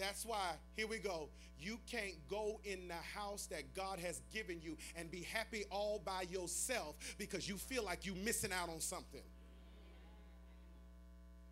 That's 0.00 0.24
why, 0.24 0.52
here 0.76 0.86
we 0.86 0.98
go. 0.98 1.28
You 1.58 1.78
can't 1.86 2.14
go 2.30 2.58
in 2.64 2.88
the 2.88 2.94
house 2.94 3.46
that 3.46 3.74
God 3.74 3.98
has 3.98 4.22
given 4.32 4.58
you 4.62 4.78
and 4.96 5.10
be 5.10 5.20
happy 5.20 5.64
all 5.70 6.00
by 6.02 6.22
yourself 6.30 6.96
because 7.18 7.46
you 7.46 7.58
feel 7.58 7.84
like 7.84 8.06
you're 8.06 8.16
missing 8.16 8.50
out 8.50 8.70
on 8.70 8.80
something. 8.80 9.20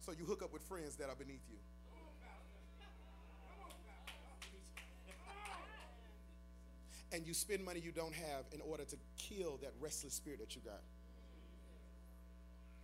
So 0.00 0.12
you 0.18 0.24
hook 0.24 0.42
up 0.42 0.50
with 0.50 0.62
friends 0.62 0.96
that 0.96 1.10
are 1.10 1.14
beneath 1.14 1.42
you. 1.50 1.58
And 7.12 7.26
you 7.26 7.34
spend 7.34 7.64
money 7.64 7.80
you 7.80 7.92
don't 7.92 8.14
have 8.14 8.44
in 8.52 8.62
order 8.62 8.84
to 8.84 8.96
kill 9.18 9.58
that 9.62 9.72
restless 9.78 10.14
spirit 10.14 10.40
that 10.40 10.56
you 10.56 10.62
got. 10.62 10.80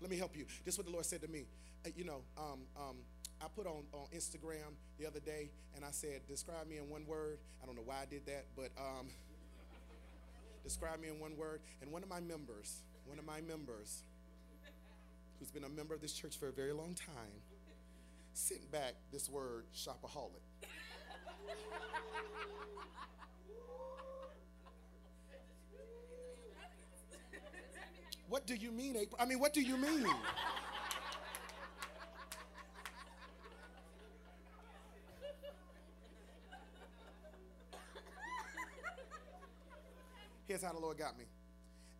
Let 0.02 0.10
me 0.10 0.18
help 0.18 0.36
you. 0.36 0.44
This 0.66 0.74
is 0.74 0.78
what 0.78 0.86
the 0.86 0.92
Lord 0.92 1.06
said 1.06 1.22
to 1.22 1.28
me. 1.28 1.46
Uh, 1.84 1.90
you 1.96 2.04
know, 2.04 2.22
um, 2.38 2.60
um, 2.76 2.96
I 3.42 3.46
put 3.54 3.66
on, 3.66 3.84
on 3.92 4.06
Instagram 4.14 4.72
the 4.98 5.06
other 5.06 5.20
day 5.20 5.50
and 5.76 5.84
I 5.84 5.90
said, 5.90 6.20
describe 6.28 6.66
me 6.66 6.78
in 6.78 6.88
one 6.88 7.06
word. 7.06 7.38
I 7.62 7.66
don't 7.66 7.76
know 7.76 7.82
why 7.84 8.02
I 8.02 8.06
did 8.06 8.24
that, 8.26 8.46
but 8.56 8.70
um, 8.78 9.08
describe 10.64 11.00
me 11.00 11.08
in 11.08 11.20
one 11.20 11.36
word. 11.36 11.60
And 11.82 11.92
one 11.92 12.02
of 12.02 12.08
my 12.08 12.20
members, 12.20 12.82
one 13.06 13.18
of 13.18 13.26
my 13.26 13.40
members, 13.42 14.02
who's 15.38 15.50
been 15.50 15.64
a 15.64 15.68
member 15.68 15.94
of 15.94 16.00
this 16.00 16.12
church 16.14 16.38
for 16.38 16.48
a 16.48 16.52
very 16.52 16.72
long 16.72 16.94
time, 16.94 17.42
sent 18.32 18.70
back 18.72 18.94
this 19.12 19.28
word, 19.28 19.64
shopaholic. 19.74 20.40
What 28.26 28.46
do 28.46 28.54
you 28.54 28.72
mean, 28.72 28.96
April? 28.96 29.20
I 29.20 29.26
mean, 29.26 29.38
what 29.38 29.52
do 29.52 29.60
you 29.60 29.76
mean? 29.76 30.08
Here's 40.54 40.62
how 40.62 40.72
the 40.72 40.78
Lord 40.78 40.96
got 40.96 41.18
me. 41.18 41.24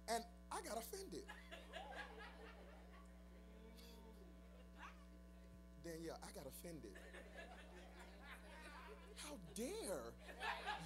And 0.06 0.22
I 0.52 0.60
got 0.60 0.78
offended. 0.78 1.24
Danielle, 5.84 6.20
I 6.22 6.30
got 6.38 6.46
offended. 6.46 6.92
How 9.16 9.34
dare 9.56 10.12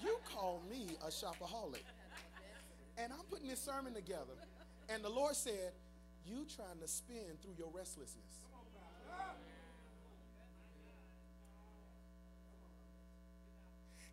you 0.03 0.17
call 0.35 0.63
me 0.71 0.97
a 1.07 1.09
shopaholic? 1.09 1.85
And 2.97 3.13
I'm 3.13 3.27
putting 3.31 3.49
this 3.49 3.61
sermon 3.61 3.93
together. 3.93 4.41
And 4.89 5.05
the 5.05 5.11
Lord 5.11 5.37
said, 5.37 5.73
You 6.25 6.47
trying 6.57 6.81
to 6.81 6.89
spin 6.89 7.37
through 7.43 7.57
your 7.59 7.69
restlessness. 7.71 8.41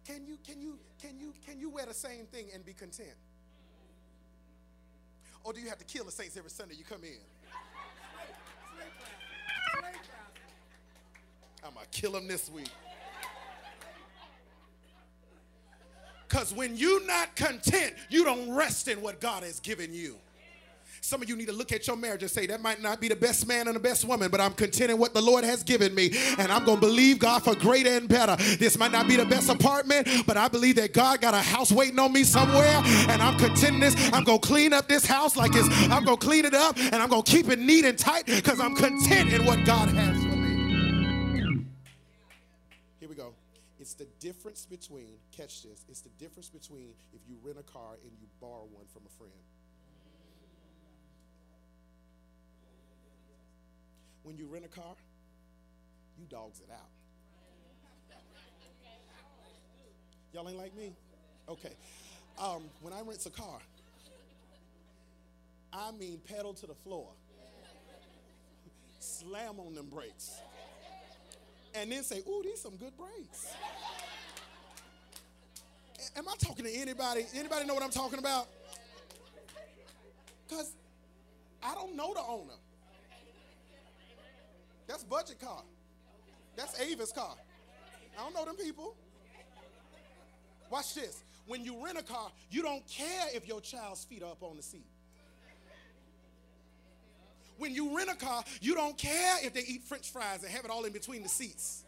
Can 0.06 0.28
you 0.28 0.38
can 0.46 0.62
you 0.62 0.78
can 1.02 1.18
you 1.18 1.34
can 1.46 1.58
you 1.58 1.70
wear 1.70 1.86
the 1.86 1.94
same 1.94 2.26
thing 2.26 2.48
and 2.54 2.66
be 2.66 2.74
content? 2.74 3.16
Or 5.46 5.54
do 5.54 5.62
you 5.62 5.70
have 5.70 5.78
to 5.78 5.86
kill 5.86 6.04
the 6.04 6.12
saints 6.12 6.36
every 6.38 6.50
Sunday 6.50 6.74
you 6.74 6.84
come 6.84 7.04
in? 7.04 7.20
I'm 11.64 11.74
gonna 11.74 11.86
kill 11.92 12.14
them 12.14 12.28
this 12.28 12.50
week. 12.50 12.72
Because 16.28 16.52
when 16.52 16.76
you're 16.76 17.06
not 17.06 17.36
content, 17.36 17.94
you 18.10 18.26
don't 18.26 18.52
rest 18.52 18.88
in 18.88 19.02
what 19.02 19.22
God 19.22 19.44
has 19.44 19.60
given 19.60 19.94
you. 19.94 20.18
Some 21.06 21.22
of 21.22 21.30
you 21.30 21.36
need 21.36 21.46
to 21.50 21.54
look 21.54 21.72
at 21.72 21.86
your 21.86 21.96
marriage 21.96 22.24
and 22.24 22.32
say, 22.32 22.48
that 22.48 22.64
might 22.64 22.82
not 22.82 23.00
be 23.00 23.08
the 23.08 23.16
best 23.16 23.48
man 23.48 23.68
and 23.68 23.76
the 23.76 23.80
best 23.80 24.06
woman, 24.06 24.32
but 24.32 24.42
I'm 24.42 24.54
content 24.54 24.90
in 24.90 24.98
what 24.98 25.14
the 25.14 25.22
Lord 25.22 25.44
has 25.44 25.62
given 25.62 25.94
me. 25.94 26.10
And 26.40 26.52
I'm 26.52 26.66
going 26.66 26.80
to 26.80 26.82
believe 26.82 27.20
God 27.20 27.44
for 27.44 27.54
greater 27.54 27.92
and 27.92 28.10
better. 28.10 28.36
This 28.58 28.76
might 28.76 28.92
not 28.92 29.08
be 29.08 29.16
the 29.16 29.26
best 29.26 29.48
apartment, 29.48 30.08
but 30.26 30.36
I 30.36 30.48
believe 30.48 30.78
that 30.78 30.94
God 30.94 31.22
got 31.22 31.36
a 31.36 31.42
house 31.42 31.72
waiting 31.72 32.00
on 32.00 32.12
me 32.12 32.24
somewhere. 32.24 32.82
And 33.08 33.22
I'm 33.22 33.38
content 33.38 33.76
in 33.76 33.80
this. 33.82 33.96
I'm 34.14 34.24
going 34.24 34.40
to 34.40 34.48
clean 34.48 34.74
up 34.74 34.88
this 34.88 35.06
house 35.06 35.38
like 35.38 35.52
it's, 35.54 35.70
I'm 35.92 36.06
going 36.06 36.18
to 36.18 36.26
clean 36.26 36.44
it 36.44 36.56
up 36.56 36.76
and 36.76 36.96
I'm 36.96 37.10
going 37.10 37.22
to 37.22 37.32
keep 37.32 37.50
it 37.50 37.60
neat 37.60 37.86
and 37.86 38.00
tight 38.00 38.26
because 38.26 38.60
I'm 38.60 38.76
content 38.76 39.32
in 39.32 39.46
what 39.46 39.64
God 39.64 39.90
has 39.90 40.18
for 40.24 40.36
me. 40.36 41.66
Here 43.00 43.08
we 43.08 43.14
go. 43.14 43.36
It's 43.80 43.94
the 43.94 44.08
difference 44.20 44.66
between, 44.66 45.20
catch 45.32 45.62
this, 45.62 45.86
it's 45.88 46.02
the 46.02 46.10
difference 46.18 46.50
between 46.50 46.96
if 47.14 47.22
you 47.30 47.38
rent 47.44 47.60
a 47.60 47.64
car 47.72 47.94
and 48.02 48.12
you 48.20 48.26
borrow 48.42 48.66
one 48.74 48.86
from 48.92 49.04
a 49.06 49.14
friend. 49.20 49.32
When 54.26 54.36
you 54.38 54.48
rent 54.48 54.66
a 54.66 54.68
car, 54.68 54.96
you 56.18 56.26
dogs 56.26 56.60
it 56.60 56.72
out. 56.72 56.90
Y'all 60.34 60.50
ain't 60.50 60.58
like 60.58 60.76
me? 60.76 60.94
Okay. 61.48 61.74
Um, 62.38 62.64
when 62.82 62.92
I 62.92 63.02
rent 63.02 63.26
a 63.26 63.30
car, 63.30 63.60
I 65.72 65.92
mean 65.92 66.20
pedal 66.28 66.54
to 66.56 66.66
the 66.66 66.74
floor, 66.74 67.08
slam 69.00 69.60
on 69.60 69.76
them 69.76 69.88
brakes, 69.88 70.42
and 71.74 71.92
then 71.92 72.04
say, 72.04 72.22
"Ooh, 72.28 72.42
these 72.44 72.60
some 72.60 72.76
good 72.78 72.98
brakes." 72.98 73.54
Am 76.18 76.28
I 76.28 76.36
talking 76.36 76.66
to 76.66 76.72
anybody? 76.72 77.26
Anybody 77.34 77.66
know 77.66 77.74
what 77.74 77.84
I'm 77.84 77.92
talking 77.92 78.20
about? 78.20 78.48
Because 80.48 80.74
I 81.64 81.74
don't 81.76 81.96
know 81.96 82.14
the 82.14 82.22
owner. 82.22 82.54
That's 84.88 85.04
budget 85.04 85.40
car. 85.40 85.64
That's 86.56 86.80
Avis 86.80 87.12
car. 87.12 87.36
I 88.18 88.24
don't 88.24 88.34
know 88.34 88.46
them 88.46 88.56
people. 88.56 88.96
Watch 90.70 90.94
this. 90.96 91.24
When 91.48 91.64
you 91.64 91.84
rent 91.84 91.98
a 91.98 92.04
car, 92.04 92.32
you 92.50 92.62
don't 92.62 92.86
care 92.88 93.28
if 93.34 93.48
your 93.48 93.62
child's 93.62 94.04
feet 94.04 94.24
are 94.24 94.32
up 94.32 94.42
on 94.42 94.58
the 94.58 94.64
seat. 94.64 94.88
When 97.58 97.74
you 97.74 97.96
rent 97.96 98.10
a 98.10 98.16
car, 98.16 98.44
you 98.62 98.76
don't 98.76 98.98
care 98.98 99.38
if 99.44 99.54
they 99.54 99.62
eat 99.62 99.84
french 99.84 100.12
fries 100.12 100.44
and 100.44 100.52
have 100.52 100.66
it 100.66 100.72
all 100.72 100.84
in 100.86 100.92
between 100.92 101.24
the 101.24 101.30
seats. 101.30 101.84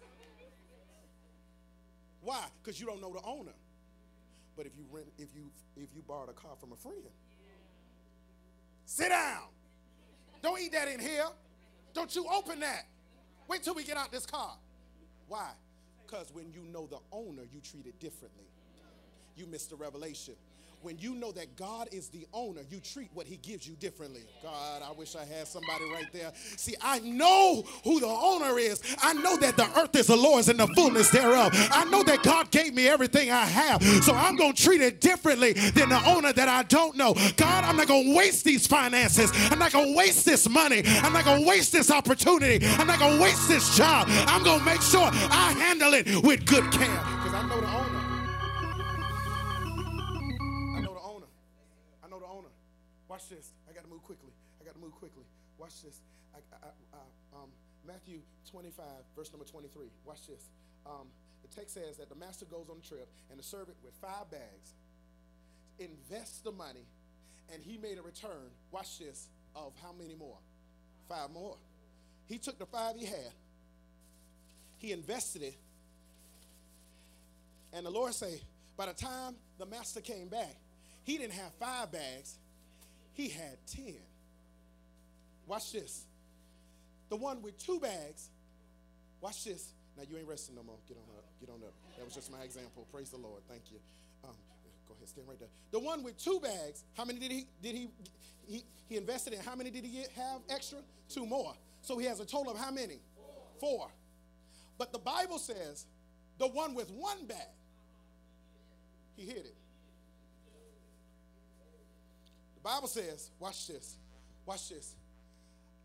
Why? 2.22 2.44
Because 2.62 2.80
you 2.80 2.86
don't 2.86 3.02
know 3.02 3.14
the 3.14 3.22
owner. 3.24 3.54
But 4.56 4.66
if 4.66 4.76
you 4.76 4.86
rent, 4.92 5.08
if 5.18 5.30
you 5.36 5.50
if 5.76 5.90
you 5.96 6.02
borrowed 6.08 6.30
a 6.30 6.34
car 6.34 6.56
from 6.60 6.72
a 6.72 6.76
friend, 6.76 6.98
sit 8.86 9.10
down. 9.10 9.44
Don't 10.42 10.60
eat 10.60 10.72
that 10.72 10.88
in 10.88 11.00
here. 11.00 11.26
Don't 11.98 12.16
you 12.16 12.28
open 12.32 12.60
that. 12.60 12.86
Wait 13.48 13.64
till 13.64 13.74
we 13.74 13.84
get 13.84 13.98
out 13.98 14.12
this 14.12 14.28
car. 14.28 14.56
Why? 15.28 15.50
Because 16.06 16.32
when 16.32 16.52
you 16.52 16.62
know 16.72 16.86
the 16.86 17.00
owner, 17.12 17.42
you 17.52 17.60
treat 17.60 17.88
it 17.88 18.00
differently. 18.00 18.46
You 19.36 19.48
missed 19.48 19.72
the 19.72 19.78
revelation 19.78 20.36
when 20.82 20.98
you 21.00 21.16
know 21.16 21.32
that 21.32 21.56
God 21.56 21.90
is 21.92 22.10
the 22.10 22.28
owner, 22.34 22.62
you 22.70 22.80
treat 22.80 23.10
what 23.14 23.26
he 23.26 23.38
gives 23.38 23.68
you 23.68 23.76
differently. 23.76 24.22
God, 24.44 24.82
I 24.88 24.92
wish 24.92 25.16
I 25.16 25.26
had 25.26 25.48
somebody 25.48 25.86
right 25.92 26.12
there. 26.14 26.32
See, 26.56 26.76
I 26.82 27.00
know 27.00 27.64
who 27.84 28.00
the 28.00 28.08
owner 28.08 28.58
is. 28.60 28.82
I 29.02 29.14
know 29.14 29.38
that 29.38 29.58
the 29.58 29.68
earth 29.80 29.96
is 29.96 30.08
the 30.08 30.16
Lord's 30.16 30.50
and 30.50 30.60
the 30.60 30.68
fullness 30.68 31.10
thereof. 31.10 31.52
I 31.72 31.86
know 31.86 32.04
that 32.04 32.24
God 32.24 32.52
gave 32.52 32.74
me 32.74 32.88
everything 32.88 33.32
I 33.32 33.46
have. 33.46 33.84
So 34.04 34.14
I'm 34.14 34.36
going 34.36 34.54
to 34.54 34.64
treat 34.64 34.82
it 34.82 35.02
differently 35.02 35.54
than 35.54 35.90
the 35.90 36.02
owner 36.06 36.32
that 36.32 36.48
I 36.48 36.64
don't 36.64 36.96
know. 36.96 37.16
God, 37.36 37.64
I'm 37.64 37.76
not 37.76 37.88
going 37.88 38.12
to 38.12 38.16
waste 38.16 38.46
these 38.46 38.68
finances. 38.68 39.32
I'm 39.52 39.60
not 39.60 39.72
going 39.72 39.94
to 39.94 39.98
waste 39.98 40.26
this 40.26 40.48
money. 40.48 40.84
I'm 40.86 41.14
not 41.14 41.26
going 41.26 41.42
to 41.42 41.48
waste 41.48 41.72
this 41.72 41.90
opportunity. 41.90 42.66
I'm 42.66 42.88
not 42.88 43.00
going 43.00 43.18
to 43.18 43.24
waste 43.24 43.48
this 43.48 43.76
job. 43.76 44.08
I'm 44.10 44.44
going 44.44 44.60
to 44.60 44.66
make 44.66 44.82
sure 44.82 45.10
I 45.12 45.54
handle 45.58 45.94
it 45.94 46.24
with 46.24 46.46
good 46.46 46.72
care 46.72 47.17
Watch 53.18 53.30
this. 53.30 53.50
I 53.68 53.74
got 53.74 53.84
to 53.84 53.90
move 53.90 54.04
quickly. 54.04 54.30
I 54.62 54.64
got 54.64 54.76
to 54.76 54.80
move 54.80 54.92
quickly. 54.92 55.24
Watch 55.58 55.82
this. 55.82 56.02
I, 56.36 56.38
I, 56.54 56.70
I, 56.94 57.36
um, 57.36 57.50
Matthew 57.84 58.20
25, 58.52 58.86
verse 59.16 59.32
number 59.34 59.44
23. 59.44 59.88
Watch 60.06 60.28
this. 60.28 60.52
Um, 60.86 61.08
the 61.42 61.48
text 61.48 61.74
says 61.74 61.98
that 61.98 62.10
the 62.10 62.16
master 62.16 62.46
goes 62.46 62.68
on 62.70 62.78
a 62.78 62.88
trip, 62.88 63.10
and 63.32 63.40
the 63.40 63.44
servant 63.44 63.76
with 63.84 63.94
five 64.00 64.30
bags 64.30 64.76
invests 65.80 66.42
the 66.42 66.52
money, 66.52 66.86
and 67.52 67.64
he 67.64 67.80
made 67.80 67.98
a 67.98 68.04
return. 68.04 68.54
Watch 68.70 69.00
this. 69.00 69.30
Of 69.56 69.74
how 69.82 69.94
many 70.00 70.14
more? 70.14 70.38
Five 71.10 71.32
more. 71.32 71.58
He 72.28 72.38
took 72.38 72.60
the 72.60 72.68
five 72.68 72.98
he 72.98 73.08
had. 73.08 73.34
He 74.78 74.92
invested 74.92 75.42
it. 75.42 75.56
And 77.74 77.84
the 77.84 77.90
Lord 77.90 78.14
say, 78.14 78.42
by 78.78 78.86
the 78.86 78.94
time 78.94 79.34
the 79.58 79.66
master 79.66 80.02
came 80.02 80.28
back, 80.28 80.56
he 81.04 81.18
didn't 81.18 81.34
have 81.34 81.52
five 81.60 81.92
bags. 81.92 82.38
He 83.18 83.30
had 83.30 83.58
10. 83.76 83.96
Watch 85.48 85.72
this. 85.72 86.06
The 87.10 87.16
one 87.16 87.42
with 87.42 87.58
two 87.58 87.80
bags, 87.80 88.30
watch 89.20 89.44
this. 89.44 89.74
Now 89.98 90.04
you 90.08 90.18
ain't 90.18 90.28
resting 90.28 90.56
no 90.56 90.62
more. 90.62 90.76
Get 90.88 90.98
on 90.98 91.18
up. 91.18 91.26
Get 91.40 91.50
on 91.50 91.56
up. 91.64 91.74
That 91.98 92.06
was 92.06 92.14
just 92.14 92.32
my 92.32 92.44
example. 92.44 92.86
Praise 92.92 93.10
the 93.10 93.18
Lord. 93.18 93.42
Thank 93.50 93.72
you. 93.72 93.80
Um, 94.24 94.36
go 94.88 94.94
ahead, 94.94 95.10
stand 95.10 95.28
right 95.28 95.40
there. 95.40 95.48
The 95.72 95.80
one 95.80 96.04
with 96.04 96.24
two 96.24 96.40
bags, 96.40 96.84
how 96.96 97.06
many 97.06 97.18
did 97.18 97.32
he 97.32 97.48
did 97.64 97.76
he 97.76 97.90
he, 98.46 98.64
he 98.88 98.98
invested 98.98 99.34
in? 99.34 99.40
How 99.40 99.56
many 99.56 99.72
did 99.72 99.84
he 99.84 100.06
have 100.16 100.42
extra? 100.50 100.80
Two 101.10 101.26
more. 101.26 101.54
So 101.82 101.98
he 101.98 102.06
has 102.06 102.20
a 102.20 102.26
total 102.26 102.52
of 102.52 102.60
how 102.60 102.70
many? 102.70 103.00
Four. 103.60 103.80
Four. 103.80 103.88
But 104.78 104.94
the 104.94 105.00
Bible 105.00 105.40
says 105.40 105.86
the 106.38 106.48
one 106.48 106.76
with 106.76 106.92
one 106.92 107.26
bag, 107.26 107.38
he 109.16 109.26
hid 109.26 109.38
it. 109.38 109.57
Bible 112.68 112.90
says, 112.90 113.32
watch 113.40 113.66
this, 113.68 113.96
watch 114.46 114.68
this. 114.68 114.94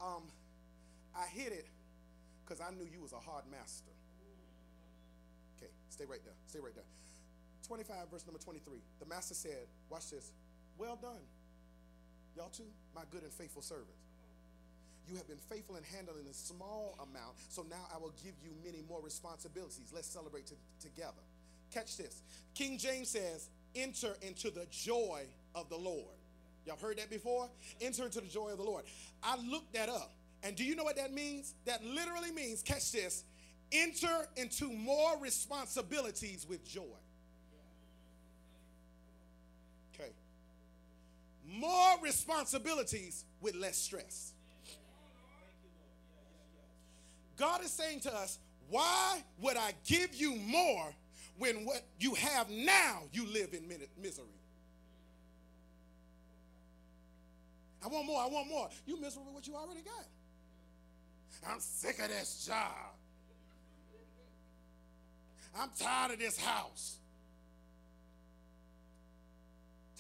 Um, 0.01 0.25
I 1.15 1.27
hid 1.27 1.53
it 1.53 1.69
because 2.43 2.61
I 2.61 2.73
knew 2.75 2.83
you 2.83 3.01
was 3.01 3.13
a 3.13 3.23
hard 3.23 3.45
master. 3.53 3.93
Okay, 5.57 5.71
stay 5.91 6.05
right 6.11 6.19
there. 6.25 6.35
Stay 6.49 6.59
right 6.59 6.75
there. 6.75 6.91
25, 7.69 8.11
verse 8.11 8.27
number 8.27 8.41
23. 8.41 8.79
The 8.99 9.07
master 9.07 9.35
said, 9.35 9.71
watch 9.91 10.11
this. 10.11 10.33
Well 10.77 10.99
done. 11.01 11.23
Y'all 12.35 12.49
too, 12.49 12.67
my 12.97 13.03
good 13.13 13.23
and 13.23 13.33
faithful 13.33 13.63
servants. 13.63 14.03
You 15.09 15.15
have 15.19 15.29
been 15.29 15.39
faithful 15.39 15.77
in 15.77 15.85
handling 15.85 16.27
a 16.29 16.35
small 16.35 16.99
amount, 16.99 17.37
so 17.49 17.65
now 17.71 17.87
I 17.95 17.99
will 17.99 18.15
give 18.25 18.35
you 18.43 18.51
many 18.65 18.83
more 18.89 19.01
responsibilities. 19.01 19.93
Let's 19.95 20.09
celebrate 20.09 20.51
together. 20.81 21.23
Catch 21.73 21.97
this. 21.97 22.23
King 22.57 22.77
James 22.77 23.11
says, 23.11 23.51
enter 23.77 24.17
into 24.21 24.51
the 24.51 24.67
joy 24.73 25.27
of 25.55 25.69
the 25.69 25.79
Lord. 25.79 26.17
Y'all 26.67 26.77
heard 26.81 26.99
that 26.99 27.11
before? 27.11 27.49
Enter 27.81 28.05
into 28.05 28.21
the 28.21 28.29
joy 28.29 28.51
of 28.51 28.59
the 28.59 28.65
Lord. 28.65 28.85
I 29.23 29.37
looked 29.37 29.75
that 29.75 29.89
up. 29.89 30.13
And 30.43 30.57
do 30.57 30.65
you 30.65 30.75
know 30.75 30.85
what 30.85 30.97
that 30.97 31.13
means? 31.13 31.55
That 31.67 31.85
literally 31.85 32.33
means, 32.33 32.63
catch 32.63 32.93
this, 32.93 33.25
enter 33.71 34.29
into 34.37 34.71
more 34.71 35.19
responsibilities 35.21 36.47
with 36.49 36.65
joy. 36.65 36.83
Okay. 39.95 40.11
More 41.47 42.01
responsibilities 42.03 43.25
with 43.41 43.55
less 43.55 43.77
stress. 43.77 44.33
God 47.37 47.65
is 47.65 47.71
saying 47.71 48.01
to 48.01 48.15
us, 48.15 48.39
why 48.69 49.23
would 49.41 49.57
I 49.57 49.73
give 49.87 50.15
you 50.15 50.37
more 50.37 50.95
when 51.39 51.65
what 51.65 51.83
you 51.99 52.15
have 52.15 52.49
now 52.51 53.03
you 53.13 53.27
live 53.27 53.53
in 53.53 53.69
misery? 54.01 54.27
I 57.85 57.89
want 57.89 58.07
more. 58.07 58.23
I 58.23 58.27
want 58.27 58.49
more. 58.49 58.69
You 58.87 59.01
miserable 59.01 59.27
with 59.27 59.35
what 59.35 59.47
you 59.47 59.55
already 59.55 59.83
got. 59.83 60.07
I'm 61.49 61.61
sick 61.61 61.99
of 61.99 62.09
this 62.09 62.47
job. 62.47 62.95
I'm 65.59 65.71
tired 65.79 66.13
of 66.13 66.19
this 66.19 66.39
house. 66.39 66.99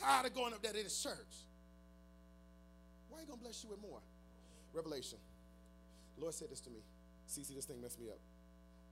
Tired 0.00 0.26
of 0.26 0.34
going 0.34 0.52
up 0.52 0.62
there 0.62 0.72
to 0.72 0.82
this 0.82 1.02
church. 1.02 1.34
Why 3.08 3.18
are 3.18 3.20
you 3.22 3.26
going 3.26 3.38
to 3.38 3.44
bless 3.44 3.62
you 3.62 3.70
with 3.70 3.80
more? 3.82 4.00
Revelation. 4.72 5.18
The 6.16 6.22
Lord 6.22 6.34
said 6.34 6.48
this 6.50 6.60
to 6.60 6.70
me. 6.70 6.80
See, 7.26 7.42
this 7.54 7.64
thing 7.64 7.80
messed 7.80 8.00
me 8.00 8.08
up. 8.08 8.18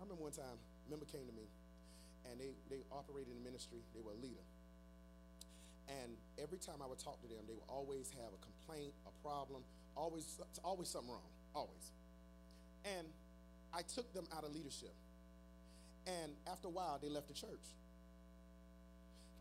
I 0.00 0.04
remember 0.04 0.22
one 0.22 0.32
time, 0.32 0.58
a 0.86 0.90
member 0.90 1.06
came 1.06 1.26
to 1.26 1.32
me, 1.32 1.48
and 2.30 2.40
they, 2.40 2.52
they 2.68 2.82
operated 2.92 3.32
in 3.32 3.42
the 3.42 3.44
ministry. 3.44 3.78
They 3.94 4.00
were 4.00 4.12
a 4.12 4.20
leader. 4.20 4.44
And 5.90 6.14
every 6.38 6.58
time 6.58 6.76
I 6.82 6.86
would 6.86 6.98
talk 6.98 7.20
to 7.22 7.28
them, 7.28 7.42
they 7.48 7.54
would 7.54 7.68
always 7.68 8.12
have 8.14 8.30
a 8.30 8.38
complaint, 8.38 8.92
a 9.06 9.26
problem, 9.26 9.62
always, 9.96 10.38
always 10.62 10.88
something 10.88 11.10
wrong, 11.10 11.30
always. 11.54 11.90
And 12.84 13.06
I 13.74 13.82
took 13.82 14.12
them 14.14 14.26
out 14.36 14.44
of 14.44 14.54
leadership. 14.54 14.94
And 16.06 16.32
after 16.50 16.68
a 16.68 16.70
while, 16.70 16.98
they 17.02 17.08
left 17.08 17.28
the 17.28 17.34
church. 17.34 17.66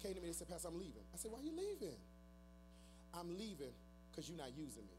Came 0.02 0.16
to 0.16 0.22
me 0.22 0.28
and 0.28 0.36
said, 0.36 0.50
Pastor, 0.50 0.70
I'm 0.70 0.80
leaving. 0.80 1.04
I 1.14 1.18
said, 1.18 1.32
Why 1.32 1.40
are 1.40 1.44
you 1.44 1.52
leaving? 1.52 1.98
I'm 3.14 3.38
leaving 3.38 3.74
because 4.10 4.30
you're 4.30 4.38
not 4.38 4.52
using 4.56 4.84
me. 4.84 4.98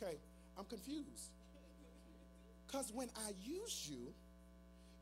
Okay, 0.00 0.16
I'm 0.56 0.64
confused. 0.64 1.32
Because 2.66 2.92
when 2.92 3.08
I 3.16 3.32
use 3.44 3.88
you, 3.90 4.12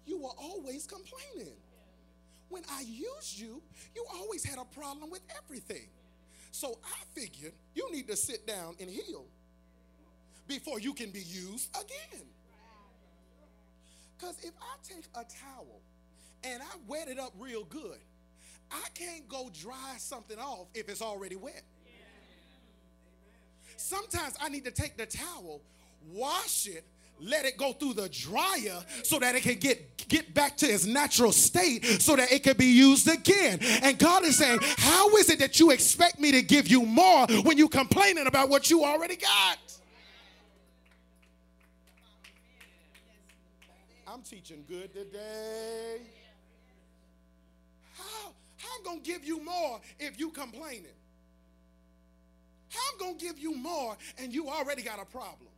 you 0.06 0.18
were 0.18 0.34
always 0.38 0.86
complaining. 0.86 1.56
When 2.48 2.62
I 2.70 2.82
used 2.82 3.38
you, 3.38 3.60
you 3.94 4.06
always 4.14 4.44
had 4.44 4.58
a 4.58 4.64
problem 4.64 5.10
with 5.10 5.22
everything. 5.36 5.88
So 6.52 6.78
I 6.84 7.20
figured 7.20 7.52
you 7.74 7.92
need 7.92 8.06
to 8.08 8.16
sit 8.16 8.46
down 8.46 8.76
and 8.80 8.88
heal 8.88 9.26
before 10.46 10.78
you 10.80 10.94
can 10.94 11.10
be 11.10 11.20
used 11.20 11.76
again. 11.76 12.24
Because 14.16 14.38
if 14.42 14.52
I 14.60 14.76
take 14.82 15.04
a 15.14 15.24
towel 15.24 15.80
and 16.44 16.62
I 16.62 16.76
wet 16.86 17.08
it 17.08 17.18
up 17.18 17.32
real 17.38 17.64
good, 17.64 17.98
I 18.70 18.88
can't 18.94 19.28
go 19.28 19.50
dry 19.52 19.94
something 19.98 20.38
off 20.38 20.68
if 20.74 20.88
it's 20.88 21.02
already 21.02 21.36
wet. 21.36 21.62
Sometimes 23.76 24.34
I 24.40 24.48
need 24.48 24.64
to 24.64 24.70
take 24.70 24.96
the 24.96 25.06
towel, 25.06 25.60
wash 26.10 26.66
it, 26.66 26.84
let 27.20 27.44
it 27.44 27.56
go 27.56 27.72
through 27.72 27.94
the 27.94 28.08
dryer 28.08 28.82
so 29.02 29.18
that 29.18 29.34
it 29.34 29.42
can 29.42 29.58
get 29.58 29.96
get 30.08 30.34
back 30.34 30.56
to 30.56 30.66
its 30.66 30.86
natural 30.86 31.32
state 31.32 31.84
so 32.00 32.14
that 32.14 32.30
it 32.30 32.42
can 32.42 32.56
be 32.56 32.66
used 32.66 33.08
again. 33.08 33.58
And 33.82 33.98
god 33.98 34.24
is 34.24 34.36
saying 34.38 34.60
how 34.62 35.08
is 35.16 35.30
it 35.30 35.38
that 35.38 35.58
you 35.58 35.70
expect 35.70 36.20
me 36.20 36.32
to 36.32 36.42
give 36.42 36.68
you 36.68 36.84
more 36.84 37.26
when 37.42 37.58
you 37.58 37.68
complaining 37.68 38.26
about 38.26 38.48
what 38.48 38.70
you 38.70 38.84
already 38.84 39.16
got? 39.16 39.58
I'm 44.06 44.22
teaching 44.22 44.64
good 44.68 44.92
today. 44.94 46.00
How 47.94 48.32
how 48.58 48.68
i'm 48.78 48.84
gonna 48.84 49.00
give 49.00 49.24
you 49.24 49.42
more 49.42 49.80
if 49.98 50.18
you 50.18 50.30
complaining? 50.30 50.84
How 52.68 52.80
i'm 52.92 52.98
gonna 52.98 53.18
give 53.18 53.38
you 53.38 53.56
more 53.56 53.96
and 54.18 54.32
you 54.32 54.48
already 54.48 54.82
got 54.82 55.00
a 55.00 55.04
problem 55.06 55.48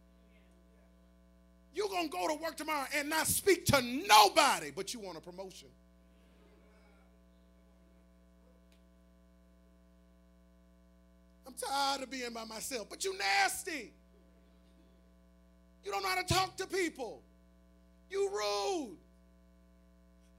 you're 1.74 1.88
going 1.88 2.08
to 2.08 2.16
go 2.16 2.28
to 2.28 2.34
work 2.42 2.56
tomorrow 2.56 2.86
and 2.96 3.08
not 3.08 3.26
speak 3.26 3.66
to 3.66 3.82
nobody, 3.82 4.70
but 4.74 4.92
you 4.94 5.00
want 5.00 5.18
a 5.18 5.20
promotion. 5.20 5.68
I'm 11.46 11.54
tired 11.54 12.02
of 12.02 12.10
being 12.10 12.32
by 12.32 12.44
myself, 12.44 12.88
but 12.88 13.04
you 13.04 13.16
nasty. 13.16 13.92
You 15.84 15.92
don't 15.92 16.02
know 16.02 16.08
how 16.08 16.22
to 16.22 16.34
talk 16.34 16.56
to 16.58 16.66
people. 16.66 17.22
You 18.10 18.28
rude. 18.28 18.98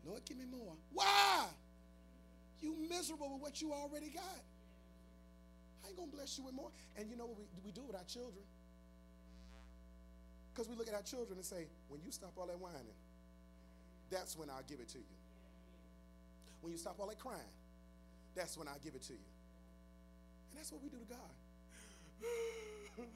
Lord, 0.05 0.25
give 0.25 0.37
me 0.37 0.45
more. 0.45 0.73
Why? 0.91 1.45
You 2.61 2.75
miserable 2.89 3.33
with 3.33 3.41
what 3.41 3.61
you 3.61 3.71
already 3.71 4.09
got. 4.09 4.23
I 5.83 5.87
ain't 5.87 5.97
gonna 5.97 6.11
bless 6.11 6.37
you 6.37 6.43
with 6.43 6.53
more. 6.53 6.71
And 6.97 7.09
you 7.09 7.15
know 7.15 7.25
what 7.25 7.37
we, 7.37 7.45
we 7.63 7.71
do 7.71 7.81
with 7.81 7.95
our 7.95 8.03
children? 8.03 8.43
Because 10.59 10.75
we 10.75 10.75
look 10.75 10.89
at 10.89 10.93
our 10.93 11.07
children 11.07 11.39
and 11.39 11.45
say, 11.45 11.71
when 11.87 12.03
you 12.03 12.11
stop 12.11 12.35
all 12.35 12.45
that 12.47 12.59
whining, 12.59 12.91
that's 14.11 14.35
when 14.35 14.49
I'll 14.49 14.67
give 14.67 14.81
it 14.83 14.89
to 14.89 14.97
you. 14.97 15.15
When 16.59 16.73
you 16.73 16.77
stop 16.77 16.99
all 16.99 17.07
that 17.07 17.17
crying, 17.17 17.39
that's 18.35 18.57
when 18.57 18.67
I'll 18.67 18.83
give 18.83 18.93
it 18.93 19.01
to 19.03 19.13
you. 19.13 19.23
And 20.51 20.59
that's 20.59 20.69
what 20.73 20.83
we 20.83 20.89
do 20.89 20.99
to 20.99 21.07
God. 21.07 21.31
I'm 22.99 23.07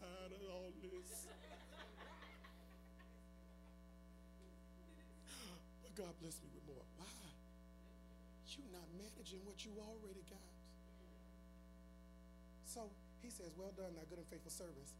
tired 0.00 0.32
of 0.32 0.40
all 0.48 0.72
this. 0.80 1.28
But 5.84 5.92
God 6.00 6.16
bless 6.22 6.40
me 6.40 6.48
with 6.56 6.64
more. 6.64 6.80
Why? 6.96 7.12
You're 8.56 8.72
not 8.72 8.88
managing 8.96 9.44
what 9.44 9.60
you 9.66 9.72
already 9.76 10.24
got. 10.32 10.55
He 13.26 13.34
says, 13.34 13.50
Well 13.58 13.74
done, 13.74 13.98
thy 13.98 14.06
good 14.06 14.22
and 14.22 14.30
faithful 14.30 14.54
servants. 14.54 14.94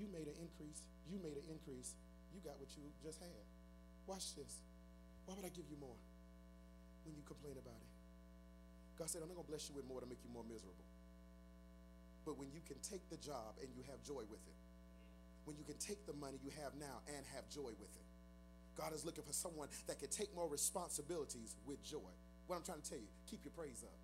You 0.00 0.08
made 0.08 0.24
an 0.24 0.40
increase. 0.40 0.80
You 1.04 1.20
made 1.20 1.36
an 1.36 1.44
increase. 1.52 1.92
You 2.32 2.40
got 2.40 2.56
what 2.56 2.72
you 2.72 2.88
just 3.04 3.20
had. 3.20 3.44
Watch 4.08 4.32
this. 4.32 4.64
Why 5.28 5.36
would 5.36 5.44
I 5.44 5.52
give 5.52 5.68
you 5.68 5.76
more 5.76 6.00
when 7.04 7.12
you 7.12 7.20
complain 7.28 7.60
about 7.60 7.76
it? 7.76 7.92
God 8.96 9.12
said, 9.12 9.20
I'm 9.20 9.28
not 9.28 9.36
going 9.36 9.44
to 9.44 9.52
bless 9.52 9.68
you 9.68 9.76
with 9.76 9.84
more 9.84 10.00
to 10.00 10.08
make 10.08 10.24
you 10.24 10.32
more 10.32 10.48
miserable. 10.48 10.88
But 12.24 12.40
when 12.40 12.48
you 12.56 12.64
can 12.64 12.80
take 12.80 13.04
the 13.12 13.20
job 13.20 13.60
and 13.60 13.68
you 13.76 13.84
have 13.92 14.00
joy 14.00 14.24
with 14.24 14.40
it, 14.48 14.58
when 15.44 15.60
you 15.60 15.64
can 15.68 15.76
take 15.76 16.08
the 16.08 16.16
money 16.16 16.40
you 16.40 16.48
have 16.64 16.72
now 16.80 17.04
and 17.04 17.20
have 17.36 17.44
joy 17.52 17.76
with 17.76 17.92
it, 17.92 18.08
God 18.80 18.96
is 18.96 19.04
looking 19.04 19.28
for 19.28 19.36
someone 19.36 19.68
that 19.92 20.00
can 20.00 20.08
take 20.08 20.32
more 20.32 20.48
responsibilities 20.48 21.52
with 21.68 21.84
joy. 21.84 22.12
What 22.48 22.56
I'm 22.56 22.64
trying 22.64 22.80
to 22.80 22.88
tell 22.88 23.00
you, 23.00 23.12
keep 23.28 23.44
your 23.44 23.52
praise 23.52 23.84
up, 23.84 24.00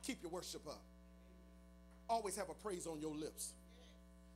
keep 0.00 0.24
your 0.24 0.32
worship 0.32 0.64
up 0.64 0.87
always 2.08 2.36
have 2.36 2.48
a 2.50 2.54
praise 2.54 2.86
on 2.86 3.00
your 3.00 3.14
lips. 3.14 3.52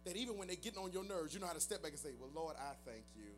That 0.05 0.17
even 0.17 0.37
when 0.37 0.49
they're 0.49 0.57
getting 0.57 0.81
on 0.81 0.93
your 0.93 1.05
nerves, 1.05 1.33
you 1.33 1.41
know 1.41 1.47
how 1.47 1.53
to 1.53 1.61
step 1.61 1.83
back 1.83 1.93
and 1.93 2.01
say, 2.01 2.11
Well, 2.19 2.31
Lord, 2.35 2.57
I 2.59 2.73
thank 2.85 3.05
you. 3.17 3.31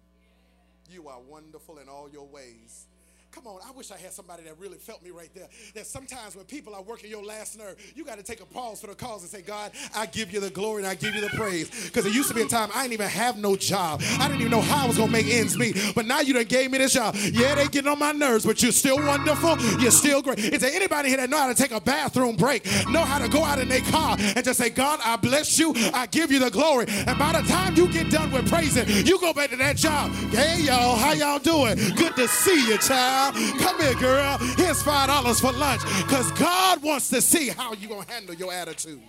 You 0.91 1.09
are 1.09 1.20
wonderful 1.20 1.78
in 1.78 1.89
all 1.89 2.09
your 2.11 2.26
ways. 2.26 2.87
Come 3.35 3.49
on, 3.49 3.59
I 3.66 3.72
wish 3.72 3.91
I 3.91 3.97
had 3.97 4.12
somebody 4.12 4.45
that 4.45 4.57
really 4.61 4.76
felt 4.78 5.03
me 5.03 5.11
right 5.11 5.28
there. 5.35 5.49
That 5.74 5.89
sometimes 5.89 6.37
when 6.37 6.45
people 6.45 6.72
are 6.72 6.82
working 6.82 7.11
your 7.11 7.24
last 7.24 7.59
nerve, 7.59 7.74
you 7.97 8.05
got 8.05 8.16
to 8.16 8.22
take 8.22 8.41
a 8.41 8.47
pause 8.47 8.80
for 8.80 8.87
the 8.87 8.95
cause 8.95 9.22
and 9.22 9.30
say, 9.30 9.43
God, 9.43 9.72
I 9.93 10.07
give 10.07 10.32
you 10.32 10.39
the 10.39 10.51
glory 10.51 10.85
and 10.85 10.87
I 10.87 10.95
give 10.95 11.16
you 11.16 11.20
the 11.20 11.30
praise. 11.30 11.68
Because 11.87 12.07
it 12.07 12.14
used 12.14 12.28
to 12.28 12.35
be 12.35 12.43
a 12.43 12.47
time 12.47 12.70
I 12.72 12.82
didn't 12.82 12.93
even 12.93 13.09
have 13.09 13.37
no 13.37 13.57
job. 13.57 14.03
I 14.20 14.28
didn't 14.28 14.39
even 14.39 14.53
know 14.53 14.61
how 14.61 14.85
I 14.85 14.87
was 14.87 14.97
going 14.97 15.09
to 15.09 15.12
make 15.12 15.26
ends 15.26 15.59
meet. 15.59 15.76
But 15.97 16.07
now 16.07 16.20
you 16.20 16.32
done 16.32 16.45
gave 16.45 16.70
me 16.70 16.78
this 16.78 16.93
job. 16.93 17.16
Yeah, 17.16 17.57
they 17.57 17.66
getting 17.66 17.91
on 17.91 17.99
my 17.99 18.12
nerves, 18.12 18.47
but 18.47 18.62
you're 18.62 18.70
still 18.70 18.99
wonderful. 18.99 19.59
You're 19.80 19.91
still 19.91 20.22
great. 20.22 20.39
Is 20.39 20.61
there 20.61 20.72
anybody 20.72 21.09
here 21.09 21.16
that 21.16 21.28
know 21.28 21.39
how 21.39 21.49
to 21.49 21.55
take 21.55 21.72
a 21.72 21.80
bathroom 21.80 22.37
break, 22.37 22.64
know 22.89 23.03
how 23.03 23.18
to 23.18 23.28
go 23.28 23.43
out 23.43 23.59
in 23.59 23.68
their 23.68 23.80
car 23.80 24.16
and 24.16 24.45
just 24.45 24.61
say, 24.61 24.70
God, 24.70 25.01
I 25.05 25.16
bless 25.16 25.59
you. 25.59 25.74
I 25.93 26.07
give 26.07 26.30
you 26.30 26.39
the 26.39 26.51
glory. 26.51 26.87
And 26.89 27.18
by 27.18 27.32
the 27.32 27.47
time 27.49 27.74
you 27.74 27.89
get 27.89 28.12
done 28.12 28.30
with 28.30 28.49
praising, 28.49 28.89
you 29.05 29.18
go 29.18 29.32
back 29.32 29.51
to 29.51 29.57
that 29.57 29.76
job. 29.76 30.12
Hey, 30.30 30.62
y'all, 30.62 30.95
how 30.95 31.14
y'all 31.14 31.41
doing? 31.41 31.76
Good 31.97 32.14
to 32.14 32.28
see 32.28 32.68
you, 32.68 32.78
child. 32.78 33.24
Come 33.33 33.81
here, 33.81 33.95
girl. 33.95 34.39
Here's 34.57 34.83
five 34.83 35.09
dollars 35.09 35.41
for 35.41 35.53
lunch. 35.53 35.83
Because 36.07 36.31
God 36.33 36.83
wants 36.83 37.09
to 37.11 37.20
see 37.20 37.49
how 37.49 37.72
you're 37.75 37.89
gonna 37.89 38.11
handle 38.11 38.35
your 38.35 38.53
attitude. 38.53 39.03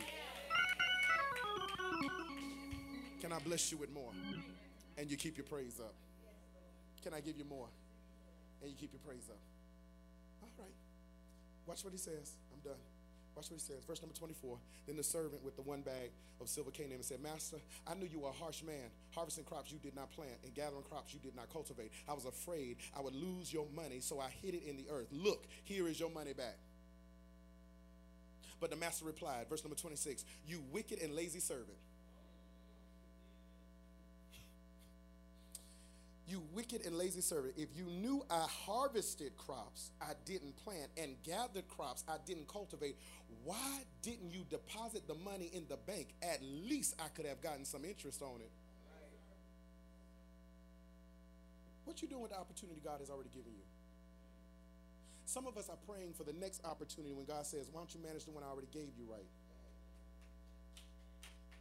Can 3.21 3.31
I 3.31 3.39
bless 3.39 3.71
you 3.71 3.77
with 3.77 3.91
more? 3.93 4.11
And 4.97 5.09
you 5.09 5.17
keep 5.17 5.37
your 5.37 5.45
praise 5.45 5.79
up. 5.79 5.93
Can 7.03 7.13
I 7.13 7.19
give 7.19 7.37
you 7.37 7.45
more? 7.45 7.67
And 8.61 8.71
you 8.71 8.77
keep 8.77 8.93
your 8.93 9.01
praise 9.05 9.29
up. 9.29 9.39
All 10.41 10.49
right. 10.57 10.73
Watch 11.65 11.83
what 11.83 11.91
he 11.91 11.99
says. 11.99 12.33
Watch 13.35 13.51
what 13.51 13.59
he 13.59 13.65
says. 13.65 13.83
Verse 13.85 14.01
number 14.01 14.15
24. 14.15 14.57
Then 14.87 14.95
the 14.95 15.03
servant 15.03 15.43
with 15.43 15.55
the 15.55 15.61
one 15.61 15.81
bag 15.81 16.11
of 16.39 16.47
silver 16.47 16.71
came 16.71 16.87
to 16.87 16.93
him 16.93 16.99
and 16.99 17.05
said, 17.05 17.21
Master, 17.21 17.57
I 17.85 17.93
knew 17.93 18.07
you 18.07 18.19
were 18.19 18.29
a 18.29 18.31
harsh 18.31 18.63
man, 18.63 18.89
harvesting 19.11 19.43
crops 19.43 19.71
you 19.71 19.79
did 19.79 19.95
not 19.95 20.11
plant 20.11 20.37
and 20.43 20.53
gathering 20.53 20.83
crops 20.83 21.13
you 21.13 21.19
did 21.19 21.35
not 21.35 21.51
cultivate. 21.51 21.91
I 22.07 22.13
was 22.13 22.25
afraid 22.25 22.77
I 22.97 23.01
would 23.01 23.15
lose 23.15 23.51
your 23.51 23.67
money, 23.75 23.99
so 23.99 24.19
I 24.19 24.29
hid 24.41 24.55
it 24.55 24.63
in 24.65 24.77
the 24.77 24.85
earth. 24.89 25.07
Look, 25.11 25.45
here 25.65 25.87
is 25.87 25.99
your 25.99 26.09
money 26.09 26.33
back. 26.33 26.57
But 28.61 28.69
the 28.69 28.77
master 28.77 29.05
replied, 29.05 29.47
verse 29.49 29.63
number 29.63 29.75
26, 29.75 30.23
You 30.47 30.63
wicked 30.71 31.01
and 31.01 31.13
lazy 31.13 31.39
servant. 31.41 31.77
You 36.27 36.41
wicked 36.53 36.85
and 36.85 36.97
lazy 36.97 37.21
servant, 37.21 37.53
if 37.55 37.69
you 37.75 37.85
knew 37.85 38.25
I 38.31 38.47
harvested 38.65 39.37
crops 39.37 39.91
I 40.01 40.13
didn't 40.25 40.55
plant 40.57 40.89
and 40.97 41.15
gathered 41.23 41.67
crops 41.67 42.03
I 42.07 42.15
didn't 42.25 42.47
cultivate, 42.47 42.97
why 43.43 43.83
didn't 44.01 44.31
you 44.31 44.43
deposit 44.49 45.07
the 45.07 45.13
money 45.13 45.51
in 45.53 45.65
the 45.69 45.77
bank? 45.77 46.15
At 46.23 46.39
least 46.41 46.95
I 46.99 47.09
could 47.09 47.27
have 47.27 47.41
gotten 47.41 47.63
some 47.63 47.85
interest 47.85 48.23
on 48.23 48.41
it. 48.41 48.49
What 51.85 52.01
you 52.01 52.07
doing 52.07 52.23
with 52.23 52.31
the 52.31 52.39
opportunity 52.39 52.81
God 52.83 52.99
has 52.99 53.11
already 53.11 53.29
given 53.29 53.51
you? 53.55 53.63
Some 55.27 55.45
of 55.45 55.57
us 55.57 55.69
are 55.69 55.77
praying 55.87 56.13
for 56.13 56.23
the 56.23 56.33
next 56.33 56.65
opportunity 56.65 57.13
when 57.13 57.25
God 57.25 57.45
says, 57.45 57.69
Why 57.71 57.81
don't 57.81 57.93
you 57.93 58.01
manage 58.01 58.25
the 58.25 58.31
one 58.31 58.43
I 58.43 58.47
already 58.47 58.69
gave 58.71 58.89
you 58.97 59.05
right? 59.09 59.29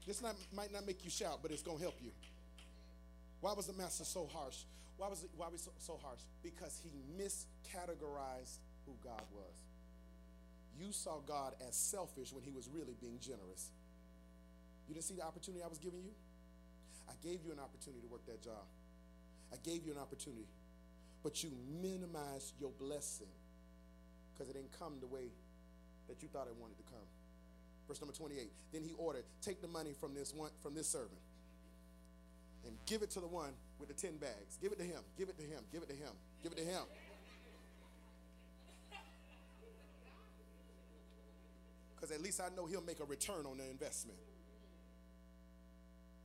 This 0.07 0.23
not, 0.23 0.37
might 0.55 0.73
not 0.73 0.87
make 0.87 1.05
you 1.05 1.11
shout, 1.11 1.41
but 1.43 1.51
it's 1.51 1.63
going 1.63 1.79
to 1.79 1.83
help 1.83 1.97
you. 2.03 2.11
Why 3.45 3.53
was 3.53 3.67
the 3.67 3.75
master 3.75 4.05
so 4.05 4.27
harsh? 4.33 4.57
Why 4.97 5.07
was, 5.09 5.23
it, 5.23 5.29
why 5.37 5.49
was 5.53 5.61
he 5.61 5.65
so, 5.69 5.73
so 5.77 6.01
harsh? 6.03 6.21
Because 6.43 6.81
he 6.81 6.89
miscategorized 7.21 8.57
who 8.87 8.97
God 9.05 9.21
was. 9.37 9.53
You 10.81 10.93
saw 10.93 11.21
God 11.29 11.53
as 11.69 11.77
selfish 11.77 12.33
when 12.33 12.43
he 12.43 12.51
was 12.51 12.71
really 12.73 12.97
being 13.03 13.19
generous. 13.21 13.69
You 14.89 14.95
didn't 14.95 15.05
see 15.05 15.17
the 15.17 15.27
opportunity 15.29 15.63
I 15.63 15.69
was 15.69 15.77
giving 15.77 16.01
you? 16.01 16.17
I 17.07 17.13
gave 17.23 17.45
you 17.45 17.53
an 17.53 17.59
opportunity 17.59 18.01
to 18.01 18.09
work 18.09 18.25
that 18.33 18.43
job. 18.43 18.65
I 19.53 19.57
gave 19.63 19.85
you 19.85 19.93
an 19.93 19.99
opportunity. 19.99 20.49
But 21.23 21.45
you 21.45 21.53
minimized 21.83 22.55
your 22.59 22.73
blessing 22.81 23.29
because 24.33 24.49
it 24.49 24.55
didn't 24.55 24.73
come 24.79 24.97
the 25.01 25.07
way 25.07 25.29
that 26.09 26.23
you 26.23 26.29
thought 26.33 26.49
it 26.49 26.57
wanted 26.57 26.79
to 26.79 26.85
come. 26.85 27.09
Verse 27.89 28.01
number 28.01 28.17
28. 28.17 28.49
Then 28.73 28.85
he 28.85 28.95
ordered, 28.97 29.25
take 29.43 29.61
the 29.61 29.69
money 29.69 29.93
from 29.93 30.15
this 30.15 30.33
one 30.33 30.49
from 30.63 30.75
this 30.75 30.89
servant 30.89 31.21
and 32.67 32.77
give 32.87 33.03
it 33.03 33.11
to 33.11 33.21
the 33.21 33.27
one 33.27 33.53
with 33.79 33.89
the 33.89 33.95
10 33.95 34.17
bags. 34.17 34.59
Give 34.61 34.73
it 34.73 34.79
to 34.79 34.85
him. 34.85 35.01
Give 35.19 35.29
it 35.29 35.37
to 35.39 35.45
him. 35.45 35.61
Give 35.73 35.83
it 35.83 35.89
to 35.89 35.95
him. 35.95 36.13
Give 36.43 36.53
it 36.53 36.59
to 36.59 36.65
him. 36.65 36.83
Because 41.95 42.11
at 42.15 42.23
least 42.23 42.41
I 42.41 42.55
know 42.55 42.67
he'll 42.67 42.83
make 42.83 43.01
a 43.01 43.05
return 43.05 43.47
on 43.47 43.59
the 43.59 43.65
investment. 43.69 44.19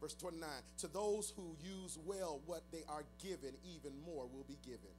Verse 0.02 0.14
29 0.16 0.48
To 0.80 0.88
those 0.88 1.34
who 1.36 1.56
use 1.62 1.98
well 2.06 2.42
what 2.46 2.64
they 2.72 2.84
are 2.88 3.04
given, 3.22 3.54
even 3.64 3.92
more 4.06 4.28
will 4.28 4.46
be 4.48 4.58
given. 4.64 4.96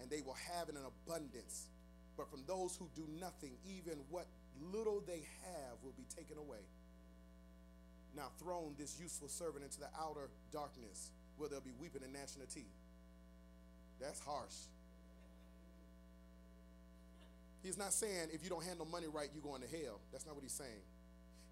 And 0.00 0.10
they 0.10 0.20
will 0.20 0.36
have 0.54 0.68
in 0.68 0.76
abundance. 0.76 1.68
But 2.16 2.30
from 2.30 2.42
those 2.46 2.76
who 2.76 2.88
do 2.94 3.06
nothing, 3.20 3.52
even 3.64 3.98
what 4.10 4.26
little 4.72 5.02
they 5.06 5.22
have 5.44 5.78
will 5.82 5.94
be 5.96 6.04
taken 6.14 6.38
away. 6.38 6.58
Now, 8.18 8.34
thrown 8.42 8.74
this 8.74 8.98
useful 8.98 9.28
servant 9.28 9.62
into 9.62 9.78
the 9.78 9.86
outer 9.94 10.26
darkness 10.50 11.14
where 11.38 11.48
they'll 11.48 11.62
be 11.62 11.76
weeping 11.78 12.02
and 12.02 12.12
gnashing 12.12 12.42
of 12.42 12.50
teeth. 12.50 12.74
That's 14.02 14.18
harsh. 14.18 14.66
He's 17.62 17.78
not 17.78 17.92
saying 17.92 18.34
if 18.34 18.42
you 18.42 18.50
don't 18.50 18.64
handle 18.64 18.86
money 18.90 19.06
right, 19.06 19.30
you're 19.30 19.46
going 19.46 19.62
to 19.62 19.70
hell. 19.70 20.02
That's 20.10 20.26
not 20.26 20.34
what 20.34 20.42
he's 20.42 20.58
saying. 20.58 20.82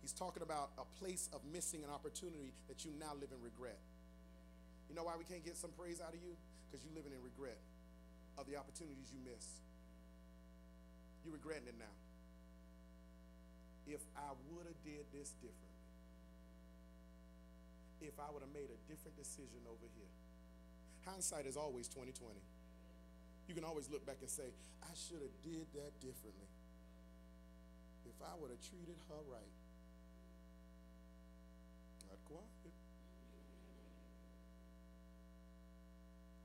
He's 0.03 0.11
talking 0.11 0.43
about 0.43 0.71
a 0.79 0.87
place 0.99 1.31
of 1.31 1.39
missing 1.47 1.87
an 1.87 1.91
opportunity 1.91 2.51
that 2.67 2.85
you 2.85 2.91
now 2.99 3.15
live 3.15 3.31
in 3.31 3.39
regret. 3.43 3.79
You 4.91 4.95
know 4.95 5.03
why 5.03 5.15
we 5.15 5.23
can't 5.23 5.45
get 5.47 5.57
some 5.57 5.71
praise 5.79 6.03
out 6.03 6.15
of 6.15 6.21
you? 6.23 6.35
Because 6.67 6.83
you're 6.83 6.95
living 6.95 7.15
in 7.15 7.23
regret 7.23 7.59
of 8.39 8.47
the 8.51 8.59
opportunities 8.59 9.11
you 9.15 9.23
miss. 9.23 9.63
You're 11.23 11.35
regretting 11.35 11.71
it 11.71 11.79
now. 11.79 11.95
If 13.87 14.03
I 14.19 14.35
would 14.51 14.67
have 14.67 14.79
did 14.83 15.07
this 15.15 15.31
differently, 15.43 15.66
if 18.01 18.19
I 18.21 18.29
would 18.33 18.43
have 18.43 18.53
made 18.53 18.69
a 18.69 18.79
different 18.91 19.17
decision 19.17 19.65
over 19.67 19.87
here. 19.97 20.13
Hindsight 21.05 21.47
is 21.47 21.57
always 21.57 21.89
2020. 21.89 22.35
You 23.49 23.55
can 23.55 23.65
always 23.65 23.89
look 23.89 24.05
back 24.05 24.19
and 24.21 24.31
say, 24.31 24.51
I 24.83 24.93
should 24.95 25.23
have 25.23 25.37
did 25.47 25.67
that 25.79 25.95
differently. 26.03 26.51
If 28.05 28.19
I 28.23 28.35
would 28.41 28.51
have 28.51 28.61
treated 28.61 28.99
her 29.09 29.23
right. 29.31 29.55
Not 32.11 32.19
quiet. 32.27 32.75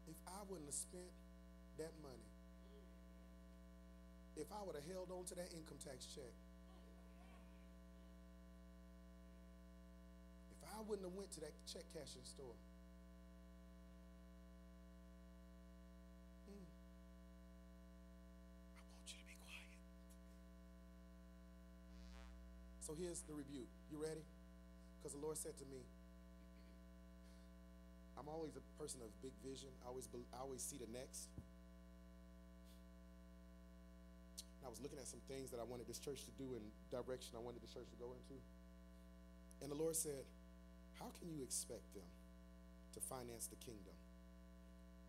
If 0.10 0.18
I 0.28 0.40
wouldn't 0.48 0.70
have 0.70 0.78
spent 0.78 1.14
that 1.78 1.94
money, 2.06 2.30
if 4.38 4.48
I 4.52 4.62
would 4.66 4.76
have 4.76 4.86
held 4.86 5.10
on 5.12 5.26
to 5.26 5.36
that 5.36 5.54
income 5.54 5.78
tax 5.84 6.06
check, 6.06 6.34
I 10.74 10.82
wouldn't 10.88 11.08
have 11.08 11.16
went 11.16 11.32
to 11.34 11.42
that 11.42 11.54
check 11.72 11.84
cashing 11.94 12.24
store, 12.24 12.56
hmm, 16.48 16.66
I 18.76 18.84
want 18.96 19.08
you 19.12 19.20
to 19.20 19.28
be 19.28 19.36
quiet. 19.46 19.78
So 22.82 22.96
here's 22.98 23.22
the 23.24 23.34
rebuke. 23.34 23.70
You 23.92 24.02
ready? 24.02 24.26
Because 25.00 25.14
the 25.14 25.22
Lord 25.24 25.38
said 25.38 25.58
to 25.58 25.66
me, 25.66 25.86
I'm 28.18 28.30
always 28.30 28.56
a 28.56 28.62
person 28.80 29.02
of 29.02 29.10
big 29.22 29.34
vision. 29.44 29.70
I 29.84 29.90
always, 29.90 30.08
I 30.34 30.42
always 30.42 30.62
see 30.62 30.78
the 30.78 30.90
next. 30.94 31.30
And 34.62 34.68
I 34.68 34.70
was 34.70 34.82
looking 34.82 35.00
at 35.00 35.08
some 35.08 35.22
things 35.28 35.50
that 35.52 35.60
I 35.60 35.64
wanted 35.64 35.88
this 35.88 35.98
church 35.98 36.26
to 36.26 36.34
do 36.38 36.54
and 36.54 36.62
direction 36.92 37.34
I 37.36 37.42
wanted 37.42 37.62
the 37.64 37.72
church 37.74 37.90
to 37.90 37.98
go 37.98 38.14
into. 38.14 38.38
And 39.62 39.72
the 39.72 39.76
Lord 39.76 39.96
said, 39.96 40.26
How 41.02 41.10
can 41.18 41.34
you 41.34 41.42
expect 41.42 41.98
them 41.98 42.06
to 42.94 43.02
finance 43.02 43.50
the 43.50 43.58
kingdom 43.58 43.98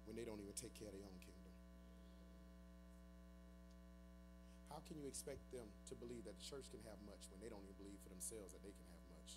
when 0.09 0.17
they 0.17 0.25
don't 0.25 0.41
even 0.41 0.57
take 0.57 0.73
care 0.73 0.89
of 0.89 0.97
their 0.97 1.05
own 1.05 1.21
kingdom? 1.21 1.53
How 4.73 4.81
can 4.89 4.97
you 4.97 5.05
expect 5.05 5.45
them 5.53 5.69
to 5.69 5.95
believe 6.01 6.25
that 6.25 6.41
the 6.41 6.47
church 6.49 6.73
can 6.73 6.81
have 6.89 6.97
much 7.05 7.29
when 7.29 7.45
they 7.45 7.53
don't 7.53 7.61
even 7.61 7.77
believe 7.77 8.01
for 8.01 8.09
themselves 8.09 8.57
that 8.57 8.65
they 8.65 8.73
can 8.73 8.89
have 8.89 9.05
much? 9.13 9.37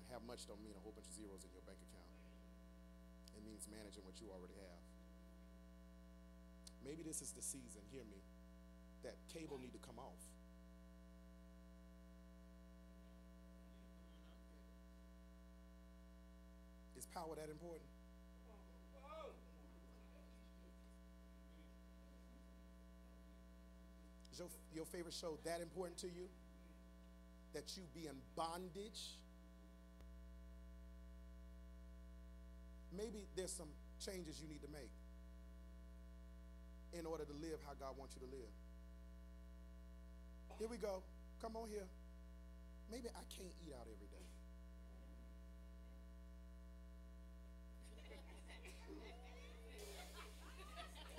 And 0.00 0.08
have 0.08 0.24
much 0.24 0.48
don't 0.48 0.64
mean 0.64 0.72
a 0.72 0.80
whole 0.80 0.96
bunch 0.96 1.04
of 1.04 1.12
zeros 1.12 1.44
in 1.44 1.52
your 1.52 1.60
bank 1.68 1.84
account. 1.84 2.08
It 3.36 3.44
means 3.44 3.68
managing 3.68 4.08
what 4.08 4.16
you 4.16 4.32
already 4.32 4.56
have. 4.56 4.84
Maybe 6.80 7.04
this 7.04 7.20
is 7.20 7.36
the 7.36 7.44
season, 7.44 7.84
hear 7.92 8.08
me, 8.08 8.24
that 9.04 9.20
cable 9.28 9.60
need 9.60 9.76
to 9.76 9.82
come 9.84 10.00
off. 10.00 10.22
Power 17.14 17.34
that 17.36 17.50
important? 17.50 17.88
Is 24.32 24.40
your, 24.40 24.48
your 24.74 24.84
favorite 24.84 25.14
show 25.14 25.38
that 25.44 25.60
important 25.60 25.98
to 26.00 26.08
you? 26.08 26.28
That 27.54 27.74
you 27.76 27.84
be 27.94 28.06
in 28.06 28.16
bondage? 28.36 29.16
Maybe 32.94 33.24
there's 33.34 33.52
some 33.52 33.68
changes 34.04 34.40
you 34.42 34.48
need 34.48 34.60
to 34.60 34.68
make 34.68 34.92
in 36.92 37.06
order 37.06 37.24
to 37.24 37.32
live 37.32 37.58
how 37.66 37.72
God 37.80 37.96
wants 37.96 38.14
you 38.14 38.26
to 38.26 38.30
live. 38.30 38.52
Here 40.58 40.68
we 40.68 40.76
go. 40.76 41.02
Come 41.40 41.56
on 41.56 41.68
here. 41.68 41.88
Maybe 42.90 43.08
I 43.08 43.24
can't 43.36 43.52
eat 43.64 43.72
out 43.72 43.86
every 43.88 44.08
day. 44.08 44.25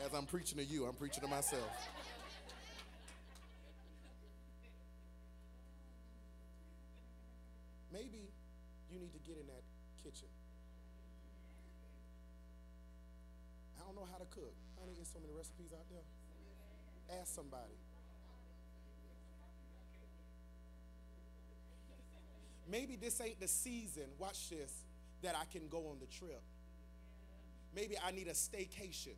As 0.06 0.14
I'm 0.14 0.26
preaching 0.26 0.58
to 0.58 0.64
you, 0.64 0.86
I'm 0.86 0.94
preaching 0.94 1.22
to 1.22 1.28
myself. 1.28 1.70
Maybe 7.92 8.30
you 8.92 9.00
need 9.00 9.12
to 9.14 9.20
get 9.20 9.38
in 9.38 9.48
that 9.48 9.64
kitchen. 10.04 10.28
I 13.80 13.86
don't 13.86 13.96
know 13.96 14.08
how 14.12 14.18
to 14.20 14.26
cook. 14.26 14.54
Honey, 14.80 14.94
there's 14.96 15.10
so 15.12 15.20
many 15.20 15.34
recipes 15.34 15.74
out 15.74 15.86
there. 15.90 17.20
Ask 17.20 17.34
somebody. 17.34 17.78
Maybe 22.70 22.98
this 22.98 23.20
ain't 23.22 23.40
the 23.40 23.48
season, 23.48 24.04
watch 24.20 24.50
this, 24.50 24.74
that 25.24 25.36
I 25.36 25.46
can 25.52 25.70
go 25.70 25.88
on 25.88 26.00
the 26.00 26.06
trip. 26.06 26.42
Maybe 27.74 27.96
I 28.06 28.12
need 28.12 28.28
a 28.28 28.34
staycation. 28.34 29.16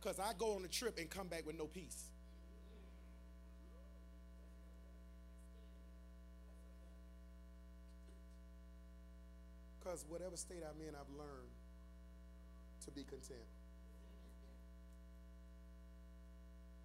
Because 0.00 0.20
I 0.20 0.32
go 0.38 0.54
on 0.54 0.64
a 0.64 0.68
trip 0.68 0.98
and 0.98 1.10
come 1.10 1.26
back 1.26 1.44
with 1.44 1.58
no 1.58 1.66
peace. 1.66 2.10
Because 9.78 10.04
whatever 10.08 10.36
state 10.36 10.62
I'm 10.62 10.80
in, 10.86 10.94
I've 10.94 11.10
learned 11.16 11.50
to 12.84 12.90
be 12.90 13.02
content. 13.02 13.48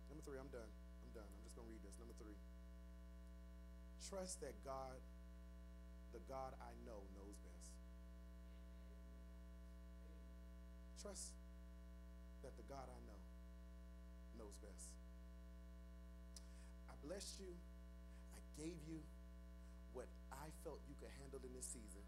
Number 0.09 0.23
three, 0.23 0.39
I'm 0.39 0.47
done. 0.47 0.71
I'm 1.03 1.11
done. 1.13 1.27
I'm 1.27 1.43
just 1.43 1.55
going 1.55 1.67
to 1.67 1.71
read 1.71 1.83
this. 1.83 1.99
Number 1.99 2.15
three. 2.17 2.39
Trust 4.09 4.41
that 4.41 4.55
God, 4.65 4.97
the 6.13 6.19
God 6.27 6.55
I 6.59 6.73
know, 6.85 7.03
knows 7.13 7.37
best. 7.43 7.71
Trust 11.01 11.42
God 12.73 12.89
I 12.89 12.99
know 13.05 13.21
knows 14.41 14.57
best. 14.57 14.97
I 16.89 16.97
blessed 17.05 17.37
you. 17.37 17.53
I 18.33 18.41
gave 18.57 18.81
you 18.89 18.97
what 19.93 20.09
I 20.33 20.49
felt 20.65 20.81
you 20.89 20.97
could 20.97 21.13
handle 21.21 21.37
in 21.45 21.53
this 21.53 21.69
season. 21.69 22.01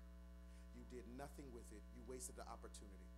You 0.73 0.81
did 0.89 1.05
nothing 1.13 1.45
with 1.53 1.69
it. 1.69 1.85
You 1.93 2.01
wasted 2.09 2.33
the 2.33 2.49
opportunity. 2.49 3.13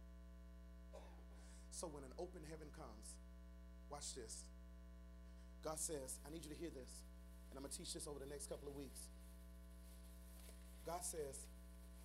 So 1.71 1.85
when 1.85 2.01
an 2.01 2.11
open 2.17 2.41
heaven 2.49 2.67
comes, 2.73 3.13
watch 3.87 4.17
this. 4.17 4.49
God 5.61 5.77
says, 5.77 6.17
I 6.25 6.33
need 6.33 6.41
you 6.41 6.49
to 6.49 6.57
hear 6.57 6.73
this, 6.73 7.05
and 7.47 7.53
I'm 7.53 7.61
going 7.61 7.69
to 7.69 7.77
teach 7.77 7.93
this 7.93 8.09
over 8.09 8.17
the 8.17 8.25
next 8.25 8.49
couple 8.49 8.67
of 8.67 8.73
weeks. 8.73 9.13
God 10.89 11.05
says, 11.05 11.45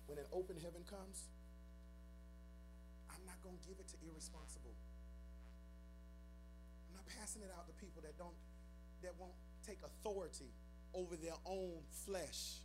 when 0.05 0.21
an 0.21 0.29
open 0.29 0.61
heaven 0.61 0.85
comes, 0.85 1.25
I'm 3.09 3.25
not 3.25 3.41
going 3.41 3.57
to 3.57 3.65
give 3.65 3.81
it 3.81 3.89
to 3.91 3.97
irresponsible. 4.05 4.77
Passing 7.19 7.41
it 7.41 7.51
out 7.57 7.67
to 7.67 7.73
people 7.73 8.01
that 8.01 8.17
don't 8.17 8.35
that 9.01 9.13
won't 9.19 9.33
take 9.65 9.79
authority 9.83 10.51
over 10.93 11.15
their 11.15 11.35
own 11.45 11.81
flesh 12.05 12.59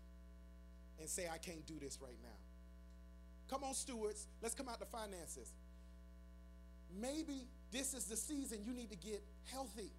and 0.99 1.09
say, 1.09 1.29
I 1.33 1.39
can't 1.39 1.67
do 1.67 1.75
this 1.81 1.99
right 2.01 2.19
now. 2.23 2.29
Come 3.49 3.65
on, 3.65 3.75
stewards, 3.75 4.27
let's 4.43 4.55
come 4.55 4.69
out 4.69 4.79
to 4.81 4.87
finances. 4.87 5.53
Maybe 7.01 7.47
this 7.71 7.95
is 7.95 8.05
the 8.05 8.17
season 8.17 8.59
you 8.65 8.73
need 8.73 8.91
to 8.91 8.97
get 8.97 9.23
healthy. 9.51 9.93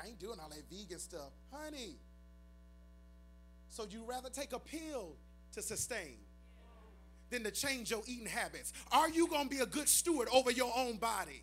I 0.00 0.08
ain't 0.08 0.18
doing 0.18 0.38
all 0.40 0.50
that 0.50 0.62
vegan 0.70 0.98
stuff. 0.98 1.30
Honey, 1.50 1.96
so 3.70 3.86
you'd 3.88 4.06
rather 4.06 4.28
take 4.28 4.52
a 4.52 4.58
pill 4.58 5.16
to 5.52 5.62
sustain 5.62 6.18
than 7.30 7.44
to 7.44 7.50
change 7.50 7.90
your 7.90 8.02
eating 8.06 8.26
habits? 8.26 8.72
Are 8.92 9.08
you 9.08 9.28
going 9.28 9.48
to 9.48 9.50
be 9.50 9.60
a 9.60 9.66
good 9.66 9.88
steward 9.88 10.28
over 10.32 10.50
your 10.50 10.72
own 10.76 10.96
body? 10.96 11.42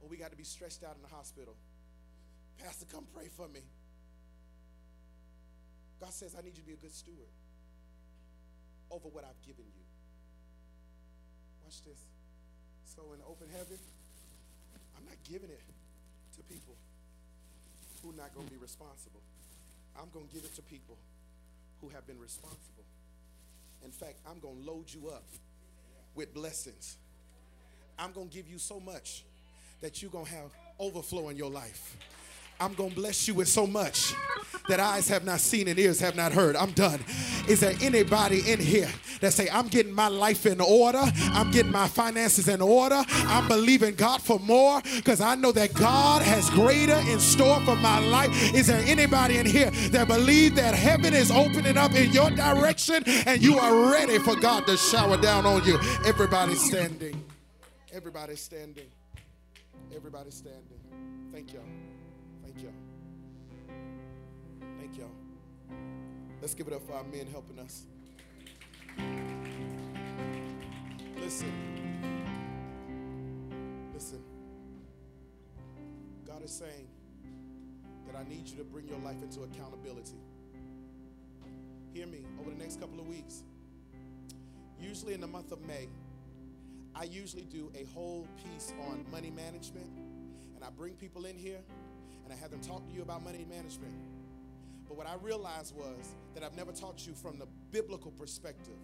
Or 0.00 0.08
we 0.08 0.16
got 0.16 0.30
to 0.30 0.36
be 0.36 0.44
stretched 0.44 0.84
out 0.84 0.96
in 0.96 1.02
the 1.02 1.14
hospital. 1.14 1.54
Pastor, 2.62 2.86
come 2.92 3.04
pray 3.14 3.28
for 3.36 3.48
me. 3.48 3.60
God 6.00 6.12
says, 6.12 6.34
I 6.38 6.42
need 6.42 6.56
you 6.56 6.62
to 6.62 6.66
be 6.66 6.74
a 6.74 6.76
good 6.76 6.94
steward 6.94 7.32
over 8.90 9.08
what 9.08 9.24
I've 9.24 9.40
given 9.46 9.64
you. 9.64 9.84
Watch 11.64 11.82
this. 11.84 11.98
So 12.84 13.02
in 13.14 13.20
open 13.26 13.48
heaven, 13.50 13.78
I'm 14.96 15.04
not 15.04 15.16
giving 15.28 15.50
it 15.50 15.62
to 16.36 16.42
people 16.44 16.76
who 18.02 18.10
are 18.10 18.16
not 18.16 18.34
going 18.34 18.46
to 18.46 18.52
be 18.52 18.60
responsible. 18.60 19.20
I'm 19.98 20.08
going 20.12 20.28
to 20.28 20.34
give 20.34 20.44
it 20.44 20.54
to 20.56 20.62
people 20.62 20.96
who 21.80 21.88
have 21.90 22.06
been 22.06 22.18
responsible. 22.18 22.84
In 23.84 23.90
fact, 23.90 24.16
I'm 24.28 24.40
going 24.40 24.62
to 24.62 24.70
load 24.70 24.92
you 24.92 25.08
up 25.08 25.24
with 26.14 26.34
blessings. 26.34 26.96
I'm 27.98 28.12
going 28.12 28.28
to 28.28 28.34
give 28.34 28.48
you 28.48 28.58
so 28.58 28.80
much 28.80 29.24
that 29.80 30.02
you're 30.02 30.10
going 30.10 30.26
to 30.26 30.30
have 30.32 30.50
overflow 30.78 31.28
in 31.28 31.36
your 31.36 31.50
life. 31.50 31.96
I'm 32.58 32.74
going 32.74 32.90
to 32.90 32.96
bless 32.96 33.28
you 33.28 33.34
with 33.34 33.48
so 33.48 33.66
much 33.66 34.14
that 34.68 34.80
eyes 34.80 35.08
have 35.08 35.24
not 35.24 35.40
seen 35.40 35.68
and 35.68 35.78
ears 35.78 36.00
have 36.00 36.16
not 36.16 36.32
heard. 36.32 36.56
I'm 36.56 36.72
done. 36.72 37.00
Is 37.48 37.60
there 37.60 37.74
anybody 37.80 38.50
in 38.50 38.58
here 38.58 38.88
that 39.20 39.32
say, 39.32 39.48
I'm 39.50 39.68
getting 39.68 39.92
my 39.92 40.08
life 40.08 40.46
in 40.46 40.60
order? 40.60 41.02
I'm 41.32 41.50
getting 41.50 41.70
my 41.70 41.86
finances 41.86 42.48
in 42.48 42.60
order. 42.60 43.04
I'm 43.08 43.46
believing 43.46 43.94
God 43.94 44.22
for 44.22 44.38
more 44.40 44.80
because 44.96 45.20
I 45.20 45.34
know 45.34 45.52
that 45.52 45.74
God 45.74 46.22
has 46.22 46.50
greater 46.50 46.98
in 47.10 47.20
store 47.20 47.60
for 47.60 47.76
my 47.76 47.98
life. 48.00 48.54
Is 48.54 48.66
there 48.66 48.82
anybody 48.86 49.38
in 49.38 49.46
here 49.46 49.70
that 49.90 50.08
believe 50.08 50.56
that 50.56 50.74
heaven 50.74 51.14
is 51.14 51.30
opening 51.30 51.76
up 51.76 51.94
in 51.94 52.10
your 52.10 52.30
direction 52.30 53.04
and 53.26 53.42
you 53.42 53.58
are 53.58 53.90
ready 53.92 54.18
for 54.18 54.34
God 54.34 54.66
to 54.66 54.76
shower 54.76 55.16
down 55.20 55.46
on 55.46 55.64
you? 55.64 55.78
Everybody 56.04 56.54
standing. 56.54 57.22
Everybody 57.92 58.36
standing. 58.36 58.86
Everybody 59.94 60.30
standing. 60.30 60.80
Thank 61.32 61.52
y'all. 61.52 61.85
Let's 66.40 66.54
give 66.54 66.68
it 66.68 66.72
up 66.72 66.86
for 66.86 66.92
our 66.92 67.04
men 67.04 67.26
helping 67.30 67.58
us. 67.58 67.86
Listen. 71.20 71.52
Listen. 73.94 74.22
God 76.26 76.44
is 76.44 76.52
saying 76.52 76.88
that 78.06 78.16
I 78.16 78.28
need 78.28 78.46
you 78.46 78.56
to 78.58 78.64
bring 78.64 78.86
your 78.86 78.98
life 78.98 79.22
into 79.22 79.42
accountability. 79.42 80.18
Hear 81.92 82.06
me 82.06 82.24
over 82.40 82.50
the 82.50 82.56
next 82.56 82.80
couple 82.80 83.00
of 83.00 83.08
weeks. 83.08 83.42
Usually 84.80 85.14
in 85.14 85.20
the 85.20 85.26
month 85.26 85.50
of 85.52 85.66
May, 85.66 85.88
I 86.94 87.04
usually 87.04 87.44
do 87.44 87.72
a 87.74 87.84
whole 87.94 88.28
piece 88.44 88.72
on 88.88 89.04
money 89.10 89.30
management. 89.30 89.90
And 90.54 90.62
I 90.62 90.68
bring 90.70 90.94
people 90.94 91.24
in 91.24 91.36
here 91.36 91.60
and 92.24 92.32
I 92.32 92.36
have 92.36 92.50
them 92.50 92.60
talk 92.60 92.86
to 92.86 92.92
you 92.92 93.02
about 93.02 93.24
money 93.24 93.46
management. 93.48 93.92
But 94.88 94.96
what 94.96 95.06
I 95.06 95.14
realized 95.22 95.74
was 95.74 96.14
that 96.34 96.42
I've 96.42 96.54
never 96.54 96.72
taught 96.72 97.06
you 97.06 97.14
from 97.14 97.38
the 97.38 97.46
biblical 97.70 98.10
perspective 98.12 98.78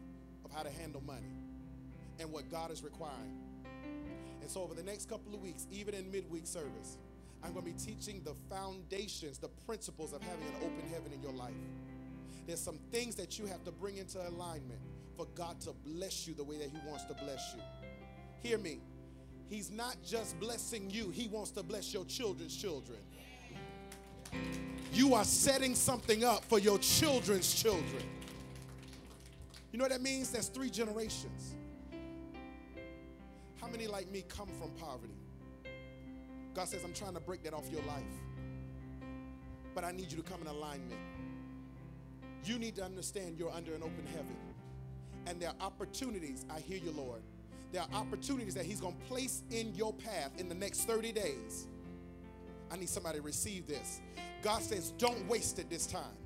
of 0.44 0.50
how 0.50 0.62
to 0.62 0.70
handle 0.70 1.02
money 1.06 1.34
and 2.18 2.30
what 2.32 2.50
God 2.50 2.70
is 2.70 2.82
requiring. 2.82 3.38
And 4.40 4.50
so, 4.50 4.62
over 4.62 4.74
the 4.74 4.82
next 4.82 5.08
couple 5.08 5.34
of 5.34 5.40
weeks, 5.40 5.66
even 5.70 5.94
in 5.94 6.10
midweek 6.10 6.46
service, 6.46 6.98
I'm 7.44 7.52
going 7.52 7.64
to 7.64 7.72
be 7.72 7.78
teaching 7.78 8.22
the 8.24 8.34
foundations, 8.48 9.38
the 9.38 9.48
principles 9.66 10.12
of 10.12 10.22
having 10.22 10.46
an 10.46 10.54
open 10.56 10.88
heaven 10.92 11.12
in 11.12 11.22
your 11.22 11.32
life. 11.32 11.54
There's 12.46 12.60
some 12.60 12.78
things 12.90 13.14
that 13.16 13.38
you 13.38 13.46
have 13.46 13.64
to 13.64 13.72
bring 13.72 13.98
into 13.98 14.18
alignment 14.28 14.80
for 15.16 15.26
God 15.34 15.60
to 15.62 15.72
bless 15.84 16.26
you 16.26 16.34
the 16.34 16.44
way 16.44 16.58
that 16.58 16.70
He 16.70 16.78
wants 16.88 17.04
to 17.04 17.14
bless 17.14 17.54
you. 17.54 17.62
Hear 18.42 18.58
me. 18.58 18.80
He's 19.48 19.70
not 19.70 19.96
just 20.04 20.38
blessing 20.40 20.90
you, 20.90 21.10
He 21.10 21.28
wants 21.28 21.50
to 21.52 21.62
bless 21.62 21.92
your 21.92 22.04
children's 22.06 22.56
children 22.56 22.98
you 24.92 25.14
are 25.14 25.24
setting 25.24 25.74
something 25.74 26.24
up 26.24 26.44
for 26.44 26.58
your 26.58 26.78
children's 26.78 27.54
children. 27.54 28.02
You 29.72 29.78
know 29.78 29.84
what 29.84 29.92
that 29.92 30.02
means? 30.02 30.30
That's 30.30 30.48
three 30.48 30.68
generations. 30.68 31.54
How 33.60 33.68
many 33.68 33.86
like 33.86 34.10
me 34.10 34.24
come 34.28 34.48
from 34.58 34.70
poverty? 34.72 35.14
God 36.54 36.68
says, 36.68 36.84
I'm 36.84 36.92
trying 36.92 37.14
to 37.14 37.20
break 37.20 37.42
that 37.44 37.54
off 37.54 37.70
your 37.70 37.82
life. 37.82 38.02
But 39.74 39.84
I 39.84 39.92
need 39.92 40.10
you 40.10 40.18
to 40.18 40.22
come 40.22 40.42
in 40.42 40.46
alignment. 40.46 41.00
You 42.44 42.58
need 42.58 42.76
to 42.76 42.84
understand 42.84 43.38
you're 43.38 43.52
under 43.52 43.74
an 43.74 43.82
open 43.82 44.04
heaven. 44.12 44.36
And 45.26 45.40
there 45.40 45.50
are 45.50 45.66
opportunities, 45.66 46.44
I 46.54 46.60
hear 46.60 46.78
you, 46.78 46.90
Lord. 46.90 47.22
There 47.72 47.80
are 47.80 47.88
opportunities 47.94 48.54
that 48.54 48.66
He's 48.66 48.80
going 48.80 48.96
to 48.96 49.04
place 49.06 49.42
in 49.50 49.74
your 49.74 49.94
path 49.94 50.32
in 50.38 50.48
the 50.48 50.54
next 50.54 50.80
30 50.80 51.12
days. 51.12 51.68
I 52.72 52.76
need 52.78 52.88
somebody 52.88 53.18
to 53.18 53.22
receive 53.22 53.66
this. 53.66 54.00
God 54.42 54.62
says, 54.62 54.92
don't 54.96 55.28
waste 55.28 55.58
it 55.58 55.68
this 55.68 55.86
time. 55.86 56.16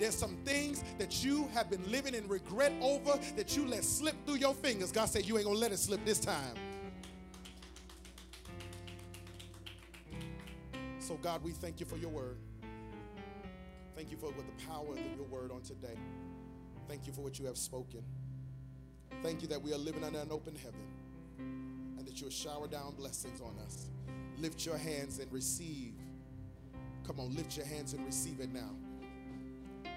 There's 0.00 0.16
some 0.16 0.36
things 0.44 0.82
that 0.98 1.24
you 1.24 1.48
have 1.54 1.70
been 1.70 1.88
living 1.90 2.14
in 2.14 2.26
regret 2.26 2.72
over 2.80 3.18
that 3.36 3.56
you 3.56 3.66
let 3.66 3.84
slip 3.84 4.14
through 4.26 4.36
your 4.36 4.54
fingers. 4.54 4.90
God 4.90 5.06
said, 5.06 5.24
you 5.24 5.36
ain't 5.38 5.46
gonna 5.46 5.58
let 5.58 5.72
it 5.72 5.78
slip 5.78 6.04
this 6.04 6.18
time. 6.18 6.54
So, 10.98 11.14
God, 11.22 11.42
we 11.42 11.52
thank 11.52 11.80
you 11.80 11.86
for 11.86 11.96
your 11.96 12.10
word. 12.10 12.36
Thank 13.96 14.10
you 14.10 14.16
for 14.16 14.30
the 14.30 14.66
power 14.66 14.92
of 14.92 15.16
your 15.16 15.26
word 15.30 15.50
on 15.50 15.62
today. 15.62 15.96
Thank 16.88 17.06
you 17.06 17.12
for 17.12 17.22
what 17.22 17.38
you 17.38 17.46
have 17.46 17.56
spoken. 17.56 18.02
Thank 19.22 19.42
you 19.42 19.48
that 19.48 19.62
we 19.62 19.72
are 19.72 19.78
living 19.78 20.04
under 20.04 20.18
an 20.18 20.30
open 20.30 20.54
heaven 20.54 20.80
and 21.98 22.06
that 22.06 22.18
you 22.20 22.26
will 22.26 22.32
shower 22.32 22.66
down 22.68 22.94
blessings 22.96 23.40
on 23.40 23.56
us. 23.64 23.88
Lift 24.40 24.64
your 24.64 24.76
hands 24.76 25.18
and 25.18 25.30
receive 25.32 25.94
Come 27.08 27.20
on, 27.20 27.34
lift 27.34 27.56
your 27.56 27.64
hands 27.64 27.94
and 27.94 28.04
receive 28.04 28.38
it 28.38 28.52
now. 28.52 28.68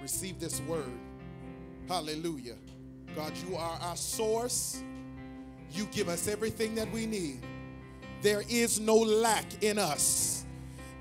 Receive 0.02 0.40
this 0.40 0.62
word. 0.62 0.98
Hallelujah. 1.90 2.56
God, 3.18 3.34
you 3.46 3.58
are 3.58 3.78
our 3.82 3.98
source. 3.98 4.82
You 5.74 5.90
give 5.92 6.08
us 6.08 6.30
everything 6.30 6.74
that 6.76 6.90
we 6.94 7.06
need. 7.06 7.42
There 8.22 8.44
is 8.48 8.80
no 8.80 8.96
lack 8.96 9.62
in 9.62 9.78
us. 9.78 10.46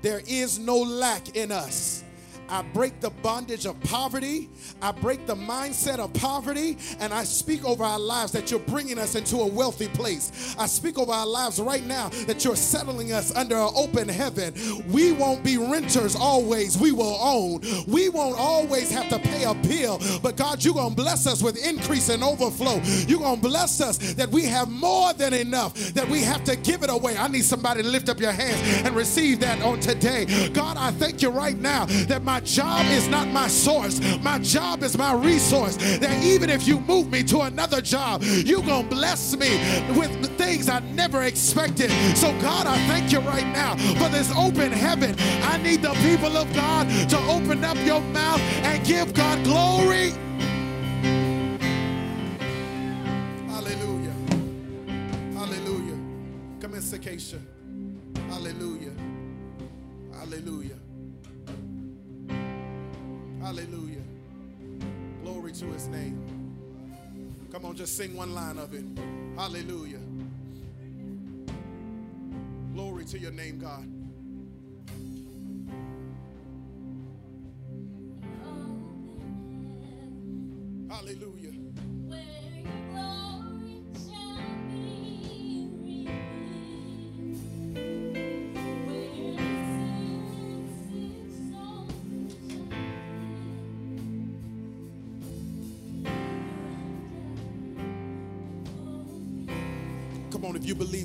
There 0.01 0.21
is 0.27 0.59
no 0.59 0.79
lack 0.79 1.37
in 1.37 1.49
us. 1.49 2.03
I 2.51 2.63
break 2.73 2.99
the 2.99 3.09
bondage 3.09 3.65
of 3.65 3.79
poverty. 3.81 4.49
I 4.81 4.91
break 4.91 5.25
the 5.25 5.35
mindset 5.35 5.99
of 5.99 6.13
poverty. 6.13 6.77
And 6.99 7.13
I 7.13 7.23
speak 7.23 7.63
over 7.63 7.83
our 7.83 7.99
lives 7.99 8.33
that 8.33 8.51
you're 8.51 8.59
bringing 8.59 8.99
us 8.99 9.15
into 9.15 9.37
a 9.37 9.47
wealthy 9.47 9.87
place. 9.87 10.55
I 10.59 10.65
speak 10.67 10.99
over 10.99 11.13
our 11.13 11.25
lives 11.25 11.59
right 11.61 11.85
now 11.85 12.09
that 12.27 12.43
you're 12.43 12.57
settling 12.57 13.13
us 13.13 13.33
under 13.35 13.55
an 13.55 13.69
open 13.73 14.09
heaven. 14.09 14.53
We 14.91 15.13
won't 15.13 15.43
be 15.43 15.57
renters 15.57 16.15
always, 16.15 16.77
we 16.77 16.91
will 16.91 17.17
own. 17.21 17.61
We 17.87 18.09
won't 18.09 18.37
always 18.37 18.91
have 18.91 19.07
to 19.09 19.19
pay 19.19 19.43
a 19.43 19.53
bill. 19.53 20.01
But 20.21 20.35
God, 20.35 20.63
you're 20.63 20.73
going 20.73 20.89
to 20.89 20.95
bless 20.95 21.25
us 21.27 21.41
with 21.41 21.65
increase 21.65 22.09
and 22.09 22.21
overflow. 22.21 22.81
You're 23.07 23.19
going 23.19 23.41
to 23.41 23.47
bless 23.47 23.79
us 23.79 24.13
that 24.15 24.29
we 24.29 24.43
have 24.45 24.69
more 24.69 25.13
than 25.13 25.33
enough, 25.33 25.73
that 25.93 26.07
we 26.09 26.21
have 26.21 26.43
to 26.45 26.57
give 26.57 26.83
it 26.83 26.89
away. 26.89 27.17
I 27.17 27.29
need 27.29 27.45
somebody 27.45 27.81
to 27.81 27.87
lift 27.87 28.09
up 28.09 28.19
your 28.19 28.33
hands 28.33 28.85
and 28.85 28.93
receive 28.93 29.39
that 29.39 29.61
on 29.61 29.79
today. 29.79 30.49
God, 30.49 30.75
I 30.77 30.91
thank 30.91 31.21
you 31.21 31.29
right 31.29 31.57
now 31.57 31.85
that 31.85 32.23
my 32.23 32.40
job 32.43 32.85
is 32.87 33.07
not 33.07 33.27
my 33.27 33.47
source. 33.47 33.99
My 34.21 34.39
job 34.39 34.83
is 34.83 34.97
my 34.97 35.13
resource. 35.13 35.75
That 35.97 36.23
even 36.23 36.49
if 36.49 36.67
you 36.67 36.79
move 36.81 37.11
me 37.11 37.23
to 37.23 37.41
another 37.41 37.81
job, 37.81 38.23
you're 38.23 38.63
going 38.63 38.87
to 38.87 38.95
bless 38.95 39.35
me 39.35 39.49
with 39.97 40.11
things 40.37 40.69
I 40.69 40.79
never 40.79 41.23
expected. 41.23 41.91
So, 42.17 42.31
God, 42.41 42.67
I 42.67 42.77
thank 42.87 43.11
you 43.11 43.19
right 43.19 43.47
now 43.47 43.75
for 43.99 44.09
this 44.09 44.31
open 44.35 44.71
heaven. 44.71 45.15
I 45.43 45.57
need 45.57 45.81
the 45.81 45.93
people 46.05 46.35
of 46.37 46.51
God 46.53 46.87
to 47.09 47.17
open 47.29 47.63
up 47.63 47.77
your 47.85 48.01
mouth 48.01 48.41
and 48.63 48.85
give 48.85 49.13
God 49.13 49.43
glory. 49.43 50.11
Hallelujah. 53.47 54.15
Hallelujah. 55.37 55.97
Come 56.59 56.73
in, 56.73 56.81
Cicacia. 56.81 57.39
Hallelujah. 58.29 58.93
Hallelujah. 60.13 60.80
Hallelujah. 63.51 64.03
Glory 65.23 65.51
to 65.51 65.65
his 65.65 65.87
name. 65.87 66.23
Come 67.51 67.65
on, 67.65 67.75
just 67.75 67.97
sing 67.97 68.15
one 68.15 68.33
line 68.33 68.57
of 68.57 68.73
it. 68.73 68.85
Hallelujah. 69.35 69.99
Glory 72.73 73.03
to 73.03 73.19
your 73.19 73.33
name, 73.33 73.59
God. 73.59 73.85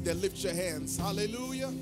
That, 0.06 0.16
lift 0.18 0.44
your 0.44 0.54
hands. 0.54 0.96
Hallelujah. 0.98 1.72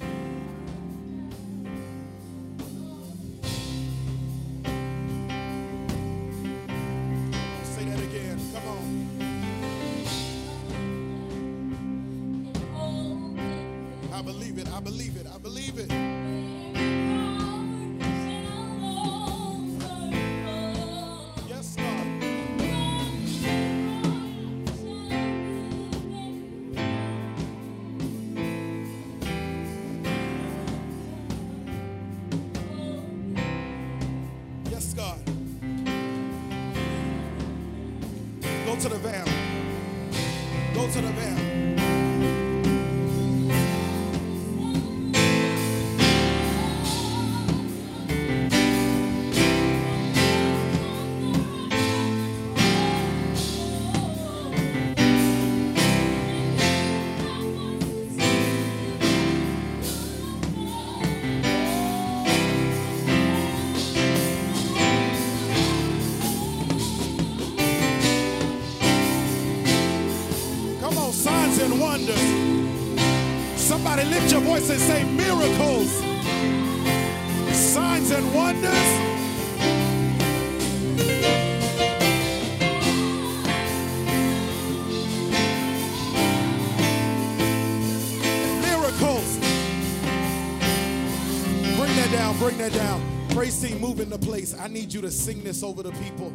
Down, 92.34 92.48
bring 92.48 92.58
that 92.58 92.72
down. 92.72 93.28
Praise 93.30 93.60
team, 93.60 93.80
move 93.80 94.00
into 94.00 94.18
place. 94.18 94.58
I 94.58 94.68
need 94.68 94.92
you 94.92 95.00
to 95.02 95.10
sing 95.10 95.42
this 95.42 95.62
over 95.62 95.82
the 95.82 95.92
people. 95.92 96.32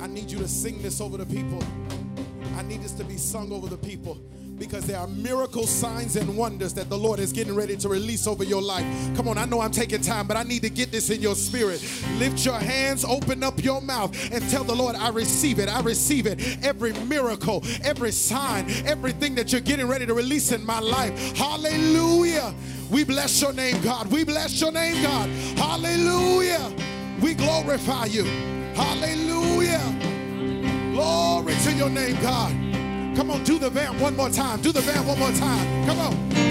I 0.00 0.06
need 0.06 0.30
you 0.30 0.38
to 0.38 0.48
sing 0.48 0.82
this 0.82 1.00
over 1.00 1.16
the 1.16 1.26
people. 1.26 1.62
I 2.56 2.62
need 2.62 2.82
this 2.82 2.92
to 2.92 3.04
be 3.04 3.16
sung 3.16 3.52
over 3.52 3.66
the 3.66 3.76
people 3.76 4.18
because 4.58 4.86
there 4.86 4.98
are 4.98 5.08
miracle 5.08 5.66
signs 5.66 6.14
and 6.14 6.36
wonders 6.36 6.74
that 6.74 6.88
the 6.88 6.96
Lord 6.96 7.18
is 7.18 7.32
getting 7.32 7.56
ready 7.56 7.76
to 7.76 7.88
release 7.88 8.26
over 8.26 8.44
your 8.44 8.62
life. 8.62 8.84
Come 9.16 9.26
on, 9.26 9.36
I 9.36 9.46
know 9.46 9.60
I'm 9.60 9.72
taking 9.72 10.00
time, 10.00 10.28
but 10.28 10.36
I 10.36 10.44
need 10.44 10.62
to 10.62 10.70
get 10.70 10.92
this 10.92 11.10
in 11.10 11.20
your 11.20 11.34
spirit. 11.34 11.82
Lift 12.18 12.44
your 12.44 12.58
hands, 12.58 13.04
open 13.04 13.42
up 13.42 13.62
your 13.64 13.80
mouth, 13.80 14.14
and 14.32 14.48
tell 14.50 14.62
the 14.62 14.74
Lord, 14.74 14.94
I 14.94 15.08
receive 15.08 15.58
it. 15.58 15.68
I 15.68 15.80
receive 15.80 16.26
it. 16.26 16.64
Every 16.64 16.92
miracle, 16.92 17.64
every 17.82 18.12
sign, 18.12 18.70
everything 18.86 19.34
that 19.34 19.50
you're 19.50 19.60
getting 19.60 19.88
ready 19.88 20.06
to 20.06 20.14
release 20.14 20.52
in 20.52 20.64
my 20.64 20.78
life. 20.78 21.36
Hallelujah. 21.36 22.54
We 22.90 23.04
bless 23.04 23.40
your 23.40 23.52
name, 23.52 23.80
God. 23.82 24.10
We 24.10 24.24
bless 24.24 24.60
your 24.60 24.72
name, 24.72 25.02
God. 25.02 25.28
Hallelujah. 25.58 26.72
We 27.20 27.34
glorify 27.34 28.06
you. 28.06 28.24
Hallelujah. 28.74 29.82
Glory 30.92 31.54
to 31.64 31.72
your 31.72 31.90
name, 31.90 32.20
God. 32.20 32.52
Come 33.16 33.30
on, 33.30 33.44
do 33.44 33.58
the 33.58 33.70
vamp 33.70 34.00
one 34.00 34.16
more 34.16 34.30
time. 34.30 34.60
Do 34.60 34.72
the 34.72 34.80
vamp 34.80 35.06
one 35.06 35.18
more 35.18 35.32
time. 35.32 35.86
Come 35.86 35.98
on. 36.00 36.43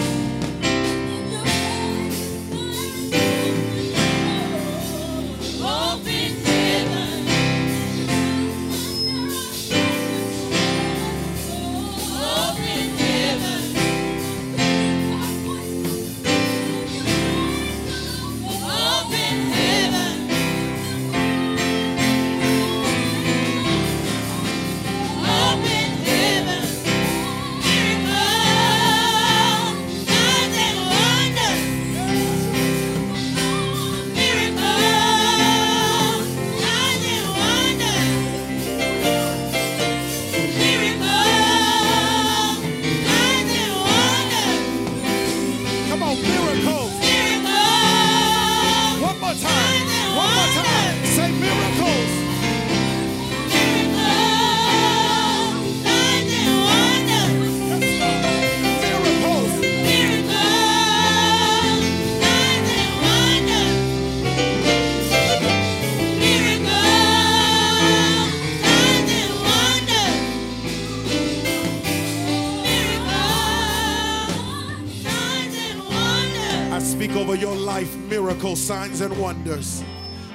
Signs, 78.63 79.01
and 79.01 79.15
wonders. 79.17 79.83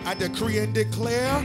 I 0.04 0.14
decree 0.14 0.58
and 0.58 0.74
declare, 0.74 1.42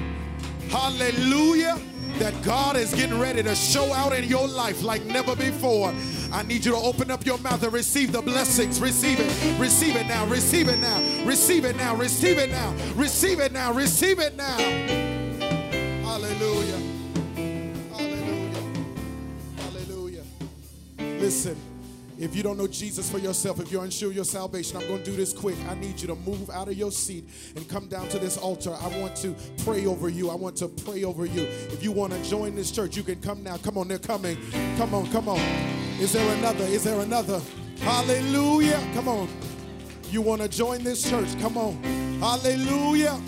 hallelujah, 0.69 1.79
that 2.19 2.33
God 2.43 2.75
is 2.75 2.93
getting 2.93 3.19
ready 3.19 3.41
to 3.41 3.55
show 3.55 3.93
out 3.93 4.13
in 4.13 4.25
your 4.25 4.47
life 4.47 4.83
like 4.83 5.05
never 5.05 5.35
before. 5.35 5.93
I 6.31 6.43
need 6.43 6.65
you 6.65 6.71
to 6.71 6.77
open 6.77 7.09
up 7.09 7.25
your 7.25 7.37
mouth 7.39 7.63
and 7.63 7.71
receive 7.71 8.11
the 8.11 8.21
blessings. 8.21 8.81
Receive 8.81 9.19
it. 9.19 9.59
Receive 9.59 9.95
it 9.95 10.07
now. 10.07 10.25
Receive 10.25 10.67
it 10.67 10.79
now. 10.79 10.99
Receive 11.25 11.63
it 11.63 11.77
now. 11.77 11.95
Receive 11.95 12.37
it 12.37 12.51
now. 12.51 12.75
Receive 12.95 13.39
it 13.39 13.51
now. 13.53 13.71
Receive 13.71 14.19
it 14.19 14.35
now. 14.35 14.57
Hallelujah. 16.03 16.79
Hallelujah. 17.95 18.63
Hallelujah. 19.57 20.23
Listen, 20.97 21.55
if 22.17 22.35
you 22.35 22.43
don't 22.43 22.57
know 22.57 22.67
Jesus 22.67 23.09
for 23.09 23.17
yourself, 23.17 23.59
if 23.59 23.71
you're 23.71 23.83
unsure 23.83 24.09
of 24.09 24.15
your 24.15 24.25
salvation, 24.25 24.77
I'm 24.77 24.87
going 24.87 25.03
to 25.03 25.11
do 25.11 25.15
this 25.15 25.33
quick. 25.33 25.57
I 25.69 25.75
need 25.75 25.99
you 25.99 26.07
to 26.07 26.15
move 26.15 26.49
out 26.49 26.67
of 26.67 26.77
your 26.77 26.91
seat 26.91 27.27
and 27.55 27.67
come 27.67 27.87
down 27.87 28.07
to 28.09 28.19
this 28.19 28.37
altar. 28.37 28.71
I 28.73 28.87
want 28.99 29.15
to 29.17 29.35
pray 29.63 29.85
over 29.85 30.09
you. 30.09 30.29
I 30.29 30.35
want 30.35 30.55
to 30.57 30.67
pray 30.67 31.03
over 31.03 31.25
you. 31.25 31.43
If 31.43 31.83
you 31.83 31.91
want 31.91 32.13
to 32.13 32.23
join 32.29 32.55
this 32.55 32.71
church, 32.71 32.95
you 32.95 33.03
can 33.03 33.19
come 33.21 33.43
now. 33.43 33.57
Come 33.57 33.77
on, 33.77 33.87
they're 33.87 33.99
coming. 33.99 34.37
Come 34.77 34.93
on, 34.93 35.11
come 35.11 35.27
on. 35.27 35.39
Is 35.99 36.13
there 36.13 36.37
another? 36.37 36.65
Is 36.65 36.83
there 36.83 36.99
another? 36.99 37.41
Hallelujah. 37.79 38.81
Come 38.93 39.07
on. 39.07 39.27
You 40.09 40.21
want 40.21 40.41
to 40.41 40.47
join 40.47 40.83
this 40.83 41.09
church? 41.09 41.27
Come 41.39 41.57
on. 41.57 41.81
Hallelujah. 42.19 43.19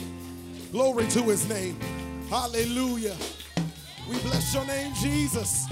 Glory 0.72 1.08
to 1.08 1.24
his 1.24 1.48
name. 1.50 1.78
Hallelujah. 2.30 3.16
We 4.10 4.20
bless 4.20 4.54
your 4.54 4.66
name, 4.66 4.94
Jesus. 4.96 5.66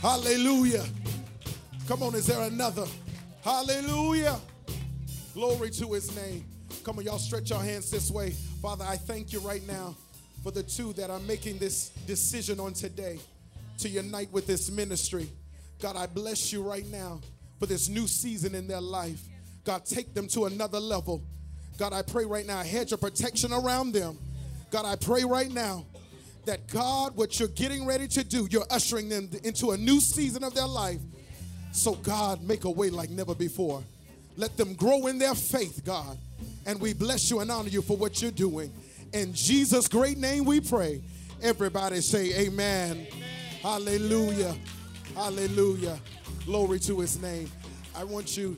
Hallelujah. 0.00 0.84
Come 1.86 2.02
on, 2.02 2.16
is 2.16 2.26
there 2.26 2.40
another? 2.42 2.84
Hallelujah. 3.44 4.40
Glory 5.34 5.70
to 5.70 5.92
his 5.92 6.14
name. 6.16 6.44
Come 6.82 6.98
on, 6.98 7.04
y'all 7.04 7.18
stretch 7.18 7.50
your 7.50 7.62
hands 7.62 7.92
this 7.92 8.10
way. 8.10 8.30
Father, 8.60 8.84
I 8.84 8.96
thank 8.96 9.32
you 9.32 9.38
right 9.38 9.64
now 9.68 9.94
for 10.42 10.50
the 10.50 10.64
two 10.64 10.92
that 10.94 11.10
are 11.10 11.20
making 11.20 11.58
this 11.58 11.90
decision 12.04 12.58
on 12.58 12.72
today 12.72 13.20
to 13.78 13.88
unite 13.88 14.32
with 14.32 14.48
this 14.48 14.68
ministry. 14.68 15.28
God, 15.80 15.94
I 15.94 16.06
bless 16.06 16.52
you 16.52 16.60
right 16.60 16.86
now 16.88 17.20
for 17.60 17.66
this 17.66 17.88
new 17.88 18.08
season 18.08 18.56
in 18.56 18.66
their 18.66 18.80
life. 18.80 19.22
God, 19.64 19.84
take 19.84 20.12
them 20.12 20.26
to 20.28 20.46
another 20.46 20.80
level. 20.80 21.22
God, 21.78 21.92
I 21.92 22.02
pray 22.02 22.24
right 22.24 22.46
now, 22.46 22.64
hedge 22.64 22.90
of 22.90 23.00
protection 23.00 23.52
around 23.52 23.92
them. 23.92 24.18
God, 24.72 24.86
I 24.86 24.96
pray 24.96 25.22
right 25.22 25.52
now 25.52 25.86
that 26.46 26.66
God, 26.66 27.16
what 27.16 27.38
you're 27.38 27.48
getting 27.48 27.86
ready 27.86 28.08
to 28.08 28.24
do, 28.24 28.48
you're 28.50 28.66
ushering 28.70 29.08
them 29.08 29.30
into 29.44 29.70
a 29.70 29.76
new 29.76 30.00
season 30.00 30.42
of 30.42 30.52
their 30.52 30.66
life. 30.66 30.98
So, 31.76 31.94
God, 31.94 32.42
make 32.42 32.64
a 32.64 32.70
way 32.70 32.88
like 32.88 33.10
never 33.10 33.34
before. 33.34 33.82
Let 34.38 34.56
them 34.56 34.72
grow 34.74 35.08
in 35.08 35.18
their 35.18 35.34
faith, 35.34 35.82
God. 35.84 36.16
And 36.64 36.80
we 36.80 36.94
bless 36.94 37.30
you 37.30 37.40
and 37.40 37.50
honor 37.50 37.68
you 37.68 37.82
for 37.82 37.98
what 37.98 38.22
you're 38.22 38.30
doing. 38.30 38.72
In 39.12 39.34
Jesus' 39.34 39.86
great 39.86 40.16
name 40.16 40.46
we 40.46 40.60
pray. 40.60 41.02
Everybody 41.42 42.00
say 42.00 42.32
amen. 42.46 43.06
Hallelujah. 43.62 44.56
Hallelujah. 45.14 45.98
Glory 46.46 46.80
to 46.80 47.00
his 47.00 47.20
name. 47.20 47.50
I 47.94 48.04
want 48.04 48.38
you, 48.38 48.56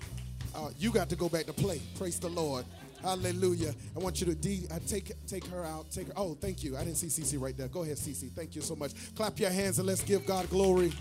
uh, 0.55 0.71
you 0.79 0.93
got 0.93 1.09
to 1.09 1.17
go 1.17 1.29
back 1.29 1.47
to 1.47 1.53
play. 1.53 1.81
Praise 1.99 2.21
the 2.21 2.29
Lord. 2.29 2.65
Hallelujah. 3.03 3.75
I 3.95 3.99
want 4.01 4.21
you 4.21 4.27
to 4.27 4.35
de- 4.35 4.67
uh, 4.71 4.79
take 4.87 5.13
take 5.27 5.47
her 5.47 5.65
out. 5.65 5.91
Take 5.91 6.09
her. 6.09 6.13
Oh, 6.17 6.35
thank 6.35 6.65
you. 6.65 6.77
I 6.77 6.85
didn't 6.85 6.97
see 6.97 7.07
Cece 7.07 7.41
right 7.41 7.57
there. 7.57 7.69
Go 7.69 7.83
ahead, 7.83 7.97
Cece. 7.97 8.31
Thank 8.33 8.57
you 8.57 8.63
so 8.63 8.75
much. 8.75 8.93
Clap 9.15 9.39
your 9.39 9.51
hands 9.51 9.79
and 9.79 9.87
let's 9.87 10.03
give 10.03 10.27
God 10.27 10.51
glory. 10.51 10.93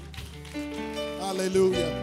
Hallelujah. 1.20 1.96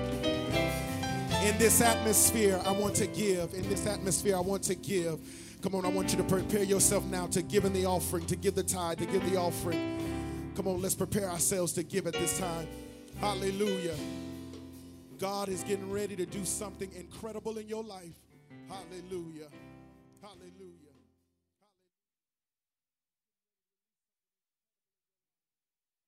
In 1.45 1.59
this 1.59 1.81
atmosphere, 1.81 2.61
I 2.65 2.73
want 2.73 2.97
to 2.97 3.07
give. 3.07 3.55
In 3.55 3.69
this 3.69 3.87
atmosphere, 3.87 4.37
I 4.37 4.41
want 4.41 4.63
to 4.65 4.75
give. 4.75 5.21
Come 5.63 5.75
on, 5.77 5.85
I 5.85 5.89
want 5.89 6.11
you 6.11 6.19
to 6.19 6.25
prepare 6.25 6.63
yourself 6.63 7.05
now 7.05 7.27
to 7.29 7.41
give 7.41 7.65
in 7.65 7.73
the 7.73 7.87
offering, 7.87 8.27
to 8.27 8.37
give 8.37 8.55
the 8.55 8.63
tithe, 8.63 8.99
to 8.99 9.07
give 9.07 9.31
the 9.31 9.37
offering. 9.37 10.53
Come 10.57 10.69
on, 10.69 10.83
let's 10.83 10.95
prepare 10.95 11.29
ourselves 11.29 11.73
to 11.73 11.83
give 11.83 12.07
at 12.07 12.15
this 12.15 12.39
time. 12.39 12.67
Hallelujah. 13.19 13.95
God 15.19 15.49
is 15.49 15.63
getting 15.65 15.91
ready 15.91 16.17
to 16.17 16.27
do 16.27 16.45
something 16.45 16.91
incredible 16.95 17.57
in 17.59 17.69
your 17.69 17.83
life. 17.83 18.15
Hallelujah. 18.69 19.49
Hallelujah. 20.25 20.74